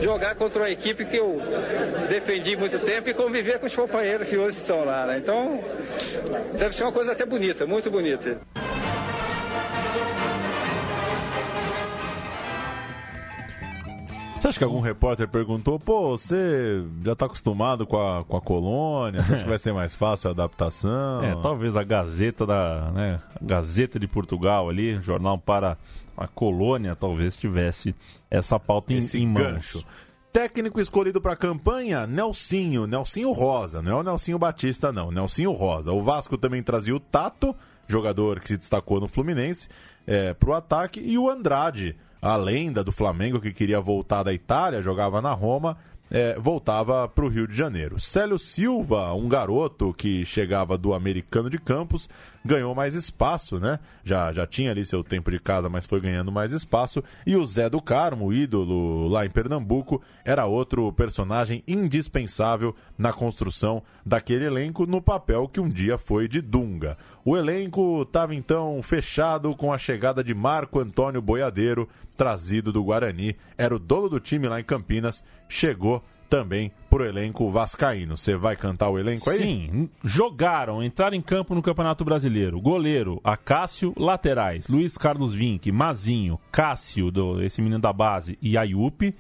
jogar 0.01 0.35
contra 0.37 0.63
uma 0.63 0.71
equipe 0.71 1.05
que 1.05 1.19
eu 1.19 1.43
defendi 2.09 2.57
muito 2.57 2.79
tempo 2.79 3.11
e 3.11 3.15
conviver 3.15 3.59
com 3.59 3.67
os 3.67 3.77
companheiros 3.77 4.29
que 4.29 4.39
hoje 4.39 4.57
estão 4.57 4.85
lá. 4.85 5.07
Né? 5.07 5.19
Então, 5.19 5.63
deve 6.55 6.75
ser 6.75 6.85
uma 6.85 6.93
coisa 6.93 7.13
até 7.13 7.27
bonita, 7.27 7.67
muito 7.67 7.91
bonita. 7.91 8.41
Você 14.49 14.53
acha 14.53 14.59
que 14.61 14.65
algum 14.65 14.81
repórter 14.81 15.29
perguntou, 15.29 15.79
pô, 15.79 16.17
você 16.17 16.83
já 17.05 17.13
está 17.13 17.27
acostumado 17.27 17.87
com 17.87 17.99
a, 17.99 18.25
com 18.25 18.35
a 18.35 18.41
colônia, 18.41 19.21
acha 19.21 19.43
que 19.43 19.49
vai 19.49 19.59
ser 19.59 19.75
mais 19.75 19.95
fácil 19.95 20.29
a 20.29 20.33
adaptação? 20.33 21.23
É, 21.23 21.35
talvez 21.43 21.77
a 21.77 21.85
Gazeta 21.85 22.47
da, 22.47 22.91
né, 22.93 23.21
Gazeta 23.43 23.99
de 23.99 24.09
Portugal 24.09 24.71
ali, 24.71 24.99
jornal 25.03 25.37
para 25.37 25.77
a 26.17 26.27
colônia, 26.27 26.97
talvez 26.97 27.37
tivesse 27.37 27.95
essa 28.31 28.59
pauta 28.59 28.95
em, 28.95 28.99
Esse 28.99 29.19
em 29.19 29.35
gancho. 29.35 29.85
Técnico 30.33 30.81
escolhido 30.81 31.21
para 31.21 31.35
a 31.35 31.37
campanha, 31.37 32.07
Nelsinho, 32.07 32.87
Nelsinho 32.87 33.33
Rosa, 33.33 33.83
não 33.83 33.99
é 33.99 34.01
o 34.01 34.03
Nelsinho 34.03 34.39
Batista 34.39 34.91
não, 34.91 35.11
Nelsinho 35.11 35.53
Rosa. 35.53 35.93
O 35.93 36.03
Vasco 36.03 36.39
também 36.39 36.63
trazia 36.63 36.97
o 36.97 37.01
Tato, 37.01 37.55
jogador 37.87 38.41
que 38.41 38.49
se 38.49 38.57
destacou 38.57 38.99
no 38.99 39.09
Fluminense, 39.09 39.69
é, 40.07 40.33
para 40.33 40.49
o 40.49 40.55
ataque, 40.55 41.01
e 41.01 41.19
o 41.19 41.29
Andrade, 41.29 41.97
a 42.21 42.37
lenda 42.37 42.83
do 42.83 42.93
Flamengo 42.93 43.41
que 43.41 43.53
queria 43.53 43.81
voltar 43.81 44.23
da 44.23 44.33
Itália, 44.33 44.83
jogava 44.83 45.21
na 45.23 45.33
Roma, 45.33 45.77
é, 46.11 46.39
voltava 46.39 47.07
para 47.07 47.25
o 47.25 47.29
Rio 47.29 47.47
de 47.47 47.55
Janeiro. 47.55 48.01
Célio 48.01 48.39
Silva, 48.39 49.13
um 49.13 49.29
garoto 49.29 49.93
que 49.93 50.25
chegava 50.25 50.79
do 50.79 50.95
Americano 50.95 51.51
de 51.51 51.59
Campos, 51.59 52.09
ganhou 52.49 52.75
mais 52.75 52.95
espaço, 52.95 53.61
né? 53.61 53.79
Já, 54.03 54.33
já 54.33 54.47
tinha 54.47 54.71
ali 54.71 54.85
seu 54.85 55.05
tempo 55.05 55.31
de 55.31 55.39
casa, 55.39 55.69
mas 55.69 55.85
foi 55.85 56.01
ganhando 56.01 56.33
mais 56.33 56.51
espaço. 56.51 57.05
E 57.27 57.37
o 57.37 57.47
Zé 57.47 57.69
do 57.69 57.81
Carmo, 57.81 58.33
ídolo 58.33 59.07
lá 59.07 59.27
em 59.27 59.31
Pernambuco, 59.31 60.03
era 60.25 60.47
outro 60.47 60.91
personagem 60.95 61.63
indispensável 61.69 62.75
na 62.97 63.13
construção 63.13 63.83
daquele 64.05 64.47
elenco 64.47 64.87
no 64.87 65.03
papel 65.03 65.47
que 65.47 65.61
um 65.61 65.69
dia 65.69 65.99
foi 65.99 66.27
de 66.27 66.41
Dunga. 66.41 66.97
O 67.25 67.37
elenco 67.37 68.03
estava 68.03 68.35
então 68.35 68.83
fechado 68.83 69.55
com 69.55 69.71
a 69.71 69.77
chegada 69.79 70.25
de 70.25 70.35
Marco 70.35 70.81
Antônio 70.81 71.21
Boiadeiro, 71.21 71.87
trazido 72.17 72.73
do 72.73 72.83
Guarani. 72.83 73.37
Era 73.59 73.77
o 73.77 73.79
dono 73.79 74.09
do 74.09 74.19
time 74.19 74.49
lá 74.49 74.59
em 74.59 74.65
Campinas, 74.65 75.23
chegou 75.49 76.03
também 76.29 76.71
pro 76.91 77.05
elenco 77.05 77.51
vascaíno. 77.51 78.17
Você 78.17 78.37
vai 78.37 78.57
cantar 78.57 78.91
o 78.91 78.99
elenco 78.99 79.29
aí? 79.31 79.39
Sim, 79.39 79.91
jogaram, 80.05 80.83
entraram 80.83 81.17
em 81.17 81.23
campo 81.23 81.55
no 81.55 81.63
Campeonato 81.63 82.05
Brasileiro. 82.05 82.61
Goleiro, 82.61 83.21
Acácio, 83.25 83.93
laterais, 83.97 84.69
Luiz 84.69 84.97
Carlos 84.97 85.35
Vinck, 85.35 85.71
Mazinho, 85.73 86.39
Cássio, 86.53 87.11
do, 87.11 87.43
esse 87.43 87.61
menino 87.61 87.81
da 87.81 87.93
base, 87.93 88.39
e 88.41 88.57
Ayup. 88.57 89.15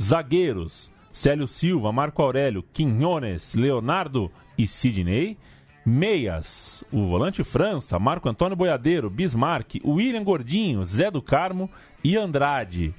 Zagueiros, 0.00 0.90
Célio 1.10 1.48
Silva, 1.48 1.90
Marco 1.90 2.22
Aurélio, 2.22 2.64
Quinhones, 2.72 3.54
Leonardo 3.54 4.30
e 4.56 4.66
Sidney. 4.66 5.36
Meias, 5.84 6.84
o 6.92 7.06
volante 7.06 7.42
França, 7.42 7.98
Marco 7.98 8.28
Antônio 8.28 8.56
Boiadeiro, 8.56 9.08
Bismarck, 9.08 9.80
William 9.82 10.22
Gordinho, 10.22 10.84
Zé 10.84 11.10
do 11.10 11.22
Carmo 11.22 11.70
e 12.04 12.14
Andrade. 12.16 12.94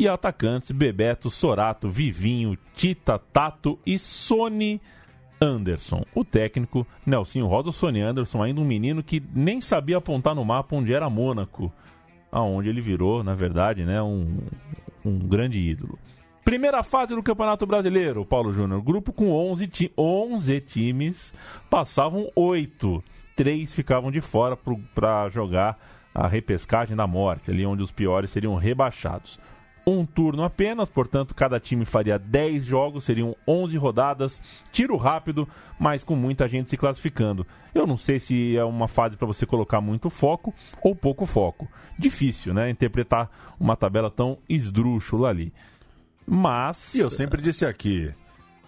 E 0.00 0.08
atacantes 0.08 0.70
Bebeto, 0.70 1.28
Sorato, 1.28 1.90
Vivinho, 1.90 2.56
Tita, 2.74 3.18
Tato 3.18 3.78
e 3.84 3.98
Sony 3.98 4.80
Anderson. 5.38 6.06
O 6.14 6.24
técnico 6.24 6.86
Nelsinho 7.04 7.46
Rosa, 7.46 7.70
Sony 7.70 8.00
Anderson, 8.00 8.42
ainda 8.42 8.62
um 8.62 8.64
menino 8.64 9.02
que 9.02 9.22
nem 9.34 9.60
sabia 9.60 9.98
apontar 9.98 10.34
no 10.34 10.42
mapa 10.42 10.74
onde 10.74 10.94
era 10.94 11.10
Mônaco, 11.10 11.70
aonde 12.32 12.70
ele 12.70 12.80
virou, 12.80 13.22
na 13.22 13.34
verdade, 13.34 13.84
né, 13.84 14.00
um, 14.00 14.38
um 15.04 15.18
grande 15.18 15.60
ídolo. 15.60 15.98
Primeira 16.42 16.82
fase 16.82 17.14
do 17.14 17.22
Campeonato 17.22 17.66
Brasileiro, 17.66 18.24
Paulo 18.24 18.54
Júnior. 18.54 18.80
Grupo 18.80 19.12
com 19.12 19.30
11, 19.30 19.66
ti 19.68 19.92
11 19.98 20.62
times, 20.62 21.34
passavam 21.68 22.26
8. 22.34 23.04
Três 23.36 23.74
ficavam 23.74 24.10
de 24.10 24.22
fora 24.22 24.56
para 24.94 25.28
jogar 25.28 25.78
a 26.14 26.26
repescagem 26.26 26.96
da 26.96 27.06
morte, 27.06 27.50
ali 27.50 27.66
onde 27.66 27.82
os 27.82 27.92
piores 27.92 28.30
seriam 28.30 28.54
rebaixados. 28.54 29.38
Um 29.90 30.06
turno 30.06 30.44
apenas, 30.44 30.88
portanto, 30.88 31.34
cada 31.34 31.58
time 31.58 31.84
faria 31.84 32.16
10 32.16 32.64
jogos, 32.64 33.02
seriam 33.02 33.34
11 33.44 33.76
rodadas, 33.76 34.40
tiro 34.70 34.96
rápido, 34.96 35.48
mas 35.80 36.04
com 36.04 36.14
muita 36.14 36.46
gente 36.46 36.70
se 36.70 36.76
classificando. 36.76 37.44
Eu 37.74 37.88
não 37.88 37.96
sei 37.96 38.20
se 38.20 38.56
é 38.56 38.62
uma 38.62 38.86
fase 38.86 39.16
para 39.16 39.26
você 39.26 39.44
colocar 39.44 39.80
muito 39.80 40.08
foco 40.08 40.54
ou 40.80 40.94
pouco 40.94 41.26
foco. 41.26 41.68
Difícil, 41.98 42.54
né? 42.54 42.70
Interpretar 42.70 43.28
uma 43.58 43.76
tabela 43.76 44.08
tão 44.08 44.38
esdrúxula 44.48 45.28
ali. 45.28 45.52
Mas. 46.24 46.94
E 46.94 47.00
eu 47.00 47.10
sempre 47.10 47.42
disse 47.42 47.66
aqui: 47.66 48.14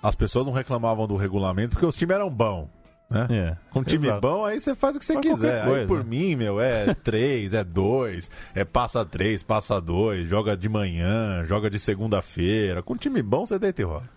as 0.03 0.16
pessoas 0.16 0.49
não 0.49 0.53
reclamavam 0.53 1.07
do 1.07 1.14
regulamento 1.14 1.70
porque 1.70 1.87
os 1.87 1.95
times 1.95 2.16
eram 2.16 2.29
bons. 2.29 2.68
Né? 3.12 3.26
É, 3.30 3.56
Com 3.70 3.84
time 3.84 4.06
exato. 4.06 4.20
bom, 4.20 4.44
aí 4.44 4.58
você 4.58 4.74
faz 4.74 4.96
o 4.96 4.98
que 4.98 5.04
você 5.04 5.18
quiser. 5.20 5.64
coisa. 5.64 5.80
Aí 5.80 5.86
por 5.86 6.02
mim, 6.04 6.34
meu, 6.34 6.60
é 6.60 6.94
três, 7.04 7.52
é 7.52 7.62
dois, 7.62 8.30
é 8.54 8.64
passa 8.64 9.04
três, 9.04 9.42
passa 9.42 9.80
dois, 9.80 10.26
joga 10.26 10.56
de 10.56 10.68
manhã, 10.68 11.44
joga 11.44 11.68
de 11.68 11.78
segunda-feira. 11.78 12.82
Com 12.82 12.96
time 12.96 13.22
bom, 13.22 13.44
você 13.44 13.58
deita 13.58 13.82
e 13.82 13.84
rola. 13.84 14.08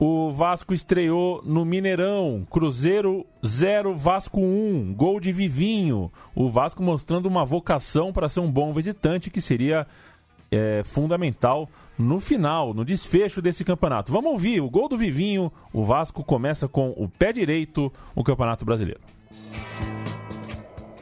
O 0.00 0.30
Vasco 0.30 0.72
estreou 0.72 1.42
no 1.44 1.64
Mineirão. 1.64 2.46
Cruzeiro 2.48 3.26
0, 3.44 3.96
Vasco 3.96 4.40
1. 4.40 4.94
Gol 4.94 5.18
de 5.18 5.32
Vivinho. 5.32 6.12
O 6.36 6.48
Vasco 6.48 6.80
mostrando 6.80 7.26
uma 7.26 7.44
vocação 7.44 8.12
para 8.12 8.28
ser 8.28 8.38
um 8.38 8.50
bom 8.50 8.72
visitante, 8.72 9.28
que 9.28 9.40
seria 9.40 9.88
é, 10.52 10.82
fundamental 10.84 11.68
no 11.98 12.20
final, 12.20 12.72
no 12.72 12.84
desfecho 12.84 13.42
desse 13.42 13.64
campeonato. 13.64 14.12
Vamos 14.12 14.30
ouvir 14.30 14.60
o 14.60 14.70
gol 14.70 14.88
do 14.88 14.96
Vivinho. 14.96 15.52
O 15.72 15.84
Vasco 15.84 16.22
começa 16.22 16.68
com 16.68 16.90
o 16.90 17.08
pé 17.08 17.32
direito 17.32 17.92
o 18.14 18.22
Campeonato 18.22 18.64
Brasileiro. 18.64 19.00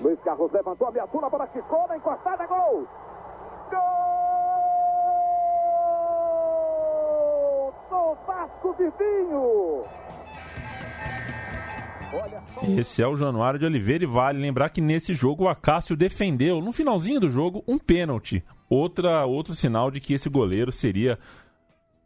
Luiz 0.00 0.18
Carlos 0.20 0.50
levantou 0.52 0.88
a 0.88 0.90
viatura 0.90 1.28
para 1.30 1.46
Chicó, 1.48 1.86
na 1.88 1.96
encostada, 1.96 2.46
gol! 2.46 2.86
Gol 3.70 4.16
do 7.90 8.16
Vasco 8.26 8.72
Vivinho! 8.78 9.84
Esse 12.78 13.02
é 13.02 13.06
o 13.06 13.16
Januário 13.16 13.58
de 13.58 13.66
Oliveira 13.66 14.04
e 14.04 14.06
vale 14.06 14.38
lembrar 14.38 14.70
que 14.70 14.80
nesse 14.80 15.12
jogo 15.12 15.44
o 15.44 15.48
Acácio 15.48 15.96
defendeu, 15.96 16.62
no 16.62 16.72
finalzinho 16.72 17.20
do 17.20 17.28
jogo, 17.28 17.62
um 17.66 17.78
pênalti. 17.78 18.42
Outra, 18.68 19.24
outro 19.24 19.54
sinal 19.54 19.90
de 19.90 20.00
que 20.00 20.14
esse 20.14 20.28
goleiro 20.28 20.72
seria 20.72 21.18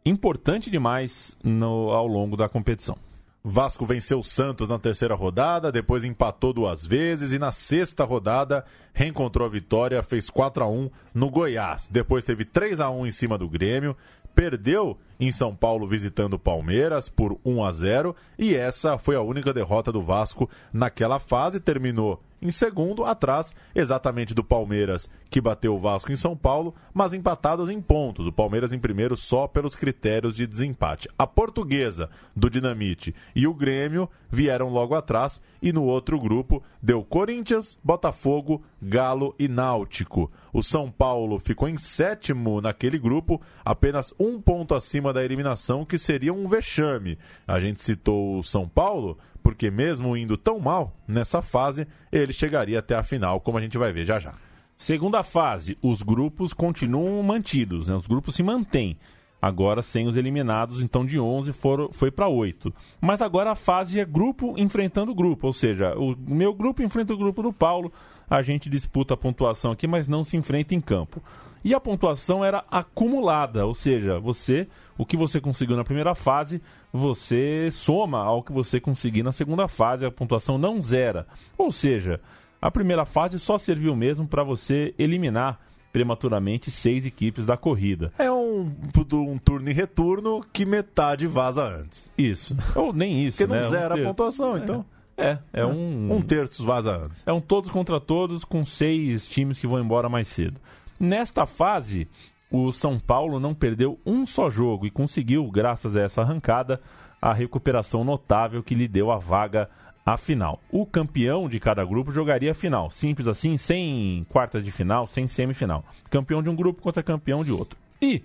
importante 0.05 0.69
demais 0.69 1.37
no, 1.43 1.89
ao 1.89 2.07
longo 2.07 2.35
da 2.35 2.49
competição. 2.49 2.97
Vasco 3.43 3.87
venceu 3.87 4.19
o 4.19 4.23
Santos 4.23 4.69
na 4.69 4.77
terceira 4.77 5.15
rodada, 5.15 5.71
depois 5.71 6.03
empatou 6.03 6.53
duas 6.53 6.85
vezes 6.85 7.31
e 7.31 7.39
na 7.39 7.51
sexta 7.51 8.03
rodada 8.03 8.63
reencontrou 8.93 9.47
a 9.47 9.51
vitória, 9.51 10.03
fez 10.03 10.29
4 10.29 10.63
a 10.63 10.67
1 10.67 10.91
no 11.11 11.29
Goiás. 11.31 11.89
Depois 11.91 12.23
teve 12.23 12.45
3 12.45 12.79
a 12.79 12.91
1 12.91 13.07
em 13.07 13.11
cima 13.11 13.39
do 13.39 13.49
Grêmio, 13.49 13.97
perdeu 14.35 14.95
em 15.19 15.31
São 15.31 15.55
Paulo 15.55 15.87
visitando 15.87 16.35
o 16.35 16.39
Palmeiras 16.39 17.09
por 17.09 17.39
1 17.43 17.63
a 17.63 17.71
0 17.71 18.15
e 18.37 18.55
essa 18.55 18.99
foi 18.99 19.15
a 19.15 19.21
única 19.21 19.51
derrota 19.51 19.91
do 19.91 20.03
Vasco 20.03 20.47
naquela 20.71 21.17
fase, 21.17 21.59
terminou 21.59 22.21
em 22.41 22.49
segundo, 22.49 23.05
atrás 23.05 23.55
exatamente 23.75 24.33
do 24.33 24.43
Palmeiras, 24.43 25.09
que 25.29 25.39
bateu 25.39 25.75
o 25.75 25.79
Vasco 25.79 26.11
em 26.11 26.15
São 26.15 26.35
Paulo, 26.35 26.73
mas 26.93 27.13
empatados 27.13 27.69
em 27.69 27.79
pontos. 27.79 28.25
O 28.25 28.31
Palmeiras 28.31 28.73
em 28.73 28.79
primeiro 28.79 29.15
só 29.15 29.47
pelos 29.47 29.75
critérios 29.75 30.35
de 30.35 30.47
desempate. 30.47 31.07
A 31.17 31.27
Portuguesa, 31.27 32.09
do 32.35 32.49
Dinamite, 32.49 33.13
e 33.35 33.47
o 33.47 33.53
Grêmio 33.53 34.09
vieram 34.29 34.69
logo 34.69 34.95
atrás, 34.95 35.41
e 35.61 35.71
no 35.71 35.83
outro 35.83 36.17
grupo 36.17 36.63
deu 36.81 37.03
Corinthians, 37.03 37.77
Botafogo, 37.83 38.63
Galo 38.81 39.35
e 39.37 39.47
Náutico. 39.47 40.31
O 40.51 40.63
São 40.63 40.89
Paulo 40.89 41.39
ficou 41.39 41.69
em 41.69 41.77
sétimo 41.77 42.59
naquele 42.59 42.97
grupo, 42.97 43.39
apenas 43.63 44.13
um 44.19 44.41
ponto 44.41 44.73
acima 44.73 45.13
da 45.13 45.23
eliminação, 45.23 45.85
que 45.85 45.97
seria 45.97 46.33
um 46.33 46.47
vexame. 46.47 47.17
A 47.47 47.59
gente 47.59 47.79
citou 47.81 48.39
o 48.39 48.43
São 48.43 48.67
Paulo 48.67 49.17
porque 49.41 49.71
mesmo 49.71 50.15
indo 50.15 50.37
tão 50.37 50.59
mal 50.59 50.95
nessa 51.07 51.41
fase, 51.41 51.87
ele 52.11 52.33
chegaria 52.33 52.79
até 52.79 52.95
a 52.95 53.03
final, 53.03 53.39
como 53.39 53.57
a 53.57 53.61
gente 53.61 53.77
vai 53.77 53.91
ver 53.91 54.05
já 54.05 54.19
já. 54.19 54.33
Segunda 54.77 55.21
fase, 55.21 55.77
os 55.81 56.01
grupos 56.01 56.53
continuam 56.53 57.21
mantidos, 57.21 57.87
né? 57.87 57.95
os 57.95 58.07
grupos 58.07 58.35
se 58.35 58.41
mantêm. 58.41 58.97
Agora 59.41 59.81
sem 59.81 60.07
os 60.07 60.15
eliminados, 60.15 60.83
então 60.83 61.03
de 61.03 61.19
11 61.19 61.51
foram, 61.53 61.91
foi 61.91 62.11
para 62.11 62.27
8. 62.27 62.71
Mas 62.99 63.21
agora 63.21 63.51
a 63.51 63.55
fase 63.55 63.99
é 63.99 64.05
grupo 64.05 64.53
enfrentando 64.55 65.15
grupo, 65.15 65.47
ou 65.47 65.53
seja, 65.53 65.95
o 65.97 66.15
meu 66.15 66.53
grupo 66.53 66.83
enfrenta 66.83 67.13
o 67.13 67.17
grupo 67.17 67.41
do 67.41 67.51
Paulo, 67.51 67.91
a 68.29 68.41
gente 68.41 68.69
disputa 68.69 69.13
a 69.13 69.17
pontuação 69.17 69.71
aqui, 69.71 69.87
mas 69.87 70.07
não 70.07 70.23
se 70.23 70.37
enfrenta 70.37 70.75
em 70.75 70.79
campo. 70.79 71.21
E 71.63 71.73
a 71.73 71.79
pontuação 71.79 72.43
era 72.43 72.63
acumulada, 72.69 73.65
ou 73.65 73.75
seja, 73.75 74.19
você, 74.19 74.67
o 74.97 75.05
que 75.05 75.15
você 75.15 75.39
conseguiu 75.39 75.77
na 75.77 75.83
primeira 75.83 76.15
fase, 76.15 76.61
você 76.91 77.69
soma 77.71 78.19
ao 78.19 78.41
que 78.41 78.51
você 78.51 78.79
conseguir 78.79 79.23
na 79.23 79.31
segunda 79.31 79.67
fase, 79.67 80.05
a 80.05 80.11
pontuação 80.11 80.57
não 80.57 80.81
zera. 80.81 81.27
Ou 81.57 81.71
seja, 81.71 82.19
a 82.61 82.71
primeira 82.71 83.05
fase 83.05 83.39
só 83.39 83.57
serviu 83.57 83.95
mesmo 83.95 84.27
para 84.27 84.43
você 84.43 84.93
eliminar 84.97 85.59
prematuramente 85.91 86.71
seis 86.71 87.05
equipes 87.05 87.45
da 87.45 87.57
corrida. 87.57 88.13
É 88.17 88.31
um, 88.31 88.71
um 89.13 89.37
turno 89.37 89.69
e 89.69 89.73
retorno 89.73 90.43
que 90.53 90.65
metade 90.65 91.27
vaza 91.27 91.63
antes. 91.63 92.09
Isso. 92.17 92.55
Ou 92.75 92.93
nem 92.93 93.25
isso, 93.25 93.37
Porque 93.37 93.53
não 93.53 93.61
né? 93.61 93.67
zera 93.67 93.95
Um 93.95 94.01
a 94.01 94.03
pontuação, 94.05 94.55
é. 94.55 94.59
então. 94.59 94.85
É, 95.17 95.37
é, 95.53 95.65
um... 95.65 96.15
Um 96.15 96.21
terço 96.21 96.65
vaza 96.65 96.95
antes. 96.95 97.21
É 97.27 97.31
um 97.33 97.41
todos 97.41 97.69
contra 97.69 97.99
todos 97.99 98.43
com 98.43 98.65
seis 98.65 99.27
times 99.27 99.59
que 99.59 99.67
vão 99.67 99.79
embora 99.79 100.09
mais 100.09 100.27
cedo. 100.27 100.59
Nesta 101.01 101.47
fase, 101.47 102.07
o 102.51 102.71
São 102.71 102.99
Paulo 102.99 103.39
não 103.39 103.55
perdeu 103.55 103.99
um 104.05 104.23
só 104.23 104.51
jogo 104.51 104.85
e 104.85 104.91
conseguiu, 104.91 105.49
graças 105.49 105.97
a 105.97 106.01
essa 106.01 106.21
arrancada, 106.21 106.79
a 107.19 107.33
recuperação 107.33 108.03
notável 108.03 108.61
que 108.61 108.75
lhe 108.75 108.87
deu 108.87 109.09
a 109.09 109.17
vaga 109.17 109.67
à 110.05 110.15
final. 110.15 110.61
O 110.71 110.85
campeão 110.85 111.49
de 111.49 111.59
cada 111.59 111.83
grupo 111.83 112.11
jogaria 112.11 112.51
a 112.51 112.53
final, 112.53 112.91
simples 112.91 113.27
assim, 113.27 113.57
sem 113.57 114.27
quartas 114.29 114.63
de 114.63 114.71
final, 114.71 115.07
sem 115.07 115.27
semifinal. 115.27 115.83
Campeão 116.07 116.43
de 116.43 116.49
um 116.49 116.55
grupo 116.55 116.83
contra 116.83 117.01
campeão 117.01 117.43
de 117.43 117.51
outro. 117.51 117.79
E 117.99 118.23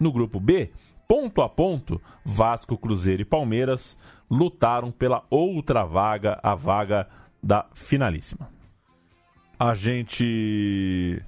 no 0.00 0.10
grupo 0.10 0.40
B, 0.40 0.72
ponto 1.06 1.40
a 1.42 1.48
ponto, 1.48 2.02
Vasco, 2.24 2.76
Cruzeiro 2.76 3.22
e 3.22 3.24
Palmeiras 3.24 3.96
lutaram 4.28 4.90
pela 4.90 5.22
outra 5.30 5.84
vaga, 5.84 6.40
a 6.42 6.56
vaga 6.56 7.06
da 7.40 7.66
finalíssima. 7.72 8.50
A 9.56 9.76
gente 9.76 11.22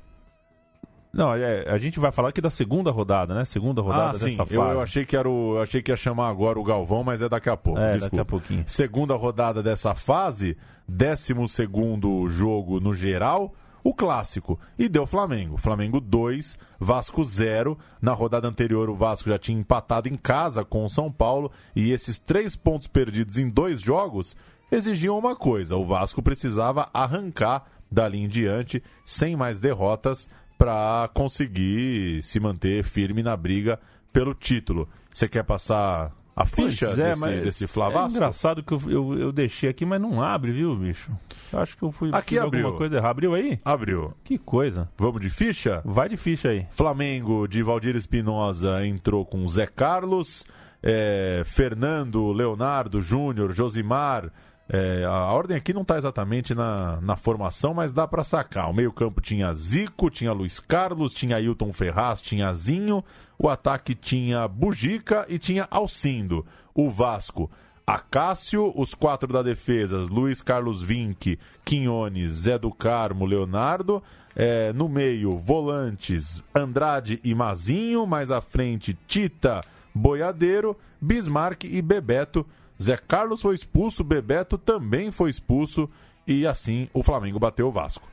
não, 1.12 1.34
é, 1.34 1.68
a 1.68 1.78
gente 1.78 1.98
vai 1.98 2.12
falar 2.12 2.28
aqui 2.28 2.40
da 2.40 2.50
segunda 2.50 2.90
rodada, 2.90 3.34
né? 3.34 3.44
Segunda 3.44 3.80
rodada 3.80 4.10
ah, 4.10 4.12
dessa 4.12 4.28
sim. 4.28 4.36
fase. 4.36 4.54
Eu, 4.54 4.62
eu 4.62 4.80
achei 4.80 5.04
que 5.04 5.16
era 5.16 5.28
o, 5.28 5.56
eu 5.56 5.62
achei 5.62 5.82
que 5.82 5.90
ia 5.90 5.96
chamar 5.96 6.28
agora 6.28 6.58
o 6.58 6.64
Galvão, 6.64 7.02
mas 7.02 7.22
é 7.22 7.28
daqui 7.28 7.48
a 7.48 7.56
pouco. 7.56 7.80
É, 7.80 7.92
desculpa. 7.92 8.10
daqui 8.10 8.20
a 8.20 8.24
pouquinho. 8.24 8.64
Segunda 8.66 9.14
rodada 9.14 9.62
dessa 9.62 9.94
fase, 9.94 10.56
décimo 10.86 11.48
segundo 11.48 12.28
jogo 12.28 12.78
no 12.78 12.92
geral, 12.92 13.54
o 13.82 13.94
clássico. 13.94 14.60
E 14.78 14.88
deu 14.88 15.06
Flamengo. 15.06 15.56
Flamengo 15.56 16.00
2, 16.00 16.58
Vasco 16.78 17.24
0. 17.24 17.78
Na 18.02 18.12
rodada 18.12 18.46
anterior, 18.46 18.90
o 18.90 18.94
Vasco 18.94 19.30
já 19.30 19.38
tinha 19.38 19.58
empatado 19.58 20.08
em 20.08 20.14
casa 20.14 20.64
com 20.64 20.84
o 20.84 20.90
São 20.90 21.10
Paulo. 21.10 21.50
E 21.74 21.90
esses 21.90 22.18
três 22.18 22.54
pontos 22.54 22.86
perdidos 22.86 23.38
em 23.38 23.48
dois 23.48 23.80
jogos 23.80 24.36
exigiam 24.70 25.18
uma 25.18 25.34
coisa: 25.34 25.76
o 25.76 25.86
Vasco 25.86 26.22
precisava 26.22 26.88
arrancar 26.92 27.64
dali 27.90 28.18
em 28.18 28.28
diante, 28.28 28.82
sem 29.04 29.34
mais 29.34 29.58
derrotas, 29.58 30.28
para 30.58 31.08
conseguir 31.14 32.22
se 32.22 32.40
manter 32.40 32.82
firme 32.84 33.22
na 33.22 33.36
briga 33.36 33.78
pelo 34.12 34.34
título. 34.34 34.88
Você 35.14 35.28
quer 35.28 35.44
passar 35.44 36.12
a 36.34 36.44
ficha 36.44 36.86
Pois 36.86 36.98
é, 36.98 37.08
desse, 37.10 37.20
mas 37.20 37.42
desse 37.42 37.64
É 37.64 37.66
Flavasco? 37.68 38.10
engraçado 38.16 38.62
que 38.62 38.72
eu, 38.72 38.80
eu, 38.88 39.18
eu 39.18 39.32
deixei 39.32 39.70
aqui, 39.70 39.84
mas 39.86 40.00
não 40.00 40.22
abre, 40.22 40.52
viu, 40.52 40.74
bicho? 40.76 41.10
Eu 41.52 41.60
acho 41.60 41.76
que 41.76 41.82
eu 41.82 41.90
fui 41.92 42.10
Aqui 42.12 42.38
abriu. 42.38 42.62
alguma 42.64 42.78
coisa 42.78 42.96
errada. 42.96 43.10
Abriu 43.10 43.34
aí? 43.34 43.58
Abriu. 43.64 44.12
Que 44.24 44.36
coisa. 44.38 44.88
Vamos 44.96 45.20
de 45.20 45.30
ficha? 45.30 45.80
Vai 45.84 46.08
de 46.08 46.16
ficha 46.16 46.48
aí. 46.50 46.66
Flamengo 46.70 47.46
de 47.48 47.62
Valdir 47.62 47.96
Espinosa 47.96 48.84
entrou 48.86 49.24
com 49.24 49.46
Zé 49.48 49.66
Carlos, 49.66 50.44
é, 50.82 51.42
Fernando, 51.44 52.32
Leonardo, 52.32 53.00
Júnior, 53.00 53.52
Josimar. 53.52 54.30
É, 54.70 55.04
a 55.04 55.32
ordem 55.32 55.56
aqui 55.56 55.72
não 55.72 55.80
está 55.80 55.96
exatamente 55.96 56.54
na, 56.54 57.00
na 57.00 57.16
formação, 57.16 57.72
mas 57.72 57.90
dá 57.90 58.06
para 58.06 58.22
sacar. 58.22 58.68
O 58.68 58.74
meio-campo 58.74 59.20
tinha 59.20 59.52
Zico, 59.54 60.10
tinha 60.10 60.30
Luiz 60.30 60.60
Carlos, 60.60 61.14
tinha 61.14 61.36
Ailton 61.36 61.72
Ferraz, 61.72 62.20
tinha 62.20 62.52
Zinho. 62.52 63.02
O 63.38 63.48
ataque 63.48 63.94
tinha 63.94 64.46
Bugica 64.46 65.24
e 65.26 65.38
tinha 65.38 65.66
Alcindo. 65.70 66.44
O 66.74 66.90
Vasco. 66.90 67.50
Acácio, 67.86 68.70
os 68.78 68.94
quatro 68.94 69.32
da 69.32 69.40
defesa, 69.40 69.96
Luiz 70.10 70.42
Carlos 70.42 70.82
Vinck, 70.82 71.38
Quinones, 71.64 72.32
Zé 72.32 72.58
do 72.58 72.70
Carmo, 72.70 73.24
Leonardo. 73.24 74.02
É, 74.36 74.74
no 74.74 74.86
meio, 74.90 75.38
volantes, 75.38 76.42
Andrade 76.54 77.18
e 77.24 77.34
Mazinho. 77.34 78.06
Mais 78.06 78.30
à 78.30 78.42
frente, 78.42 78.96
Tita, 79.06 79.62
Boiadeiro, 79.94 80.76
Bismarck 81.00 81.64
e 81.64 81.80
Bebeto. 81.80 82.44
Zé 82.80 82.96
Carlos 82.96 83.42
foi 83.42 83.54
expulso, 83.54 84.04
Bebeto 84.04 84.56
também 84.56 85.10
foi 85.10 85.30
expulso. 85.30 85.88
E 86.26 86.46
assim 86.46 86.88
o 86.92 87.02
Flamengo 87.02 87.38
bateu 87.38 87.68
o 87.68 87.72
Vasco. 87.72 88.08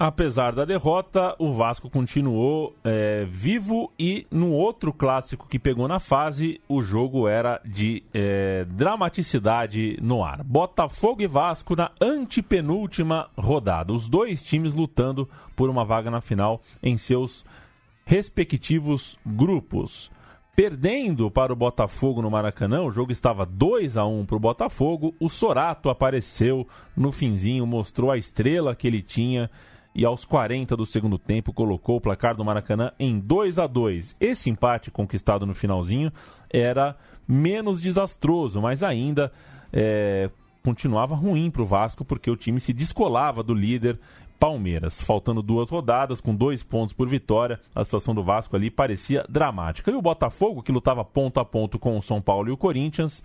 Apesar 0.00 0.52
da 0.52 0.64
derrota, 0.64 1.34
o 1.40 1.52
Vasco 1.52 1.90
continuou 1.90 2.76
é, 2.84 3.24
vivo 3.28 3.92
e 3.98 4.28
no 4.30 4.52
outro 4.52 4.92
clássico 4.92 5.48
que 5.48 5.58
pegou 5.58 5.88
na 5.88 5.98
fase, 5.98 6.60
o 6.68 6.80
jogo 6.80 7.26
era 7.26 7.60
de 7.64 8.04
é, 8.14 8.64
dramaticidade 8.66 9.98
no 10.00 10.22
ar. 10.22 10.44
Botafogo 10.44 11.22
e 11.22 11.26
Vasco 11.26 11.74
na 11.74 11.90
antepenúltima 12.00 13.28
rodada. 13.36 13.92
Os 13.92 14.08
dois 14.08 14.40
times 14.40 14.72
lutando 14.72 15.28
por 15.56 15.68
uma 15.68 15.84
vaga 15.84 16.12
na 16.12 16.20
final 16.20 16.62
em 16.80 16.96
seus 16.96 17.44
respectivos 18.04 19.18
grupos. 19.26 20.12
Perdendo 20.58 21.30
para 21.30 21.52
o 21.52 21.56
Botafogo 21.56 22.20
no 22.20 22.28
Maracanã, 22.28 22.82
o 22.82 22.90
jogo 22.90 23.12
estava 23.12 23.46
2 23.46 23.96
a 23.96 24.04
1 24.04 24.26
para 24.26 24.36
o 24.36 24.40
Botafogo. 24.40 25.14
O 25.20 25.28
Sorato 25.28 25.88
apareceu 25.88 26.66
no 26.96 27.12
finzinho, 27.12 27.64
mostrou 27.64 28.10
a 28.10 28.18
estrela 28.18 28.74
que 28.74 28.88
ele 28.88 29.00
tinha 29.00 29.48
e 29.94 30.04
aos 30.04 30.24
40 30.24 30.76
do 30.76 30.84
segundo 30.84 31.16
tempo 31.16 31.52
colocou 31.52 31.98
o 31.98 32.00
placar 32.00 32.34
do 32.34 32.44
Maracanã 32.44 32.90
em 32.98 33.20
2 33.20 33.60
a 33.60 33.68
2. 33.68 34.16
Esse 34.18 34.50
empate 34.50 34.90
conquistado 34.90 35.46
no 35.46 35.54
finalzinho 35.54 36.12
era 36.50 36.96
menos 37.28 37.80
desastroso, 37.80 38.60
mas 38.60 38.82
ainda 38.82 39.30
é, 39.72 40.28
continuava 40.64 41.14
ruim 41.14 41.52
para 41.52 41.62
o 41.62 41.66
Vasco 41.66 42.04
porque 42.04 42.28
o 42.28 42.36
time 42.36 42.58
se 42.58 42.72
descolava 42.72 43.44
do 43.44 43.54
líder 43.54 43.96
Palmeiras. 44.38 45.02
Faltando 45.02 45.42
duas 45.42 45.68
rodadas, 45.68 46.20
com 46.20 46.34
dois 46.34 46.62
pontos 46.62 46.92
por 46.92 47.08
vitória, 47.08 47.60
a 47.74 47.84
situação 47.84 48.14
do 48.14 48.22
Vasco 48.22 48.56
ali 48.56 48.70
parecia 48.70 49.24
dramática. 49.28 49.90
E 49.90 49.94
o 49.94 50.02
Botafogo, 50.02 50.62
que 50.62 50.72
lutava 50.72 51.04
ponto 51.04 51.40
a 51.40 51.44
ponto 51.44 51.78
com 51.78 51.96
o 51.96 52.02
São 52.02 52.20
Paulo 52.20 52.48
e 52.48 52.52
o 52.52 52.56
Corinthians, 52.56 53.22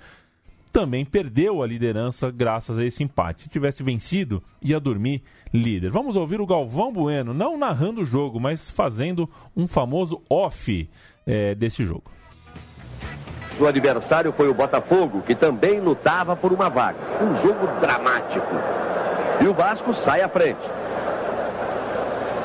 também 0.72 1.06
perdeu 1.06 1.62
a 1.62 1.68
liderança 1.68 2.32
graças 2.32 2.80
a 2.80 2.84
esse 2.84 3.04
empate. 3.04 3.44
Se 3.44 3.50
tivesse 3.50 3.84
vencido, 3.84 4.42
ia 4.60 4.80
dormir 4.80 5.22
líder. 5.54 5.92
Vamos 5.92 6.16
ouvir 6.16 6.42
o 6.42 6.48
Galvão 6.48 6.92
Bueno, 6.92 7.32
não 7.32 7.58
narrando 7.58 8.02
o 8.02 8.06
jogo, 8.06 8.40
mas 8.40 8.70
fazendo 8.72 9.30
um 9.56 9.68
famoso 9.68 10.20
off 10.28 10.90
é, 11.28 11.54
desse 11.54 11.86
jogo. 11.86 12.12
O 13.60 13.68
adversário 13.68 14.34
foi 14.34 14.50
o 14.50 14.54
Botafogo, 14.54 15.22
que 15.22 15.36
também 15.36 15.80
lutava 15.80 16.36
por 16.36 16.52
uma 16.52 16.70
vaga. 16.70 16.98
Um 17.22 17.36
jogo 17.36 17.68
dramático. 17.80 18.48
E 19.40 19.48
o 19.48 19.54
Vasco 19.54 19.94
sai 19.94 20.22
à 20.22 20.30
frente. 20.30 20.83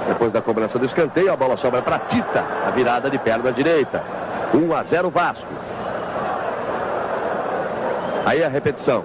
Depois 0.09 0.32
da 0.32 0.40
cobrança 0.40 0.78
do 0.78 0.86
escanteio, 0.86 1.30
a 1.30 1.36
bola 1.36 1.59
sobra 1.59 1.82
para 1.82 1.98
Tita, 1.98 2.42
a 2.66 2.70
virada 2.70 3.11
de 3.11 3.18
perna 3.18 3.52
direita. 3.52 4.02
1 4.54 4.74
a 4.74 4.82
0 4.82 5.11
Vasco. 5.11 5.46
Aí 8.24 8.42
a 8.42 8.48
repetição. 8.48 9.04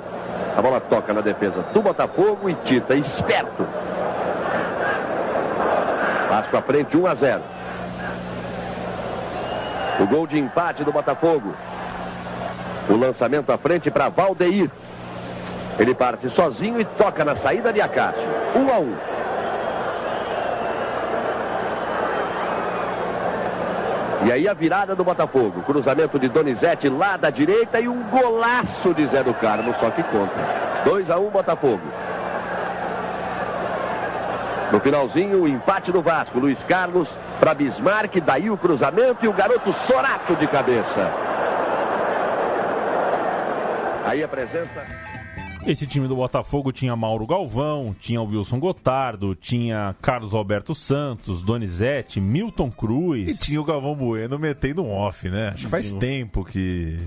A 0.58 0.62
bola 0.62 0.80
toca 0.80 1.14
na 1.14 1.20
defesa 1.20 1.62
do 1.74 1.82
Botafogo 1.82 2.50
e 2.50 2.54
Tita, 2.64 2.96
esperto. 2.96 3.68
Vasco 6.30 6.56
à 6.56 6.62
frente, 6.62 6.96
1 6.96 7.06
a 7.06 7.16
0. 7.16 7.42
O 10.00 10.08
gol 10.08 10.26
de 10.26 10.40
empate 10.40 10.86
do 10.86 10.92
Botafogo. 10.92 11.54
O 12.90 12.96
lançamento 12.96 13.52
à 13.52 13.58
frente 13.58 13.92
para 13.92 14.08
Valdeir. 14.08 14.72
Ele 15.78 15.94
parte 15.94 16.30
sozinho 16.30 16.80
e 16.80 16.86
toca 16.86 17.26
na 17.26 17.36
saída 17.36 17.74
de 17.74 17.82
Acácio. 17.82 18.24
1 18.56 18.74
a 18.74 18.80
1. 18.80 19.23
E 24.26 24.32
aí 24.32 24.48
a 24.48 24.54
virada 24.54 24.96
do 24.96 25.04
Botafogo. 25.04 25.62
Cruzamento 25.64 26.18
de 26.18 26.30
Donizete 26.30 26.88
lá 26.88 27.18
da 27.18 27.30
direita 27.30 27.80
e 27.80 27.88
um 27.88 28.04
golaço 28.04 28.94
de 28.94 29.06
Zé 29.08 29.24
do 29.24 29.34
Carmo, 29.34 29.76
só 29.80 29.90
que 29.90 30.04
contra. 30.04 30.82
2 30.86 31.10
a 31.10 31.18
1 31.18 31.30
Botafogo. 31.30 31.82
No 34.72 34.80
finalzinho, 34.80 35.44
o 35.44 35.48
empate 35.48 35.92
do 35.92 36.02
Vasco. 36.02 36.40
Luiz 36.40 36.64
Carlos 36.64 37.08
para 37.40 37.54
Bismarck, 37.54 38.16
daí 38.22 38.50
o 38.50 38.58
cruzamento 38.58 39.26
e 39.26 39.28
o 39.28 39.34
garoto 39.34 39.74
Sorato 39.86 40.36
de 40.36 40.48
cabeça. 40.48 41.12
Aí 44.06 44.24
a 44.24 44.28
presença. 44.28 45.23
Esse 45.66 45.88
time 45.88 46.08
do 46.10 46.16
Botafogo 46.16 46.74
tinha 46.74 46.94
Mauro 46.96 47.26
Galvão, 47.26 47.96
tinha 47.98 48.22
o 48.22 48.26
Wilson 48.26 48.60
Gotardo, 48.60 49.34
tinha 49.34 49.96
Carlos 50.02 50.34
Alberto 50.34 50.76
Santos, 50.76 51.42
Donizete, 51.42 52.20
Milton 52.20 52.70
Cruz. 52.70 53.30
E 53.30 53.38
tinha 53.38 53.62
o 53.62 53.64
Galvão 53.64 53.96
Bueno 53.96 54.38
metendo 54.38 54.84
um 54.84 54.92
off, 54.92 55.30
né? 55.30 55.50
Acho 55.54 55.66
que 55.66 55.72
faz 55.72 55.88
Sim. 55.88 56.00
tempo 56.00 56.44
que, 56.44 57.00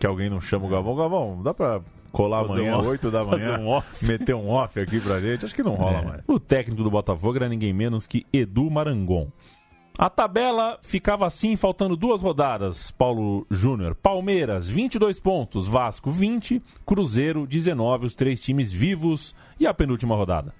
que 0.00 0.06
alguém 0.06 0.28
não 0.28 0.40
chama 0.40 0.66
o 0.66 0.68
Galvão. 0.68 0.96
Galvão, 0.96 1.40
dá 1.42 1.54
pra 1.54 1.80
colar 2.10 2.44
Fazer 2.44 2.60
amanhã, 2.62 2.76
um 2.76 2.78
off. 2.80 2.88
8 2.88 3.10
da 3.12 3.24
manhã, 3.24 3.58
um 3.60 3.68
off. 3.68 4.04
meter 4.04 4.34
um 4.34 4.48
off 4.48 4.80
aqui 4.80 4.98
pra 5.00 5.20
gente? 5.20 5.44
Acho 5.44 5.54
que 5.54 5.62
não 5.62 5.74
rola 5.74 5.98
É. 6.00 6.04
mais. 6.04 6.20
O 6.26 6.40
técnico 6.40 6.82
do 6.82 6.90
Botafogo 6.90 7.36
era 7.36 7.48
ninguém 7.48 7.72
menos 7.72 8.08
que 8.08 8.26
Edu 8.32 8.68
Marangon. 8.70 9.28
A 9.96 10.10
tabela 10.10 10.76
ficava 10.82 11.24
assim, 11.24 11.54
faltando 11.54 11.96
duas 11.96 12.20
rodadas. 12.20 12.90
Paulo 12.90 13.46
Júnior, 13.48 13.94
Palmeiras, 13.94 14.68
22 14.68 15.20
pontos, 15.20 15.68
Vasco, 15.68 16.10
20, 16.10 16.60
Cruzeiro, 16.84 17.46
19, 17.46 18.06
os 18.06 18.14
três 18.16 18.40
times 18.40 18.72
vivos. 18.72 19.36
E 19.58 19.68
a 19.68 19.72
penúltima 19.72 20.16
rodada? 20.16 20.52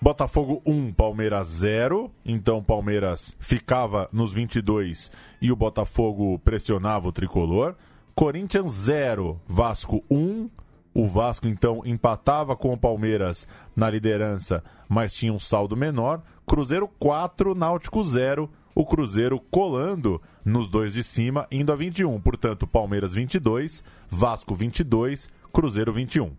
Botafogo 0.00 0.62
1, 0.64 0.92
Palmeiras 0.92 1.48
0. 1.48 2.12
Então 2.24 2.62
Palmeiras 2.62 3.34
ficava 3.40 4.08
nos 4.12 4.32
22 4.32 5.10
e 5.42 5.50
o 5.50 5.56
Botafogo 5.56 6.38
pressionava 6.38 7.08
o 7.08 7.12
tricolor. 7.12 7.74
Corinthians 8.14 8.70
0, 8.70 9.40
Vasco 9.48 10.04
1. 10.08 10.48
O 10.94 11.08
Vasco 11.08 11.48
então 11.48 11.82
empatava 11.84 12.54
com 12.54 12.72
o 12.72 12.78
Palmeiras 12.78 13.48
na 13.74 13.90
liderança, 13.90 14.62
mas 14.88 15.12
tinha 15.12 15.32
um 15.32 15.40
saldo 15.40 15.76
menor. 15.76 16.22
Cruzeiro 16.46 16.88
4, 16.98 17.54
Náutico 17.54 18.02
0. 18.04 18.48
O 18.80 18.86
Cruzeiro 18.86 19.38
colando 19.50 20.22
nos 20.42 20.70
dois 20.70 20.94
de 20.94 21.04
cima, 21.04 21.46
indo 21.52 21.70
a 21.70 21.76
21. 21.76 22.18
Portanto, 22.18 22.66
Palmeiras 22.66 23.12
22, 23.12 23.84
Vasco 24.08 24.54
22, 24.54 25.28
Cruzeiro 25.52 25.92
21. 25.92 26.30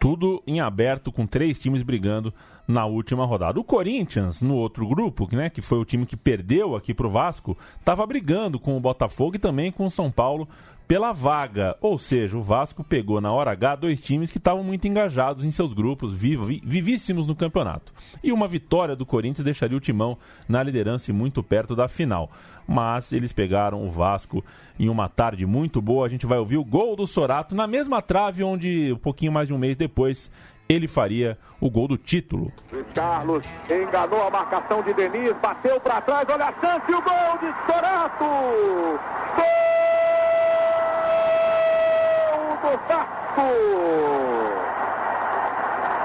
Tudo 0.00 0.42
em 0.46 0.60
aberto, 0.60 1.12
com 1.12 1.26
três 1.26 1.58
times 1.58 1.82
brigando 1.82 2.32
na 2.66 2.86
última 2.86 3.26
rodada. 3.26 3.60
O 3.60 3.64
Corinthians, 3.64 4.40
no 4.40 4.54
outro 4.54 4.88
grupo, 4.88 5.28
né, 5.36 5.50
que 5.50 5.60
foi 5.60 5.76
o 5.76 5.84
time 5.84 6.06
que 6.06 6.16
perdeu 6.16 6.74
aqui 6.74 6.94
pro 6.94 7.10
Vasco, 7.10 7.58
estava 7.78 8.06
brigando 8.06 8.58
com 8.58 8.74
o 8.74 8.80
Botafogo 8.80 9.36
e 9.36 9.38
também 9.38 9.70
com 9.70 9.84
o 9.84 9.90
São 9.90 10.10
Paulo 10.10 10.48
pela 10.86 11.12
vaga. 11.12 11.76
Ou 11.80 11.98
seja, 11.98 12.36
o 12.36 12.42
Vasco 12.42 12.84
pegou 12.84 13.20
na 13.20 13.32
hora 13.32 13.52
H 13.52 13.76
dois 13.76 14.00
times 14.00 14.30
que 14.30 14.38
estavam 14.38 14.62
muito 14.62 14.86
engajados 14.86 15.44
em 15.44 15.50
seus 15.50 15.72
grupos, 15.72 16.12
vivíssimos 16.14 17.26
no 17.26 17.34
campeonato. 17.34 17.92
E 18.22 18.32
uma 18.32 18.48
vitória 18.48 18.96
do 18.96 19.06
Corinthians 19.06 19.44
deixaria 19.44 19.76
o 19.76 19.80
Timão 19.80 20.18
na 20.48 20.62
liderança 20.62 21.10
e 21.10 21.14
muito 21.14 21.42
perto 21.42 21.74
da 21.74 21.88
final. 21.88 22.30
Mas 22.66 23.12
eles 23.12 23.32
pegaram 23.32 23.86
o 23.86 23.90
Vasco 23.90 24.42
em 24.78 24.88
uma 24.88 25.08
tarde 25.08 25.44
muito 25.44 25.82
boa. 25.82 26.06
A 26.06 26.08
gente 26.08 26.26
vai 26.26 26.38
ouvir 26.38 26.56
o 26.56 26.64
gol 26.64 26.96
do 26.96 27.06
Sorato 27.06 27.54
na 27.54 27.66
mesma 27.66 28.00
trave 28.00 28.42
onde, 28.42 28.92
um 28.92 28.98
pouquinho 28.98 29.32
mais 29.32 29.48
de 29.48 29.54
um 29.54 29.58
mês 29.58 29.76
depois, 29.76 30.30
ele 30.66 30.88
faria 30.88 31.38
o 31.60 31.68
gol 31.68 31.86
do 31.86 31.98
título. 31.98 32.50
Carlos 32.94 33.44
enganou 33.68 34.26
a 34.26 34.30
marcação 34.30 34.82
de 34.82 34.94
Denis, 34.94 35.34
bateu 35.42 35.78
para 35.80 36.00
trás, 36.00 36.26
olha 36.28 36.46
a 36.46 36.52
chance, 36.60 36.90
o 36.90 37.02
gol 37.02 37.38
de 37.40 37.66
Sorato! 37.66 38.24
Gol 39.36 39.93
do 42.64 42.78
Vasco! 42.88 43.48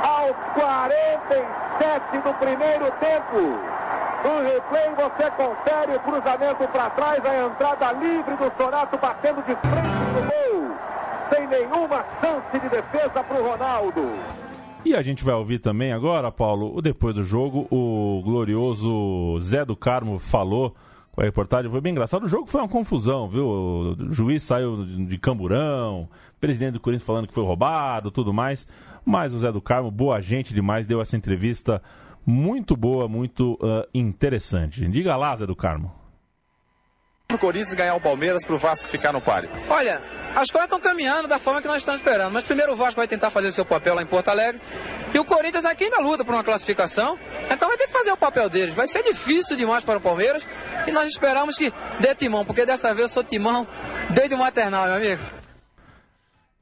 Aos 0.04 0.36
47 0.54 2.18
do 2.18 2.34
primeiro 2.34 2.92
tempo, 3.00 3.40
No 4.22 4.44
replay 4.44 4.90
você 4.98 5.32
confere 5.32 5.96
o 5.96 6.00
cruzamento 6.02 6.68
para 6.68 6.90
trás, 6.90 7.26
a 7.26 7.46
entrada 7.46 7.92
livre 7.94 8.36
do 8.36 8.52
Sorato 8.58 8.98
batendo 8.98 9.42
de 9.44 9.56
frente 9.56 9.88
no 10.14 10.22
gol. 10.22 10.76
Sem 11.30 11.48
nenhuma 11.48 12.06
chance 12.20 12.60
de 12.60 12.68
defesa 12.70 13.24
para 13.24 13.42
o 13.42 13.50
Ronaldo. 13.50 14.12
E 14.84 14.94
a 14.94 15.02
gente 15.02 15.24
vai 15.24 15.36
ouvir 15.36 15.60
também 15.60 15.94
agora, 15.94 16.32
Paulo, 16.32 16.82
depois 16.82 17.16
do 17.16 17.24
jogo, 17.24 17.66
o 17.72 18.22
glorioso 18.24 19.40
Zé 19.40 19.64
do 19.64 19.76
Carmo 19.76 20.20
falou 20.20 20.76
a 21.22 21.26
reportagem. 21.26 21.70
Foi 21.70 21.82
bem 21.82 21.92
engraçado. 21.92 22.24
O 22.26 22.28
jogo 22.28 22.48
foi 22.48 22.62
uma 22.62 22.68
confusão, 22.68 23.28
viu? 23.28 23.48
O 23.48 23.96
juiz 24.12 24.44
saiu 24.44 24.86
de 24.86 25.18
camburão, 25.18 26.08
presidente 26.40 26.74
do 26.74 26.80
Corinthians 26.80 27.06
falando 27.06 27.28
que 27.28 27.34
foi 27.34 27.44
roubado, 27.44 28.12
tudo 28.12 28.34
mais. 28.34 28.68
Mas 29.06 29.34
o 29.34 29.40
Zé 29.40 29.52
do 29.52 29.62
Carmo, 29.62 29.92
boa 29.92 30.22
gente 30.22 30.54
demais, 30.54 30.88
deu 30.88 31.02
essa 31.02 31.18
entrevista 31.18 31.82
muito 32.26 32.76
boa, 32.76 33.08
muito 33.08 33.54
uh, 33.54 33.88
interessante. 33.94 34.88
Diga 34.88 35.16
lá, 35.16 35.36
Zé 35.36 35.48
do 35.48 35.56
Carmo. 35.56 35.99
Pro 37.30 37.38
Corinthians 37.38 37.76
ganhar 37.76 37.94
o 37.94 38.02
Palmeiras, 38.02 38.44
pro 38.44 38.58
Vasco 38.58 38.90
ficar 38.90 39.14
no 39.14 39.22
páreo. 39.22 39.52
Olha, 39.70 40.02
as 40.36 40.50
coisas 40.50 40.64
estão 40.64 40.80
caminhando 40.80 41.28
da 41.28 41.38
forma 41.38 41.62
que 41.62 41.68
nós 41.68 41.78
estamos 41.78 42.02
esperando. 42.02 42.34
Mas 42.34 42.44
primeiro 42.44 42.74
o 42.74 42.76
Vasco 42.76 42.96
vai 42.96 43.08
tentar 43.08 43.30
fazer 43.30 43.52
seu 43.52 43.64
papel 43.64 43.94
lá 43.94 44.02
em 44.02 44.06
Porto 44.08 44.30
Alegre. 44.30 44.60
E 45.14 45.20
o 45.20 45.24
Corinthians 45.24 45.64
aqui 45.64 45.84
ainda 45.84 46.00
luta 46.00 46.26
por 46.26 46.34
uma 46.34 46.44
classificação. 46.44 47.20
Então 47.48 47.68
vai 47.68 47.78
ter 47.78 47.86
que 47.86 47.94
fazer 47.94 48.12
o 48.12 48.18
papel 48.18 48.50
deles. 48.50 48.74
Vai 48.74 48.88
ser 48.88 49.04
difícil 49.04 49.56
demais 49.56 49.84
para 49.84 50.00
o 50.00 50.02
Palmeiras. 50.02 50.44
E 50.88 50.92
nós 50.92 51.08
esperamos 51.08 51.56
que 51.56 51.72
dê 52.00 52.16
timão, 52.16 52.44
porque 52.44 52.66
dessa 52.66 52.96
vez 52.96 53.02
eu 53.02 53.10
sou 53.10 53.24
timão 53.24 53.68
desde 54.10 54.34
o 54.34 54.38
maternal, 54.40 54.86
meu 54.88 54.96
amigo. 54.96 55.22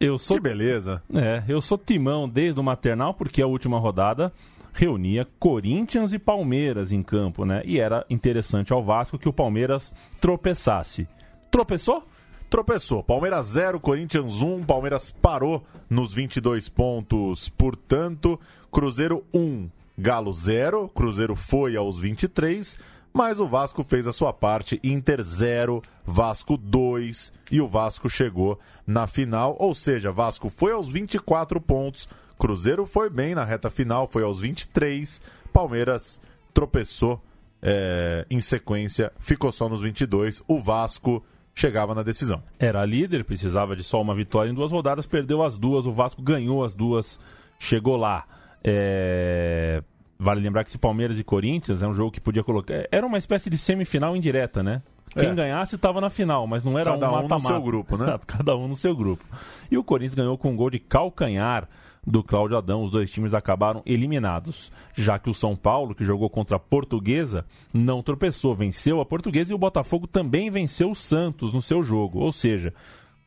Eu 0.02 0.18
sou. 0.18 0.36
Que 0.36 0.44
beleza. 0.44 1.02
É, 1.16 1.44
eu 1.48 1.62
sou 1.62 1.78
timão 1.78 2.28
desde 2.28 2.60
o 2.60 2.64
maternal, 2.64 3.14
porque 3.14 3.42
a 3.42 3.48
última 3.48 3.80
rodada 3.80 4.34
reunia 4.78 5.28
Corinthians 5.40 6.14
e 6.14 6.20
Palmeiras 6.20 6.92
em 6.92 7.02
campo, 7.02 7.44
né? 7.44 7.64
E 7.66 7.80
era 7.80 8.06
interessante 8.12 8.72
ao 8.72 8.84
Vasco 8.84 9.18
que 9.18 9.28
o 9.28 9.34
Palmeiras 9.34 9.92
tropeçasse. 10.22 11.08
Tropeçou? 11.50 12.04
Tropeçou. 12.48 13.04
Palmeiras 13.04 13.48
0, 13.48 13.80
Corinthians 13.80 14.42
1. 14.44 14.64
Palmeiras 14.66 15.10
parou 15.10 15.66
nos 15.90 16.14
22 16.14 16.70
pontos. 16.70 17.50
Portanto, 17.50 18.40
Cruzeiro 18.72 19.26
1, 19.34 19.68
Galo 19.98 20.32
0. 20.32 20.88
Cruzeiro 20.90 21.36
foi 21.36 21.76
aos 21.76 21.98
23. 21.98 22.78
Mas 23.12 23.40
o 23.40 23.48
Vasco 23.48 23.84
fez 23.84 24.06
a 24.06 24.14
sua 24.14 24.32
parte. 24.32 24.80
Inter 24.84 25.24
0, 25.24 25.82
Vasco 26.06 26.56
2. 26.56 27.34
E 27.52 27.60
o 27.60 27.68
Vasco 27.68 28.08
chegou 28.08 28.60
na 28.86 29.08
final. 29.08 29.56
Ou 29.60 29.74
seja, 29.74 30.12
Vasco 30.12 30.50
foi 30.50 30.72
aos 30.72 30.88
24 30.88 31.60
pontos. 31.60 32.08
Cruzeiro 32.38 32.86
foi 32.86 33.10
bem 33.10 33.34
na 33.34 33.44
reta 33.44 33.70
final, 33.70 34.08
foi 34.08 34.24
aos 34.24 34.40
23. 34.40 35.22
Palmeiras 35.52 36.20
tropeçou 36.54 37.22
é, 37.62 38.26
em 38.30 38.40
sequência, 38.42 39.12
ficou 39.20 39.52
só 39.52 39.68
nos 39.68 39.82
22. 39.82 40.44
O 40.48 40.60
Vasco 40.60 41.24
chegava 41.54 41.96
na 41.96 42.04
decisão. 42.04 42.42
Era 42.60 42.86
líder, 42.86 43.24
precisava 43.24 43.76
de 43.76 43.84
só 43.84 44.02
uma 44.02 44.14
vitória 44.14 44.50
em 44.50 44.54
duas 44.54 44.72
rodadas, 44.72 45.06
perdeu 45.08 45.44
as 45.44 45.58
duas, 45.58 45.88
o 45.88 45.92
Vasco 45.92 46.22
ganhou 46.22 46.64
as 46.64 46.76
duas, 46.76 47.20
chegou 47.60 47.98
lá. 47.98 48.26
É... 48.64 49.82
Vale 50.20 50.42
lembrar 50.42 50.64
que 50.64 50.70
esse 50.70 50.78
Palmeiras 50.78 51.20
e 51.20 51.24
Corinthians 51.24 51.84
é 51.84 51.88
um 51.88 51.94
jogo 51.94 52.12
que 52.12 52.22
podia 52.22 52.44
colocar. 52.44 52.88
Era 52.92 53.06
uma 53.06 53.18
espécie 53.18 53.50
de 53.50 53.58
semifinal 53.58 54.16
indireta, 54.16 54.64
né? 54.64 54.82
Quem 55.14 55.30
é. 55.30 55.34
ganhasse 55.34 55.76
estava 55.76 56.02
na 56.02 56.10
final, 56.10 56.46
mas 56.48 56.64
não 56.64 56.78
era 56.78 56.92
Cada 56.92 57.10
um 57.10 57.12
mata-mata. 57.12 57.36
Um 57.36 57.38
no 57.38 57.48
seu 57.48 57.62
grupo, 57.62 57.98
né? 57.98 58.20
Cada 58.26 58.56
um 58.56 58.68
no 58.68 58.76
seu 58.76 58.96
grupo. 58.96 59.24
E 59.70 59.78
o 59.78 59.84
Corinthians 59.84 60.16
ganhou 60.16 60.38
com 60.38 60.52
um 60.52 60.56
gol 60.56 60.70
de 60.70 60.80
calcanhar 60.80 61.68
do 62.08 62.24
Cláudio 62.24 62.58
Adão. 62.58 62.84
Os 62.84 62.90
dois 62.90 63.12
times 63.12 63.34
acabaram 63.34 63.84
eliminados, 63.86 64.72
já 64.96 65.20
que 65.20 65.30
o 65.30 65.34
São 65.34 65.58
Paulo, 65.58 65.94
que 65.94 66.06
jogou 66.06 66.30
contra 66.30 66.56
a 66.56 66.60
Portuguesa, 66.60 67.46
não 67.74 68.02
tropeçou, 68.02 68.56
venceu 68.56 69.02
a 69.02 69.06
Portuguesa 69.06 69.52
e 69.52 69.56
o 69.56 69.60
Botafogo 69.60 70.08
também 70.08 70.50
venceu 70.50 70.92
o 70.92 70.96
Santos 70.96 71.54
no 71.54 71.62
seu 71.62 71.84
jogo. 71.84 72.20
Ou 72.20 72.32
seja, 72.32 72.74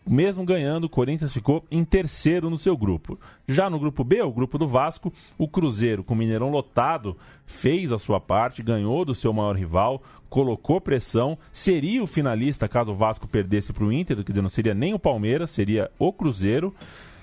mesmo 0.08 0.44
ganhando, 0.46 0.84
o 0.84 0.88
Corinthians 0.88 1.32
ficou 1.32 1.62
em 1.70 1.84
terceiro 1.84 2.48
no 2.48 2.56
seu 2.56 2.74
grupo. 2.74 3.20
Já 3.46 3.68
no 3.68 3.78
grupo 3.78 4.02
B, 4.02 4.22
o 4.22 4.32
grupo 4.32 4.56
do 4.56 4.66
Vasco, 4.66 5.12
o 5.36 5.46
Cruzeiro, 5.46 6.02
com 6.02 6.14
o 6.14 6.16
Mineirão 6.16 6.50
lotado, 6.50 7.16
fez 7.44 7.92
a 7.92 7.98
sua 7.98 8.18
parte, 8.18 8.62
ganhou 8.62 9.04
do 9.04 9.14
seu 9.14 9.30
maior 9.32 9.54
rival, 9.54 10.02
colocou 10.30 10.80
pressão, 10.80 11.36
seria 11.52 12.02
o 12.02 12.06
finalista 12.06 12.66
caso 12.66 12.92
o 12.92 12.94
Vasco 12.94 13.28
perdesse 13.28 13.72
para 13.72 13.84
o 13.84 13.92
Inter, 13.92 14.16
quer 14.24 14.32
dizer, 14.32 14.42
não 14.42 14.48
seria 14.48 14.72
nem 14.72 14.94
o 14.94 14.98
Palmeiras, 14.98 15.50
seria 15.50 15.90
o 15.98 16.12
Cruzeiro 16.12 16.74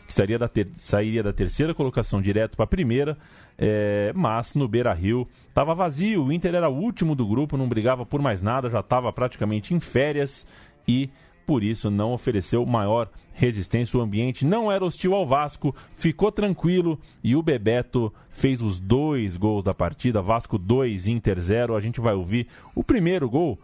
que 0.07 0.13
sairia 0.13 0.39
da, 0.39 0.47
ter, 0.47 0.69
sairia 0.77 1.21
da 1.21 1.33
terceira 1.33 1.73
colocação 1.73 2.21
direto 2.21 2.55
para 2.55 2.63
a 2.63 2.67
primeira, 2.67 3.17
é, 3.57 4.13
mas 4.15 4.55
no 4.55 4.67
Beira 4.67 4.93
Rio 4.93 5.27
estava 5.49 5.75
vazio. 5.75 6.23
O 6.23 6.31
Inter 6.31 6.55
era 6.55 6.69
o 6.69 6.75
último 6.75 7.13
do 7.13 7.27
grupo, 7.27 7.57
não 7.57 7.67
brigava 7.67 8.05
por 8.05 8.21
mais 8.21 8.41
nada, 8.41 8.69
já 8.69 8.79
estava 8.79 9.11
praticamente 9.11 9.73
em 9.73 9.79
férias 9.79 10.47
e 10.87 11.09
por 11.45 11.63
isso 11.63 11.89
não 11.89 12.13
ofereceu 12.13 12.65
maior 12.65 13.09
resistência. 13.33 13.99
O 13.99 14.01
ambiente 14.01 14.45
não 14.45 14.71
era 14.71 14.83
hostil 14.85 15.13
ao 15.13 15.25
Vasco, 15.25 15.75
ficou 15.95 16.31
tranquilo 16.31 16.99
e 17.23 17.35
o 17.35 17.43
Bebeto 17.43 18.13
fez 18.29 18.61
os 18.61 18.79
dois 18.79 19.35
gols 19.35 19.63
da 19.63 19.73
partida. 19.73 20.21
Vasco 20.21 20.57
2, 20.57 21.07
Inter 21.07 21.39
0. 21.39 21.75
A 21.75 21.79
gente 21.79 21.99
vai 21.99 22.13
ouvir 22.13 22.47
o 22.73 22.83
primeiro 22.83 23.29
gol, 23.29 23.59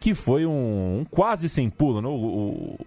que 0.00 0.14
foi 0.14 0.44
um, 0.46 1.00
um 1.00 1.04
quase 1.04 1.48
sem 1.48 1.68
pulo. 1.70 2.00
Né? 2.02 2.08
O, 2.08 2.12
o, 2.12 2.78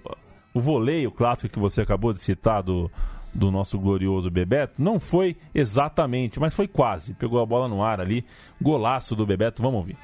o 0.54 0.60
voleio 0.60 1.12
clássico 1.12 1.54
que 1.54 1.60
você 1.60 1.82
acabou 1.82 2.14
de 2.14 2.20
citar 2.20 2.62
do, 2.62 2.92
do 3.34 3.52
nosso 3.52 3.80
glorioso 3.80 4.30
Bebeto, 4.30 4.82
não 4.82 5.00
foi 5.00 5.38
exatamente, 5.54 6.40
mas 6.40 6.54
foi 6.54 6.68
quase. 6.68 7.14
Pegou 7.14 7.42
a 7.42 7.46
bola 7.46 7.68
no 7.68 7.84
ar 7.84 8.02
ali, 8.02 8.26
golaço 8.62 9.16
do 9.16 9.26
Bebeto, 9.26 9.62
vamos 9.62 9.78
ouvir. 9.78 9.98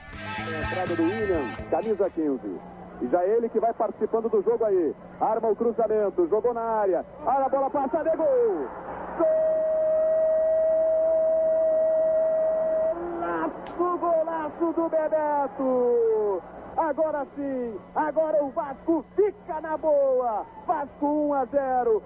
Entrada 0.65 0.95
do 0.95 1.03
William, 1.03 1.55
camisa 1.69 2.09
15. 2.09 2.39
E 3.01 3.07
já 3.09 3.23
ele 3.25 3.47
que 3.49 3.59
vai 3.59 3.73
participando 3.73 4.29
do 4.29 4.41
jogo 4.41 4.63
aí. 4.65 4.93
Arma 5.19 5.49
o 5.49 5.55
cruzamento, 5.55 6.27
jogou 6.29 6.53
na 6.53 6.61
área. 6.61 7.05
Olha 7.25 7.45
a 7.45 7.49
bola 7.49 7.69
passa 7.69 8.03
de 8.03 8.15
gol. 8.15 8.67
Golaço, 13.19 13.97
golaço 13.99 14.73
do 14.73 14.89
Bebeto. 14.89 16.41
Agora 16.78 17.25
sim, 17.36 17.75
agora 17.95 18.43
o 18.43 18.51
Vasco 18.51 19.03
fica 19.15 19.59
na 19.61 19.75
boa. 19.75 20.45
Vasco 20.67 21.28
1 21.30 21.34
a 21.34 21.45
0. 21.45 22.03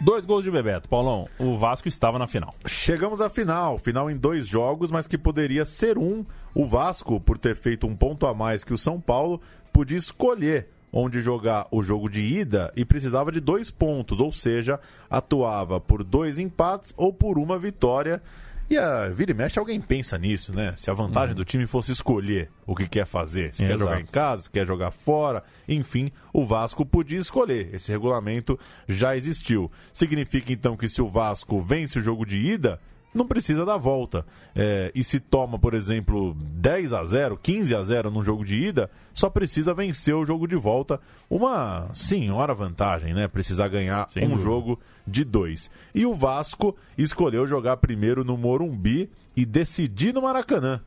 Dois 0.00 0.24
gols 0.24 0.42
de 0.42 0.50
Bebeto. 0.50 0.88
Paulão, 0.88 1.28
o 1.38 1.56
Vasco 1.56 1.86
estava 1.86 2.18
na 2.18 2.26
final. 2.26 2.52
Chegamos 2.66 3.20
à 3.20 3.28
final. 3.28 3.78
Final 3.78 4.10
em 4.10 4.16
dois 4.16 4.48
jogos, 4.48 4.90
mas 4.90 5.06
que 5.06 5.18
poderia 5.18 5.66
ser 5.66 5.98
um. 5.98 6.24
O 6.54 6.64
Vasco, 6.64 7.20
por 7.20 7.36
ter 7.36 7.54
feito 7.54 7.86
um 7.86 7.94
ponto 7.94 8.26
a 8.26 8.32
mais 8.32 8.64
que 8.64 8.72
o 8.72 8.78
São 8.78 8.98
Paulo, 8.98 9.40
podia 9.70 9.98
escolher 9.98 10.70
onde 10.92 11.20
jogar 11.20 11.68
o 11.70 11.82
jogo 11.82 12.08
de 12.08 12.20
ida 12.20 12.72
e 12.74 12.84
precisava 12.84 13.30
de 13.30 13.38
dois 13.38 13.70
pontos, 13.70 14.18
ou 14.18 14.32
seja, 14.32 14.80
atuava 15.08 15.80
por 15.80 16.02
dois 16.02 16.38
empates 16.38 16.92
ou 16.96 17.12
por 17.12 17.38
uma 17.38 17.58
vitória. 17.58 18.22
E 18.70 18.78
a 18.78 19.08
vira 19.08 19.32
e 19.32 19.34
mexe, 19.34 19.58
alguém 19.58 19.80
pensa 19.80 20.16
nisso, 20.16 20.54
né? 20.54 20.74
Se 20.76 20.90
a 20.90 20.94
vantagem 20.94 21.30
uhum. 21.30 21.36
do 21.36 21.44
time 21.44 21.66
fosse 21.66 21.92
escolher 21.92 22.50
o 22.66 22.74
que 22.74 22.88
quer 22.88 23.04
fazer, 23.04 23.54
se 23.54 23.64
quer 23.64 23.78
jogar 23.78 24.00
em 24.00 24.06
casa, 24.06 24.42
se 24.42 24.50
quer 24.50 24.66
jogar 24.66 24.90
fora, 24.90 25.42
enfim, 25.68 26.10
o 26.32 26.44
Vasco 26.44 26.86
podia 26.86 27.18
escolher. 27.18 27.74
Esse 27.74 27.90
regulamento 27.90 28.58
já 28.88 29.16
existiu. 29.16 29.70
Significa 29.92 30.52
então 30.52 30.76
que 30.76 30.88
se 30.88 31.02
o 31.02 31.08
Vasco 31.08 31.60
vence 31.60 31.98
o 31.98 32.02
jogo 32.02 32.24
de 32.24 32.38
ida, 32.38 32.80
não 33.14 33.26
precisa 33.26 33.64
dar 33.64 33.76
volta. 33.76 34.24
É, 34.54 34.90
e 34.94 35.04
se 35.04 35.20
toma, 35.20 35.58
por 35.58 35.74
exemplo, 35.74 36.34
10 36.34 36.92
a 36.92 37.04
0 37.04 37.36
15 37.36 37.74
a 37.74 37.82
0 37.82 38.10
num 38.10 38.22
jogo 38.22 38.44
de 38.44 38.56
ida, 38.56 38.90
só 39.12 39.28
precisa 39.28 39.74
vencer 39.74 40.14
o 40.14 40.24
jogo 40.24 40.46
de 40.46 40.56
volta. 40.56 41.00
Uma 41.28 41.90
senhora 41.92 42.54
vantagem, 42.54 43.14
né? 43.14 43.28
Precisar 43.28 43.68
ganhar 43.68 44.08
Sem 44.08 44.24
um 44.24 44.30
dúvida. 44.30 44.44
jogo 44.44 44.80
de 45.06 45.24
dois. 45.24 45.70
E 45.94 46.06
o 46.06 46.14
Vasco 46.14 46.76
escolheu 46.96 47.46
jogar 47.46 47.76
primeiro 47.78 48.24
no 48.24 48.36
Morumbi 48.36 49.10
e 49.36 49.44
decidir 49.44 50.14
no 50.14 50.22
Maracanã. 50.22 50.80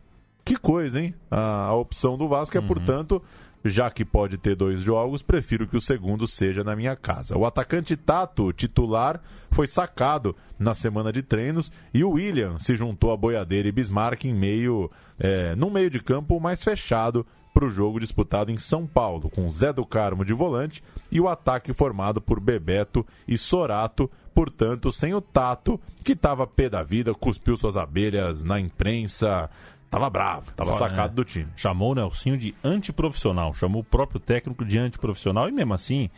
Que 0.44 0.56
coisa, 0.56 1.02
hein? 1.02 1.14
A, 1.30 1.66
a 1.66 1.74
opção 1.74 2.18
do 2.18 2.28
Vasco 2.28 2.56
é, 2.56 2.62
uhum. 2.62 2.68
portanto, 2.68 3.22
já 3.66 3.90
que 3.90 4.06
pode 4.06 4.38
ter 4.38 4.56
dois 4.56 4.82
jogos, 4.82 5.24
prefiro 5.24 5.68
que 5.68 5.76
o 5.76 5.82
segundo 5.82 6.28
seja 6.28 6.64
na 6.64 6.76
minha 6.76 6.96
casa. 6.96 7.36
O 7.36 7.46
atacante 7.46 7.98
Tato, 7.98 8.54
titular, 8.54 9.20
foi 9.50 9.66
sacado 9.66 10.36
na 10.60 10.76
semana 10.76 11.12
de 11.12 11.24
treinos 11.24 11.72
e 11.92 12.04
o 12.04 12.12
William 12.12 12.60
se 12.60 12.76
juntou 12.76 13.12
a 13.12 13.18
Boiadeira 13.18 13.68
e 13.68 13.72
Bismarck 13.72 14.26
em 14.26 14.34
meio, 14.36 14.92
é, 15.20 15.56
meio 15.56 15.90
de 15.90 16.00
campo 16.00 16.40
mais 16.40 16.64
fechado 16.64 17.26
para 17.56 17.66
o 17.66 17.70
jogo 17.70 18.02
disputado 18.02 18.52
em 18.52 18.58
São 18.58 18.86
Paulo, 18.86 19.30
com 19.30 19.50
Zé 19.50 19.72
do 19.72 19.86
Carmo 19.86 20.26
de 20.26 20.34
volante 20.34 20.84
e 21.10 21.22
o 21.22 21.28
ataque 21.30 21.74
formado 21.74 22.22
por 22.22 22.38
Bebeto 22.40 23.06
e 23.26 23.38
Sorato, 23.38 24.12
portanto, 24.34 24.92
sem 24.92 25.14
o 25.14 25.22
Tato, 25.22 25.80
que 26.04 26.12
estava 26.12 26.46
pé 26.46 26.70
da 26.70 26.84
vida, 26.84 27.16
cuspiu 27.16 27.56
suas 27.56 27.78
abelhas 27.78 28.44
na 28.44 28.60
imprensa, 28.60 29.50
Tava 29.96 30.10
bravo, 30.10 30.52
tava 30.52 30.74
Fora, 30.74 30.90
sacado 30.90 31.12
né? 31.12 31.16
do 31.16 31.24
time. 31.24 31.48
Chamou 31.56 31.94
o 31.94 31.96
Nelsinho 31.96 32.38
de 32.38 32.54
antiprofissional, 32.62 33.54
chamou 33.54 33.82
o 33.82 33.84
próprio 33.84 34.20
técnico 34.20 34.66
de 34.66 34.78
antiprofissional 34.78 35.48
e 35.48 35.54
mesmo 35.54 35.74
assim 35.74 36.10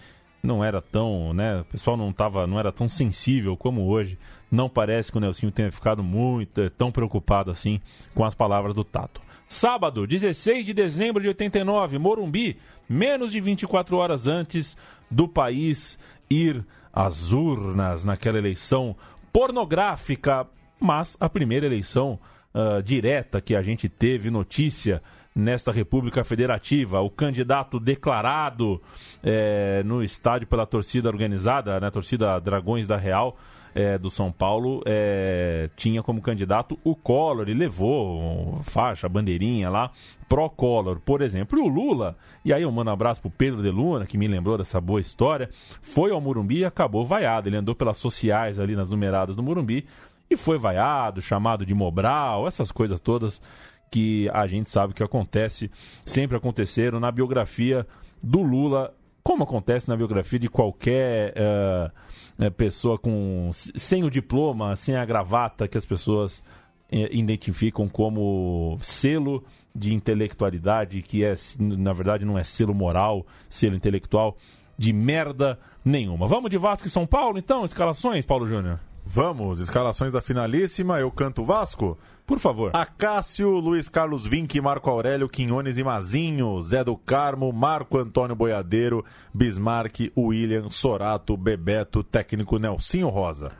não 0.41 0.63
era 0.63 0.81
tão, 0.81 1.31
né? 1.31 1.61
O 1.61 1.65
pessoal 1.65 1.95
não 1.95 2.11
tava, 2.11 2.47
não 2.47 2.59
era 2.59 2.71
tão 2.71 2.89
sensível 2.89 3.55
como 3.55 3.87
hoje. 3.87 4.17
Não 4.49 4.67
parece 4.67 5.11
que 5.11 5.17
o 5.19 5.21
Nelsinho 5.21 5.51
tenha 5.51 5.71
ficado 5.71 6.03
muito 6.03 6.59
eh, 6.59 6.69
tão 6.69 6.91
preocupado 6.91 7.51
assim 7.51 7.79
com 8.15 8.25
as 8.25 8.33
palavras 8.33 8.73
do 8.73 8.83
Tato. 8.83 9.21
Sábado, 9.47 10.07
16 10.07 10.65
de 10.65 10.73
dezembro 10.73 11.21
de 11.21 11.27
89, 11.27 11.99
Morumbi, 11.99 12.57
menos 12.89 13.31
de 13.31 13.39
24 13.39 13.95
horas 13.95 14.25
antes 14.25 14.75
do 15.11 15.27
país 15.27 15.99
ir 16.27 16.65
às 16.91 17.31
urnas 17.31 18.03
naquela 18.03 18.39
eleição 18.39 18.95
pornográfica, 19.31 20.47
mas 20.79 21.15
a 21.19 21.29
primeira 21.29 21.67
eleição 21.67 22.19
uh, 22.57 22.81
direta 22.81 23.39
que 23.39 23.55
a 23.55 23.61
gente 23.61 23.87
teve 23.87 24.31
notícia 24.31 25.01
nesta 25.37 25.71
República 25.71 26.23
Federativa. 26.23 26.99
O 26.99 27.11
candidato 27.11 27.79
declarado 27.79 28.81
é, 29.23 29.83
no 29.83 30.03
estádio 30.03 30.47
pela 30.47 30.65
torcida 30.65 31.07
organizada, 31.07 31.79
né, 31.79 31.91
torcida 31.91 32.39
Dragões 32.39 32.87
da 32.87 32.97
Real, 32.97 33.37
é, 33.75 33.95
do 33.95 34.09
São 34.09 34.31
Paulo 34.31 34.81
é, 34.87 35.69
tinha 35.75 36.01
como 36.01 36.19
candidato 36.19 36.79
o 36.83 36.95
Collor 36.95 37.47
e 37.47 37.53
levou 37.53 38.59
faixa, 38.63 39.07
bandeirinha 39.07 39.69
lá, 39.69 39.91
pró-Collor, 40.27 40.99
por 40.99 41.21
exemplo. 41.21 41.59
E 41.59 41.61
o 41.61 41.67
Lula, 41.67 42.17
e 42.43 42.51
aí 42.51 42.63
eu 42.63 42.71
mando 42.71 42.89
um 42.89 42.93
abraço 42.93 43.21
pro 43.21 43.29
Pedro 43.29 43.61
de 43.61 43.69
Luna, 43.69 44.07
que 44.07 44.17
me 44.17 44.27
lembrou 44.27 44.57
dessa 44.57 44.81
boa 44.81 44.99
história, 44.99 45.51
foi 45.79 46.09
ao 46.09 46.19
Murumbi 46.19 46.59
e 46.59 46.65
acabou 46.65 47.05
vaiado. 47.05 47.47
Ele 47.47 47.57
andou 47.57 47.75
pelas 47.75 47.97
sociais 47.97 48.59
ali 48.59 48.75
nas 48.75 48.89
numeradas 48.89 49.35
do 49.35 49.43
Murumbi 49.43 49.85
e 50.29 50.35
foi 50.35 50.57
vaiado, 50.57 51.21
chamado 51.21 51.65
de 51.65 51.73
Mobral, 51.73 52.47
essas 52.47 52.71
coisas 52.71 52.99
todas 52.99 53.41
que 53.89 54.29
a 54.33 54.47
gente 54.47 54.69
sabe 54.69 54.93
que 54.93 55.03
acontece, 55.03 55.71
sempre 56.05 56.37
aconteceram 56.37 56.99
na 56.99 57.11
biografia 57.11 57.87
do 58.21 58.41
Lula, 58.41 58.93
como 59.23 59.43
acontece 59.43 59.87
na 59.87 59.95
biografia 59.95 60.39
de 60.39 60.49
qualquer 60.49 61.33
uh, 61.37 62.51
pessoa 62.51 62.97
com 62.97 63.51
sem 63.53 64.03
o 64.03 64.09
diploma, 64.09 64.75
sem 64.75 64.95
a 64.95 65.05
gravata 65.05 65.67
que 65.67 65.77
as 65.77 65.85
pessoas 65.85 66.39
uh, 66.39 66.95
identificam 67.11 67.87
como 67.87 68.77
selo 68.81 69.43
de 69.73 69.93
intelectualidade, 69.93 71.01
que 71.01 71.23
é 71.23 71.35
na 71.59 71.93
verdade 71.93 72.25
não 72.25 72.37
é 72.37 72.43
selo 72.43 72.73
moral, 72.73 73.25
selo 73.47 73.75
intelectual 73.75 74.35
de 74.77 74.93
merda 74.93 75.59
nenhuma. 75.83 76.27
Vamos 76.27 76.51
de 76.51 76.57
Vasco 76.57 76.87
e 76.87 76.89
São 76.89 77.07
Paulo, 77.07 77.37
então, 77.37 77.65
escalações, 77.65 78.25
Paulo 78.25 78.47
Júnior. 78.47 78.79
Vamos, 79.09 79.61
escalações 79.61 80.11
da 80.11 80.21
finalíssima. 80.21 80.99
Eu 80.99 81.09
canto 81.09 81.41
Vasco. 81.41 81.97
Por 82.25 82.39
favor. 82.39 82.71
Acácio, 82.75 83.51
Luiz 83.51 83.87
Carlos 83.87 84.27
Vinck, 84.27 84.59
Marco 84.59 84.89
Aurélio, 84.89 85.29
Quinhones 85.29 85.77
e 85.77 85.83
Mazinho, 85.83 86.61
Zé 86.61 86.83
do 86.83 86.97
Carmo, 86.97 87.53
Marco 87.53 87.97
Antônio 87.97 88.35
Boiadeiro, 88.35 89.05
Bismarck, 89.33 90.11
William, 90.17 90.69
Sorato, 90.69 91.37
Bebeto, 91.37 92.03
técnico 92.03 92.59
Nelsinho 92.59 93.07
Rosa. 93.07 93.53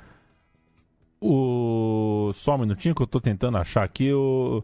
O... 1.22 2.32
Só 2.34 2.56
um 2.56 2.60
minutinho 2.60 2.94
que 2.94 3.02
eu 3.02 3.08
tô 3.08 3.22
tentando 3.22 3.58
achar 3.58 3.84
aqui 3.84 4.12
o... 4.12 4.62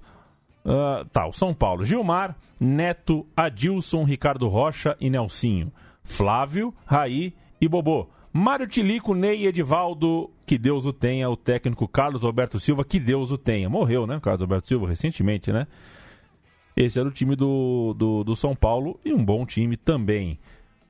Uh, 0.65 1.05
tá, 1.13 1.25
o 1.25 1.31
São 1.31 1.53
Paulo. 1.53 1.85
Gilmar, 1.85 2.35
Neto, 2.59 3.25
Adilson, 3.37 4.03
Ricardo 4.03 4.49
Rocha 4.49 4.97
e 4.99 5.09
Nelsinho. 5.09 5.71
Flávio, 6.03 6.73
Raí 6.85 7.33
e 7.61 7.69
Bobô. 7.69 8.09
Mário 8.35 8.65
Tilico, 8.67 9.13
Ney 9.13 9.45
Edivaldo, 9.45 10.31
que 10.43 10.57
Deus 10.57 10.87
o 10.87 10.91
tenha. 10.91 11.29
O 11.29 11.37
técnico 11.37 11.87
Carlos 11.87 12.25
Alberto 12.25 12.59
Silva, 12.59 12.83
que 12.83 12.99
Deus 12.99 13.29
o 13.31 13.37
tenha. 13.37 13.69
Morreu, 13.69 14.07
né? 14.07 14.19
Carlos 14.19 14.41
Alberto 14.41 14.67
Silva, 14.67 14.87
recentemente, 14.87 15.51
né? 15.51 15.67
Esse 16.75 16.99
era 16.99 17.07
o 17.07 17.11
time 17.11 17.35
do, 17.35 17.93
do, 17.95 18.23
do 18.23 18.35
São 18.35 18.55
Paulo 18.55 18.99
e 19.05 19.13
um 19.13 19.23
bom 19.23 19.45
time 19.45 19.77
também. 19.77 20.39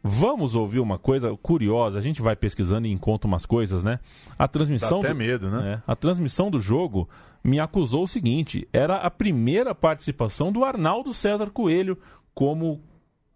Vamos 0.02 0.56
ouvir 0.56 0.80
uma 0.80 0.98
coisa 0.98 1.36
curiosa. 1.42 2.00
A 2.00 2.02
gente 2.02 2.22
vai 2.22 2.34
pesquisando 2.34 2.88
e 2.88 2.92
encontra 2.92 3.28
umas 3.28 3.46
coisas, 3.46 3.84
né? 3.84 4.00
A 4.40 4.48
transmissão. 4.48 5.02
Dá 5.02 5.08
até 5.08 5.10
do, 5.10 5.16
medo, 5.16 5.50
né? 5.50 5.74
É, 5.74 5.92
a 5.92 5.96
transmissão 5.98 6.50
do 6.50 6.60
jogo 6.60 7.10
me 7.44 7.60
acusou 7.60 8.04
o 8.04 8.08
seguinte: 8.08 8.66
era 8.72 8.96
a 8.98 9.12
primeira 9.12 9.76
participação 9.76 10.50
do 10.50 10.64
Arnaldo 10.64 11.14
César 11.14 11.50
Coelho 11.50 11.98
como 12.34 12.82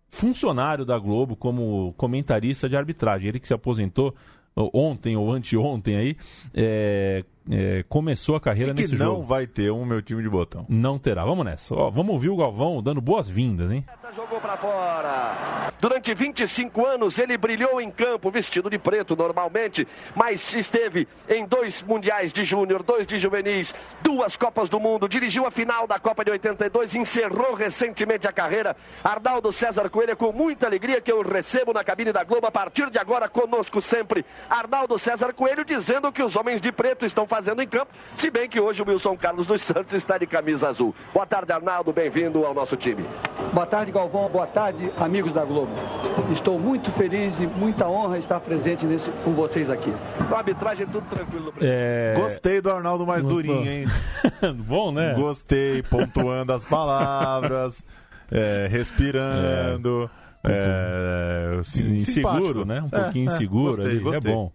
funcionário 0.10 0.86
da 0.86 0.98
Globo 0.98 1.36
como 1.36 1.94
comentarista 1.98 2.68
de 2.68 2.76
arbitragem. 2.76 3.30
Ele 3.30 3.40
que 3.40 3.48
se 3.48 3.54
aposentou 3.54 4.16
ontem 4.74 5.16
ou 5.16 5.32
anteontem 5.32 5.96
aí, 5.96 6.18
é, 6.54 7.24
é, 7.50 7.84
começou 7.88 8.36
a 8.36 8.42
carreira 8.42 8.72
e 8.72 8.76
que 8.76 8.82
nesse 8.82 8.96
não 8.96 9.06
jogo. 9.06 9.20
não 9.20 9.26
vai 9.26 9.48
ter 9.48 9.72
um 9.72 9.86
meu 9.86 10.02
time 10.02 10.22
de 10.22 10.30
botão. 10.30 10.66
Não 10.68 10.98
terá. 10.98 11.24
Vamos 11.26 11.46
nessa. 11.46 11.74
Ó, 11.74 11.90
vamos 11.90 12.14
ouvir 12.14 12.30
o 12.30 12.38
Galvão 12.38 12.82
dando 12.82 13.02
boas-vindas, 13.02 13.72
hein? 13.72 13.86
Jogou 14.16 14.40
para 14.40 14.56
fora. 14.58 15.72
Durante 15.80 16.14
25 16.14 16.86
anos 16.86 17.20
ele 17.20 17.38
brilhou 17.38 17.80
em 17.82 17.92
campo, 17.92 18.32
vestido 18.32 18.70
de 18.70 18.80
preto 18.80 19.16
normalmente, 19.16 19.88
mas 20.16 20.54
esteve 20.56 21.08
em 21.30 21.46
dois 21.46 21.84
mundiais 21.84 22.32
de 22.32 22.44
júnior, 22.44 22.84
dois 22.84 23.06
de 23.06 23.18
juvenis, 23.20 23.76
duas 24.02 24.36
Copas 24.38 24.70
do 24.70 24.80
Mundo, 24.80 25.10
dirigiu 25.10 25.46
a 25.46 25.52
final 25.52 25.86
da 25.86 26.00
Copa 26.00 26.24
de 26.24 26.32
82, 26.32 26.96
encerrou 26.96 27.54
recentemente 27.54 28.28
a 28.28 28.32
carreira. 28.32 28.76
Arnaldo 29.04 29.52
César 29.52 29.90
Coelho, 29.90 30.16
com 30.16 30.32
muita 30.32 30.66
alegria 30.66 31.02
que 31.02 31.12
eu 31.12 31.22
recebo 31.22 31.74
na 31.74 31.84
cabine 31.84 32.14
da 32.14 32.24
Globo 32.24 32.48
a 32.48 32.52
partir 32.52 32.90
de 32.90 32.98
agora 32.98 33.28
conosco 33.28 33.82
sempre. 33.82 34.26
Arnaldo 34.50 34.98
César 34.98 35.34
Coelho 35.34 35.66
dizendo 35.66 36.12
que 36.12 36.24
os 36.24 36.36
homens 36.36 36.62
de 36.62 36.72
preto 36.72 37.06
estão 37.06 37.28
fazendo 37.28 37.37
em 37.38 37.68
campo, 37.68 37.92
se 38.16 38.32
bem 38.32 38.50
que 38.50 38.60
hoje 38.60 38.82
o 38.82 38.90
Wilson 38.90 39.16
Carlos 39.16 39.46
dos 39.46 39.62
Santos 39.62 39.94
está 39.94 40.18
de 40.18 40.26
camisa 40.26 40.70
azul. 40.70 40.94
Boa 41.14 41.26
tarde, 41.26 41.52
Arnaldo, 41.52 41.94
bem-vindo 41.94 42.44
ao 42.44 42.54
nosso 42.54 42.76
time. 42.76 43.06
Boa 43.54 43.66
tarde, 43.66 43.92
Galvão. 43.92 44.28
Boa 44.28 44.48
tarde, 44.48 44.92
amigos 44.98 45.32
da 45.32 45.46
Globo. 45.46 45.72
Estou 46.32 46.60
muito 46.60 46.92
feliz 46.94 47.40
e 47.40 47.46
muita 47.46 47.88
honra 47.88 48.18
estar 48.18 48.40
presente 48.40 48.86
nesse, 48.86 49.12
com 49.24 49.34
vocês 49.34 49.70
aqui. 49.70 49.94
Com 50.28 50.34
a 50.34 50.40
arbitragem 50.40 50.88
tudo 50.88 51.08
tranquilo. 51.08 51.54
É... 51.62 52.16
Gostei 52.16 52.60
do 52.60 52.72
Arnaldo 52.72 53.06
mais 53.06 53.22
Gostou. 53.22 53.44
durinho, 53.44 53.72
hein? 53.72 53.86
Bom, 54.66 54.92
né? 54.92 55.14
Gostei, 55.14 55.84
pontuando 55.84 56.52
as 56.54 56.66
palavras, 56.66 57.86
é, 58.32 58.68
respirando. 58.70 60.10
É, 60.44 61.60
sim, 61.64 61.98
inseguro, 61.98 62.66
né? 62.66 62.82
Um 62.82 62.90
pouquinho 62.90 63.30
é, 63.30 63.36
inseguro 63.36 63.78
gostei, 63.78 63.86
ali. 63.92 64.00
gostei. 64.00 64.32
É 64.32 64.36
bom. 64.36 64.52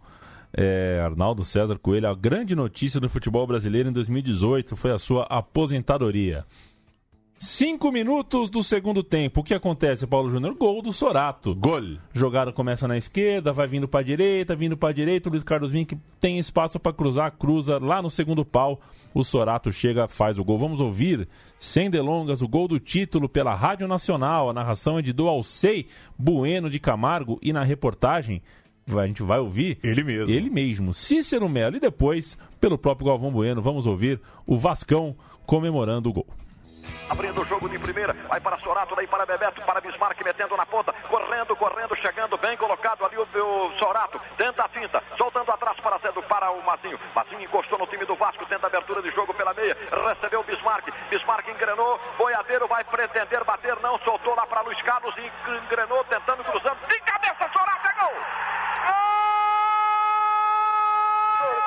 É, 0.55 1.01
Arnaldo 1.03 1.45
César 1.45 1.79
Coelho, 1.79 2.09
a 2.09 2.15
grande 2.15 2.55
notícia 2.55 3.01
do 3.01 3.09
futebol 3.09 3.47
brasileiro 3.47 3.89
em 3.89 3.93
2018 3.93 4.77
foi 4.77 4.91
a 4.91 4.99
sua 4.99 5.25
aposentadoria. 5.25 6.45
Cinco 7.45 7.91
minutos 7.91 8.49
do 8.49 8.63
segundo 8.63 9.03
tempo. 9.03 9.41
O 9.41 9.43
que 9.43 9.53
acontece, 9.53 10.07
Paulo 10.07 10.31
Júnior? 10.31 10.55
Gol 10.55 10.81
do 10.81 10.93
Sorato. 10.93 11.53
Gol. 11.57 11.99
Jogada 12.15 12.53
começa 12.53 12.87
na 12.87 12.97
esquerda, 12.97 13.53
vai 13.53 13.67
vindo 13.67 13.89
para 13.89 14.05
direita, 14.05 14.55
vindo 14.55 14.77
para 14.77 14.95
direita. 14.95 15.29
O 15.29 15.33
Luiz 15.33 15.43
Carlos 15.43 15.73
Vinck 15.73 15.99
tem 16.21 16.39
espaço 16.39 16.79
para 16.79 16.93
cruzar, 16.93 17.33
cruza 17.33 17.79
lá 17.79 18.01
no 18.01 18.09
segundo 18.09 18.45
pau. 18.45 18.81
O 19.13 19.25
Sorato 19.25 19.73
chega, 19.73 20.07
faz 20.07 20.39
o 20.39 20.45
gol. 20.45 20.57
Vamos 20.57 20.79
ouvir, 20.81 21.29
sem 21.59 21.91
delongas, 21.91 22.43
o 22.43 22.49
gol 22.49 22.69
do 22.69 22.79
título 22.79 23.29
pela 23.29 23.57
Rádio 23.57 23.89
Nacional. 23.89 24.49
A 24.49 24.53
narração 24.53 25.01
é 25.01 25.03
de 25.03 25.13
do 25.13 25.27
Alcei 25.27 25.89
Bueno 26.17 26.71
de 26.71 26.79
Camargo 26.79 27.41
e 27.43 27.53
na 27.53 27.65
reportagem 27.65 28.41
a 28.87 29.07
gente 29.07 29.23
vai 29.23 29.39
ouvir 29.39 29.79
ele 29.83 30.03
mesmo. 30.03 30.35
Ele 30.35 30.51
mesmo, 30.51 30.93
Cícero 30.93 31.49
Melo. 31.49 31.77
E 31.77 31.81
depois, 31.81 32.37
pelo 32.61 32.79
próprio 32.79 33.07
Galvão 33.07 33.31
Bueno, 33.31 33.63
vamos 33.63 33.87
ouvir 33.87 34.21
o 34.47 34.57
Vascão 34.57 35.17
comemorando 35.47 36.11
o 36.11 36.13
gol. 36.13 36.27
Abrindo 37.09 37.43
o 37.43 37.45
jogo 37.47 37.69
de 37.69 37.79
primeira, 37.79 38.13
vai 38.29 38.41
para 38.41 38.59
Sorato, 38.59 38.97
daí 38.97 39.07
para 39.07 39.27
Bebeto, 39.27 39.61
para 39.63 39.81
Bismarck, 39.81 40.21
metendo 40.25 40.57
na 40.57 40.67
ponta, 40.67 40.93
correndo, 41.09 41.55
correndo, 41.55 41.97
chegando, 41.99 42.37
bem 42.39 42.57
colocado 42.57 43.05
ali 43.05 43.17
o, 43.17 43.23
o 43.23 43.79
Sorato, 43.79 44.21
tenta 44.37 44.65
a 44.65 44.69
finta, 44.69 45.03
soltando 45.17 45.51
atrás 45.53 45.79
para, 45.81 45.99
para 45.99 46.51
o 46.51 46.63
Mazinho. 46.65 46.99
Mazinho 47.15 47.43
encostou 47.43 47.79
no 47.79 47.87
time 47.87 48.05
do 48.05 48.17
Vasco, 48.17 48.47
tenta 48.47 48.67
abertura 48.67 49.03
de 49.03 49.11
jogo 49.11 49.33
pela 49.35 49.55
meia, 49.55 49.77
recebeu 50.09 50.41
o 50.41 50.45
Bismarck, 50.45 50.89
Bismarck 51.11 51.49
engrenou, 51.49 52.01
Boiadeiro 52.19 52.67
vai 52.67 52.83
pretender 52.85 53.45
bater, 53.45 53.79
não, 53.81 53.99
soltou 54.01 54.35
lá 54.35 54.47
para 54.47 54.63
Luiz 54.63 54.81
Carlos 54.83 55.15
e 55.19 55.55
engrenou, 55.65 56.03
tentando, 56.05 56.43
cruzando, 56.45 56.79
de 56.89 56.99
cabeça, 57.01 57.51
Sorato, 57.53 57.89
é 57.89 58.01
gol! 58.01 58.43
final, 61.43 61.62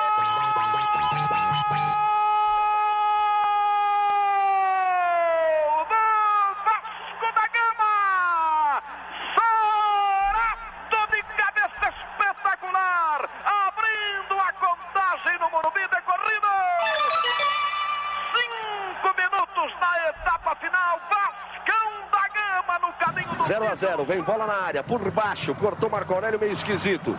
0 23.46 23.68
a 23.70 23.74
0, 23.76 24.04
vem 24.04 24.20
bola 24.22 24.44
na 24.44 24.54
área, 24.54 24.82
por 24.82 25.08
baixo, 25.08 25.54
cortou 25.54 25.88
Marco 25.88 26.12
Aurélio 26.12 26.38
meio 26.38 26.52
esquisito. 26.52 27.16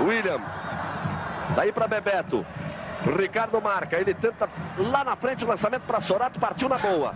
William, 0.00 0.40
daí 1.56 1.72
para 1.72 1.88
Bebeto. 1.88 2.46
Ricardo 3.18 3.60
marca, 3.60 3.96
ele 3.96 4.14
tenta 4.14 4.48
lá 4.78 5.02
na 5.02 5.16
frente 5.16 5.44
o 5.44 5.48
lançamento 5.48 5.82
para 5.82 6.00
Sorato, 6.00 6.38
partiu 6.38 6.68
na 6.68 6.78
boa. 6.78 7.14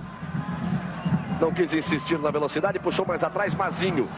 Não 1.41 1.53
quis 1.53 1.73
insistir 1.73 2.19
na 2.19 2.31
velocidade, 2.31 2.79
puxou 2.79 3.07
mais 3.07 3.25
atrás 3.25 3.55
Mazinho. 3.55 4.09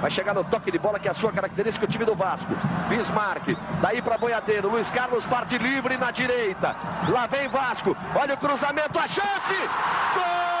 Vai 0.00 0.10
chegar 0.10 0.34
no 0.34 0.42
toque 0.42 0.70
de 0.70 0.78
bola, 0.78 0.98
que 0.98 1.06
é 1.06 1.10
a 1.12 1.14
sua 1.14 1.32
característica, 1.32 1.86
o 1.86 1.88
time 1.88 2.04
do 2.04 2.14
Vasco. 2.14 2.52
Bismarck, 2.88 3.56
daí 3.80 4.02
para 4.02 4.18
Boiadeiro. 4.18 4.68
Luiz 4.68 4.90
Carlos 4.90 5.24
parte 5.24 5.56
livre 5.58 5.96
na 5.96 6.10
direita. 6.10 6.74
Lá 7.08 7.26
vem 7.28 7.48
Vasco. 7.48 7.96
Olha 8.14 8.34
o 8.34 8.36
cruzamento, 8.36 8.98
a 8.98 9.06
chance! 9.06 9.54
Gol! 10.14 10.56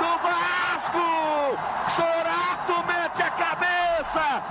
do 0.00 0.18
Vasco! 0.28 1.58
Sorato 1.96 2.86
mete 2.86 3.22
a 3.22 3.30
cabeça! 3.30 4.42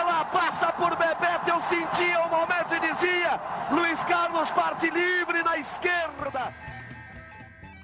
Ela 0.00 0.24
passa 0.24 0.72
por 0.72 0.96
Bebeto, 0.96 1.50
eu 1.50 1.57
sentia 1.68 2.20
o 2.22 2.30
momento 2.30 2.74
e 2.74 2.80
dizia: 2.80 3.40
Luiz 3.70 4.02
Carlos 4.04 4.50
parte 4.50 4.90
livre 4.90 5.42
na 5.42 5.58
esquerda. 5.58 6.54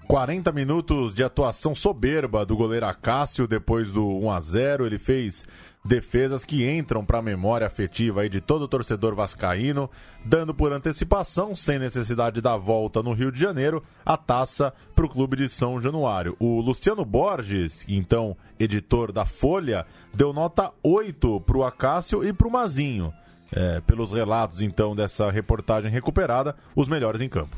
40 0.07 0.53
minutos 0.53 1.15
de 1.15 1.25
atuação 1.25 1.75
soberba 1.75 2.45
do 2.45 2.57
goleiro 2.57 2.87
Acácio 2.87 3.49
depois 3.49 3.91
do 3.91 4.07
1 4.07 4.31
a 4.31 4.41
0 4.41 4.87
Ele 4.87 4.99
fez 4.99 5.47
defesas 5.83 6.45
que 6.45 6.69
entram 6.69 7.05
para 7.05 7.19
a 7.19 7.23
memória 7.23 7.67
afetiva 7.67 8.29
de 8.29 8.41
todo 8.41 8.69
torcedor 8.69 9.15
vascaíno, 9.15 9.91
dando 10.25 10.55
por 10.55 10.73
antecipação, 10.73 11.55
sem 11.55 11.79
necessidade 11.79 12.41
da 12.41 12.57
volta 12.57 13.03
no 13.03 13.13
Rio 13.13 13.31
de 13.31 13.39
Janeiro, 13.39 13.83
a 14.05 14.17
taça 14.17 14.73
para 14.95 15.05
o 15.05 15.09
clube 15.09 15.37
de 15.37 15.49
São 15.49 15.81
Januário. 15.81 16.37
O 16.39 16.61
Luciano 16.61 17.05
Borges, 17.05 17.85
então 17.89 18.37
editor 18.59 19.13
da 19.13 19.27
Folha, 19.27 19.87
deu 20.13 20.33
nota 20.33 20.73
8 20.83 21.41
para 21.41 21.59
o 21.59 21.65
Acácio 21.65 22.25
e 22.25 22.33
para 22.33 22.49
o 22.49 22.53
Mazinho. 22.53 23.13
É, 23.57 23.81
pelos 23.83 24.11
relatos, 24.11 24.61
então, 24.61 24.97
dessa 24.97 25.31
reportagem 25.31 25.89
recuperada, 25.89 26.57
os 26.75 26.89
melhores 26.89 27.21
em 27.21 27.29
campo. 27.29 27.57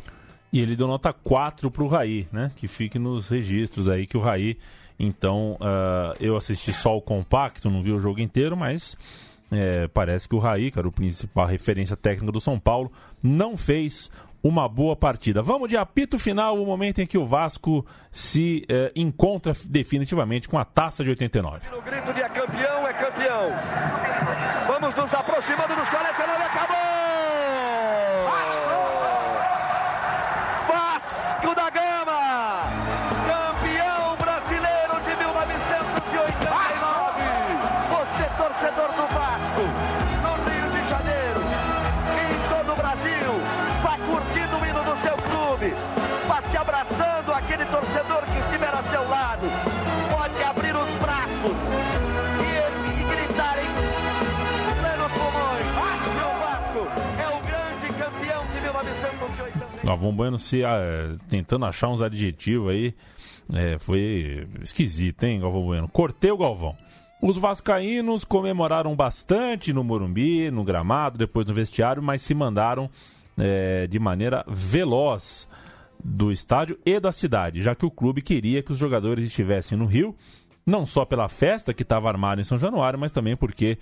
E 0.53 0.61
ele 0.61 0.77
deu 0.77 0.87
nota 0.87 1.11
4 1.11 1.71
pro 1.71 1.87
Raí, 1.87 2.29
né? 2.31 2.53
Que 2.55 2.69
fique 2.69 2.99
nos 2.99 3.31
registros 3.31 3.89
aí 3.89 4.07
que 4.07 4.17
o 4.17 4.21
Raí. 4.21 4.59
Então, 4.99 5.59
uh, 5.61 6.17
eu 6.21 6.37
assisti 6.37 6.73
só 6.73 6.97
o 6.97 7.03
compacto, 7.03 7.71
não 7.71 7.83
vi 7.83 7.93
o 7.93 7.99
jogo 7.99 8.21
inteiro, 8.21 8.57
mas 8.57 8.97
é, 9.51 9.89
parece 9.89 10.29
que 10.29 10.35
o 10.35 10.39
Raí, 10.39 10.71
cara, 10.71 10.89
o 10.89 10.93
principal 10.93 11.47
referência 11.47 11.97
técnica 11.97 12.33
do 12.33 12.41
São 12.41 12.59
Paulo, 12.59 12.91
não 13.23 13.57
fez 13.57 14.11
uma 14.43 14.69
boa 14.69 14.95
partida. 14.95 15.43
Vamos 15.43 15.69
de 15.69 15.77
apito 15.77 16.19
final, 16.19 16.61
o 16.61 16.67
momento 16.67 17.01
em 17.01 17.07
que 17.07 17.19
o 17.19 17.27
Vasco 17.27 17.85
se 18.13 18.65
eh, 18.69 18.93
encontra 18.95 19.53
definitivamente 19.65 20.49
com 20.49 20.57
a 20.57 20.65
taça 20.65 21.03
de 21.03 21.11
89. 21.11 21.67
O 21.77 21.83
grito 21.83 22.13
de 22.13 22.21
é 22.21 22.29
campeão, 22.29 22.87
é 22.87 22.93
campeão. 22.93 24.36
Vamos 24.79 24.95
nos 24.95 25.15
aproximando 25.15 25.75
dos 25.75 25.89
49, 25.89 26.45
acabou! 26.45 26.76
Galvão 59.87 60.13
Bueno 60.13 60.37
se 60.37 60.65
ah, 60.65 61.17
tentando 61.31 61.65
achar 61.65 61.89
uns 61.89 62.03
adjetivos 62.03 62.71
aí. 62.71 62.93
É, 63.55 63.79
foi 63.79 64.49
esquisito, 64.61 65.23
hein, 65.23 65.39
Galvão 65.39 65.63
Bueno? 65.63 65.89
Cortei 65.89 66.33
o 66.33 66.37
Galvão. 66.37 66.77
Os 67.23 67.39
vascaínos 67.39 68.25
comemoraram 68.25 68.95
bastante 68.97 69.73
no 69.73 69.85
Morumbi, 69.85 70.51
no 70.51 70.65
gramado, 70.65 71.17
depois 71.17 71.47
no 71.47 71.55
vestiário, 71.55 72.03
mas 72.03 72.21
se 72.23 72.35
mandaram 72.35 72.91
é, 73.39 73.87
de 73.87 73.99
maneira 74.01 74.45
veloz 74.49 75.49
do 76.03 76.33
estádio 76.33 76.79
e 76.85 76.99
da 76.99 77.13
cidade, 77.13 77.63
já 77.63 77.75
que 77.75 77.87
o 77.87 77.91
clube 77.91 78.21
queria 78.23 78.63
que 78.63 78.73
os 78.73 78.79
jogadores 78.79 79.25
estivessem 79.25 79.79
no 79.79 79.87
Rio, 79.87 80.15
não 80.67 80.85
só 80.85 81.05
pela 81.05 81.29
festa 81.29 81.73
que 81.73 81.83
estava 81.83 82.09
armada 82.09 82.41
em 82.41 82.45
São 82.45 82.59
Januário, 82.59 82.99
mas 82.99 83.13
também 83.13 83.37
porque 83.37 83.79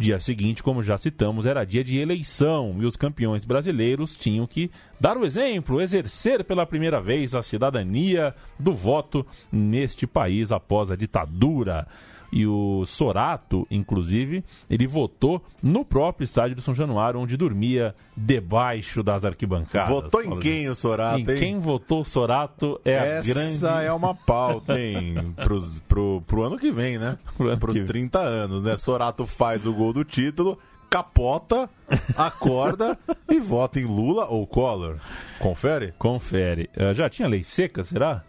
Dia 0.00 0.20
seguinte, 0.20 0.62
como 0.62 0.80
já 0.80 0.96
citamos, 0.96 1.44
era 1.44 1.64
dia 1.64 1.82
de 1.82 1.98
eleição 1.98 2.76
e 2.78 2.86
os 2.86 2.94
campeões 2.94 3.44
brasileiros 3.44 4.14
tinham 4.14 4.46
que 4.46 4.70
dar 5.00 5.16
o 5.16 5.26
exemplo, 5.26 5.80
exercer 5.80 6.44
pela 6.44 6.64
primeira 6.64 7.00
vez 7.00 7.34
a 7.34 7.42
cidadania 7.42 8.32
do 8.56 8.72
voto 8.72 9.26
neste 9.50 10.06
país 10.06 10.52
após 10.52 10.92
a 10.92 10.96
ditadura 10.96 11.88
e 12.30 12.46
o 12.46 12.84
Sorato, 12.86 13.66
inclusive, 13.70 14.44
ele 14.68 14.86
votou 14.86 15.42
no 15.62 15.84
próprio 15.84 16.24
estádio 16.24 16.56
de 16.56 16.62
São 16.62 16.74
Januário, 16.74 17.20
onde 17.20 17.36
dormia 17.36 17.94
debaixo 18.16 19.02
das 19.02 19.24
arquibancadas. 19.24 19.88
Votou 19.88 20.22
em 20.22 20.38
quem 20.38 20.68
o 20.68 20.74
Sorato, 20.74 21.18
em 21.18 21.30
hein? 21.30 21.38
quem 21.38 21.58
votou 21.58 22.02
o 22.02 22.04
Sorato 22.04 22.80
é 22.84 22.92
Essa 22.92 23.30
a 23.30 23.34
grande... 23.34 23.54
Essa 23.54 23.82
é 23.82 23.92
uma 23.92 24.14
pauta, 24.14 24.78
hein? 24.78 25.34
Pros, 25.36 25.78
pro, 25.80 26.22
pro 26.26 26.42
ano 26.42 26.58
que 26.58 26.70
vem, 26.70 26.98
né? 26.98 27.18
Pro 27.36 27.56
Pros 27.58 27.80
30 27.80 28.18
anos, 28.18 28.62
né? 28.62 28.76
Sorato 28.76 29.26
faz 29.26 29.66
o 29.66 29.72
gol 29.72 29.92
do 29.92 30.04
título, 30.04 30.58
capota, 30.88 31.68
acorda 32.16 32.98
e 33.30 33.38
vota 33.38 33.78
em 33.78 33.84
Lula 33.84 34.26
ou 34.26 34.46
Collor. 34.46 34.96
Confere? 35.38 35.94
Confere. 35.98 36.68
Uh, 36.76 36.94
já 36.94 37.08
tinha 37.08 37.28
lei 37.28 37.44
seca, 37.44 37.84
será? 37.84 38.24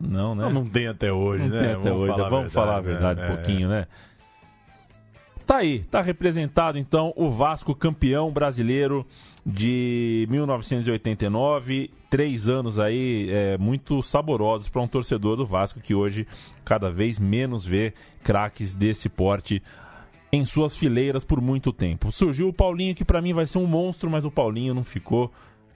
Não, 0.00 0.34
né? 0.34 0.44
Não, 0.44 0.52
não 0.52 0.66
tem 0.66 0.88
até 0.88 1.12
hoje, 1.12 1.44
não 1.44 1.50
né? 1.50 1.60
Tem 1.60 1.72
até 1.72 1.90
Vamos 1.90 2.02
hoje. 2.02 2.12
falar 2.12 2.28
Vamos 2.28 2.52
verdade, 2.52 2.52
falar 2.52 2.76
a 2.76 2.80
verdade 2.80 3.20
né? 3.20 3.26
um 3.26 3.34
pouquinho, 3.34 3.68
né? 3.68 3.86
Tá 5.46 5.56
aí, 5.56 5.80
tá 5.90 6.00
representado 6.00 6.78
então 6.78 7.12
o 7.16 7.28
Vasco 7.28 7.74
campeão 7.74 8.30
brasileiro 8.30 9.04
de 9.44 10.26
1989, 10.30 11.90
três 12.08 12.48
anos 12.48 12.78
aí 12.78 13.26
é, 13.30 13.58
muito 13.58 14.00
saborosos 14.02 14.68
para 14.68 14.80
um 14.80 14.86
torcedor 14.86 15.36
do 15.36 15.44
Vasco 15.44 15.80
que 15.80 15.94
hoje 15.94 16.26
cada 16.64 16.90
vez 16.90 17.18
menos 17.18 17.64
vê 17.64 17.92
craques 18.22 18.74
desse 18.74 19.08
porte 19.08 19.62
em 20.32 20.44
suas 20.44 20.76
fileiras 20.76 21.24
por 21.24 21.40
muito 21.40 21.72
tempo. 21.72 22.12
Surgiu 22.12 22.48
o 22.48 22.52
Paulinho 22.52 22.94
que 22.94 23.04
para 23.04 23.20
mim 23.20 23.32
vai 23.32 23.46
ser 23.46 23.58
um 23.58 23.66
monstro, 23.66 24.08
mas 24.08 24.24
o 24.24 24.30
Paulinho 24.30 24.72
não 24.72 24.84
ficou 24.84 25.32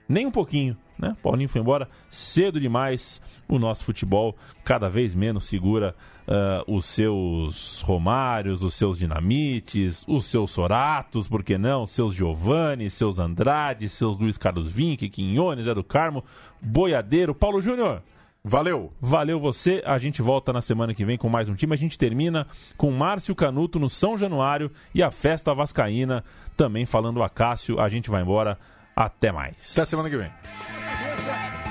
nem 0.07 0.25
um 0.25 0.31
pouquinho, 0.31 0.77
né? 0.97 1.15
Paulinho 1.21 1.49
foi 1.49 1.61
embora 1.61 1.89
cedo 2.09 2.59
demais. 2.59 3.21
O 3.47 3.59
nosso 3.59 3.85
futebol 3.85 4.35
cada 4.63 4.89
vez 4.89 5.13
menos 5.13 5.45
segura 5.45 5.95
uh, 6.27 6.75
os 6.75 6.85
seus 6.85 7.81
Romários, 7.81 8.63
os 8.63 8.73
seus 8.73 8.97
Dinamites, 8.97 10.03
os 10.07 10.25
seus 10.25 10.49
Soratos, 10.49 11.27
por 11.27 11.43
que 11.43 11.55
não? 11.57 11.83
Os 11.83 11.91
seus 11.91 12.15
Giovanni, 12.15 12.89
seus 12.89 13.19
Andrade, 13.19 13.87
seus 13.87 14.17
Luiz 14.17 14.37
Carlos 14.37 14.67
Vinck, 14.67 15.09
Quinhones, 15.09 15.65
Zé 15.65 15.75
do 15.75 15.83
Carmo, 15.83 16.23
Boiadeiro, 16.61 17.35
Paulo 17.35 17.61
Júnior. 17.61 18.01
Valeu. 18.47 18.93
Valeu 19.01 19.39
você. 19.39 19.81
A 19.85 19.97
gente 19.97 20.21
volta 20.21 20.53
na 20.53 20.61
semana 20.61 20.93
que 20.93 21.03
vem 21.03 21.17
com 21.17 21.27
mais 21.27 21.49
um 21.49 21.55
time. 21.55 21.73
A 21.73 21.77
gente 21.77 21.97
termina 21.97 22.45
com 22.77 22.91
Márcio 22.91 23.33
Canuto 23.33 23.79
no 23.79 23.89
São 23.89 24.15
Januário 24.15 24.71
e 24.93 25.01
a 25.01 25.09
festa 25.09 25.51
vascaína 25.51 26.23
também 26.55 26.85
falando 26.85 27.23
a 27.23 27.29
Cássio. 27.29 27.79
A 27.79 27.89
gente 27.89 28.09
vai 28.09 28.21
embora. 28.21 28.59
Até 28.95 29.31
mais. 29.31 29.73
Até 29.73 29.85
semana 29.85 30.09
que 30.09 30.17
vem. 30.17 30.31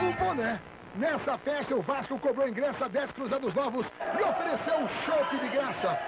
O 0.03 0.13
boné. 0.25 0.61
Nessa 0.97 1.37
festa, 1.39 1.75
o 1.75 1.83
Vasco 1.83 2.19
cobrou 2.21 2.49
ingresso 2.49 2.85
a 2.85 2.89
10 2.89 3.11
cruzados 3.13 3.53
novos 3.53 3.87
e 4.01 4.23
ofereceu 4.23 4.79
um 4.79 4.89
chope 5.05 5.39
de 5.39 5.49
graça. 5.49 5.99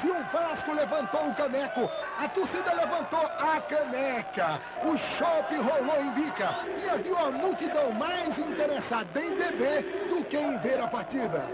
Se 0.00 0.08
o 0.08 0.22
Vasco 0.32 0.72
levantou 0.72 1.28
o 1.28 1.34
caneco, 1.34 1.90
a 2.18 2.26
torcida 2.28 2.72
levantou 2.72 3.20
a 3.20 3.60
caneca. 3.60 4.58
O 4.82 4.96
chope 4.96 5.56
rolou 5.56 6.00
em 6.00 6.10
bica 6.12 6.48
e 6.82 6.88
havia 6.88 7.12
uma 7.12 7.30
multidão 7.30 7.92
mais 7.92 8.38
interessada 8.38 9.20
em 9.20 9.36
beber 9.36 9.82
do 10.08 10.24
que 10.24 10.38
em 10.38 10.56
ver 10.58 10.80
a 10.80 10.88
partida. 10.88 11.44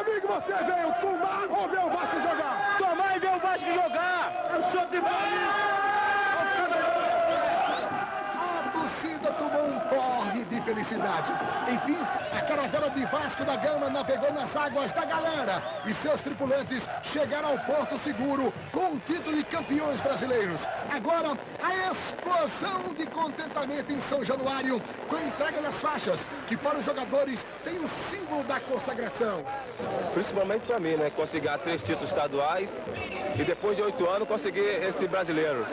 Amigo, 0.00 0.28
você 0.28 0.54
veio 0.54 0.94
tomar 1.02 1.46
ou 1.50 1.68
ver 1.68 1.80
o 1.80 1.90
Vasco 1.90 2.20
jogar? 2.22 2.78
Tomar 2.78 3.16
e 3.16 3.20
ver 3.20 3.36
o 3.36 3.40
Vasco 3.40 3.70
jogar! 3.70 4.32
É 4.50 4.58
o 4.58 4.62
chope 4.70 4.92
de 4.92 5.00
torcida 8.92 9.32
tomou 9.32 9.66
um 9.66 9.80
porre 9.80 10.44
de 10.44 10.60
felicidade. 10.62 11.30
Enfim, 11.72 11.96
a 12.32 12.42
caravela 12.42 12.90
de 12.90 13.04
Vasco 13.06 13.44
da 13.44 13.56
Gama 13.56 13.88
navegou 13.88 14.32
nas 14.32 14.54
águas 14.54 14.92
da 14.92 15.04
galera 15.04 15.62
e 15.86 15.94
seus 15.94 16.20
tripulantes 16.20 16.86
chegaram 17.02 17.50
ao 17.50 17.58
Porto 17.60 17.98
Seguro 17.98 18.52
com 18.70 18.94
o 18.94 19.00
título 19.00 19.36
de 19.36 19.44
campeões 19.44 20.00
brasileiros. 20.00 20.60
Agora, 20.90 21.38
a 21.62 21.90
explosão 21.90 22.92
de 22.94 23.06
contentamento 23.06 23.92
em 23.92 24.00
São 24.02 24.22
Januário 24.22 24.80
com 25.08 25.16
a 25.16 25.22
entrega 25.22 25.62
das 25.62 25.74
faixas, 25.76 26.26
que 26.46 26.56
para 26.56 26.78
os 26.78 26.84
jogadores 26.84 27.46
tem 27.64 27.78
o 27.78 27.84
um 27.84 27.88
símbolo 27.88 28.44
da 28.44 28.60
consagração. 28.60 29.44
Principalmente 30.12 30.66
para 30.66 30.78
mim, 30.78 30.96
né? 30.96 31.10
Conseguir 31.10 31.56
três 31.58 31.80
títulos 31.80 32.10
estaduais 32.10 32.70
e 33.36 33.44
depois 33.44 33.76
de 33.76 33.82
oito 33.82 34.08
anos 34.08 34.28
conseguir 34.28 34.84
esse 34.84 35.08
brasileiro. 35.08 35.66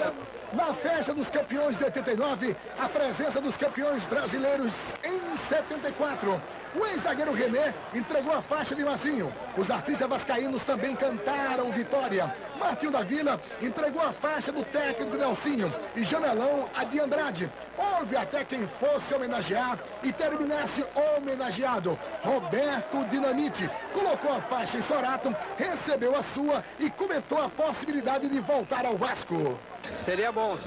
Na 0.52 0.74
festa 0.74 1.14
dos 1.14 1.30
campeões 1.30 1.78
de 1.78 1.84
89, 1.84 2.56
a 2.80 2.90
presença 2.90 3.40
dos 3.40 3.56
campeões 3.56 4.04
brasileiros 4.06 4.72
em 5.04 5.38
74. 5.48 6.42
O 6.76 6.86
ex-zagueiro 6.88 7.34
René 7.34 7.72
entregou 7.94 8.34
a 8.34 8.42
faixa 8.42 8.76
de 8.76 8.84
Mazinho. 8.84 9.32
Os 9.56 9.70
artistas 9.70 10.10
vascaínos 10.10 10.64
também 10.64 10.96
cantaram 10.96 11.72
vitória. 11.72 12.34
Martinho 12.60 12.92
da 12.92 13.02
Vila 13.02 13.40
entregou 13.62 14.02
a 14.02 14.12
faixa 14.12 14.52
do 14.52 14.64
técnico 14.64 15.18
Nelsinho 15.18 15.72
e 15.96 16.04
Jamelão 16.04 16.68
a 16.76 16.84
de 16.84 17.00
Andrade. 17.00 17.52
Houve 17.78 18.16
até 18.16 18.44
quem 18.44 18.66
fosse 18.66 19.14
homenagear 19.14 19.78
e 20.02 20.12
terminasse 20.12 20.84
homenageado. 20.96 21.98
Roberto 22.24 23.06
Dinamite 23.06 23.70
colocou 23.94 24.34
a 24.34 24.42
faixa 24.42 24.78
em 24.78 24.82
Sorato, 24.82 25.36
recebeu 25.58 26.16
a 26.16 26.24
sua 26.24 26.64
e 26.80 26.90
comentou 26.90 27.40
a 27.40 27.50
possibilidade 27.50 28.28
de 28.28 28.40
voltar 28.40 28.84
ao 28.84 28.98
Vasco. 28.98 29.60
Seria 30.04 30.32
bom. 30.32 30.58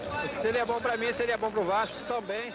Seria 0.41 0.65
bom 0.65 0.81
para 0.81 0.97
mim, 0.97 1.13
seria 1.13 1.37
bom 1.37 1.51
para 1.51 1.61
o 1.61 1.65
Vasco 1.65 1.99
também. 2.07 2.55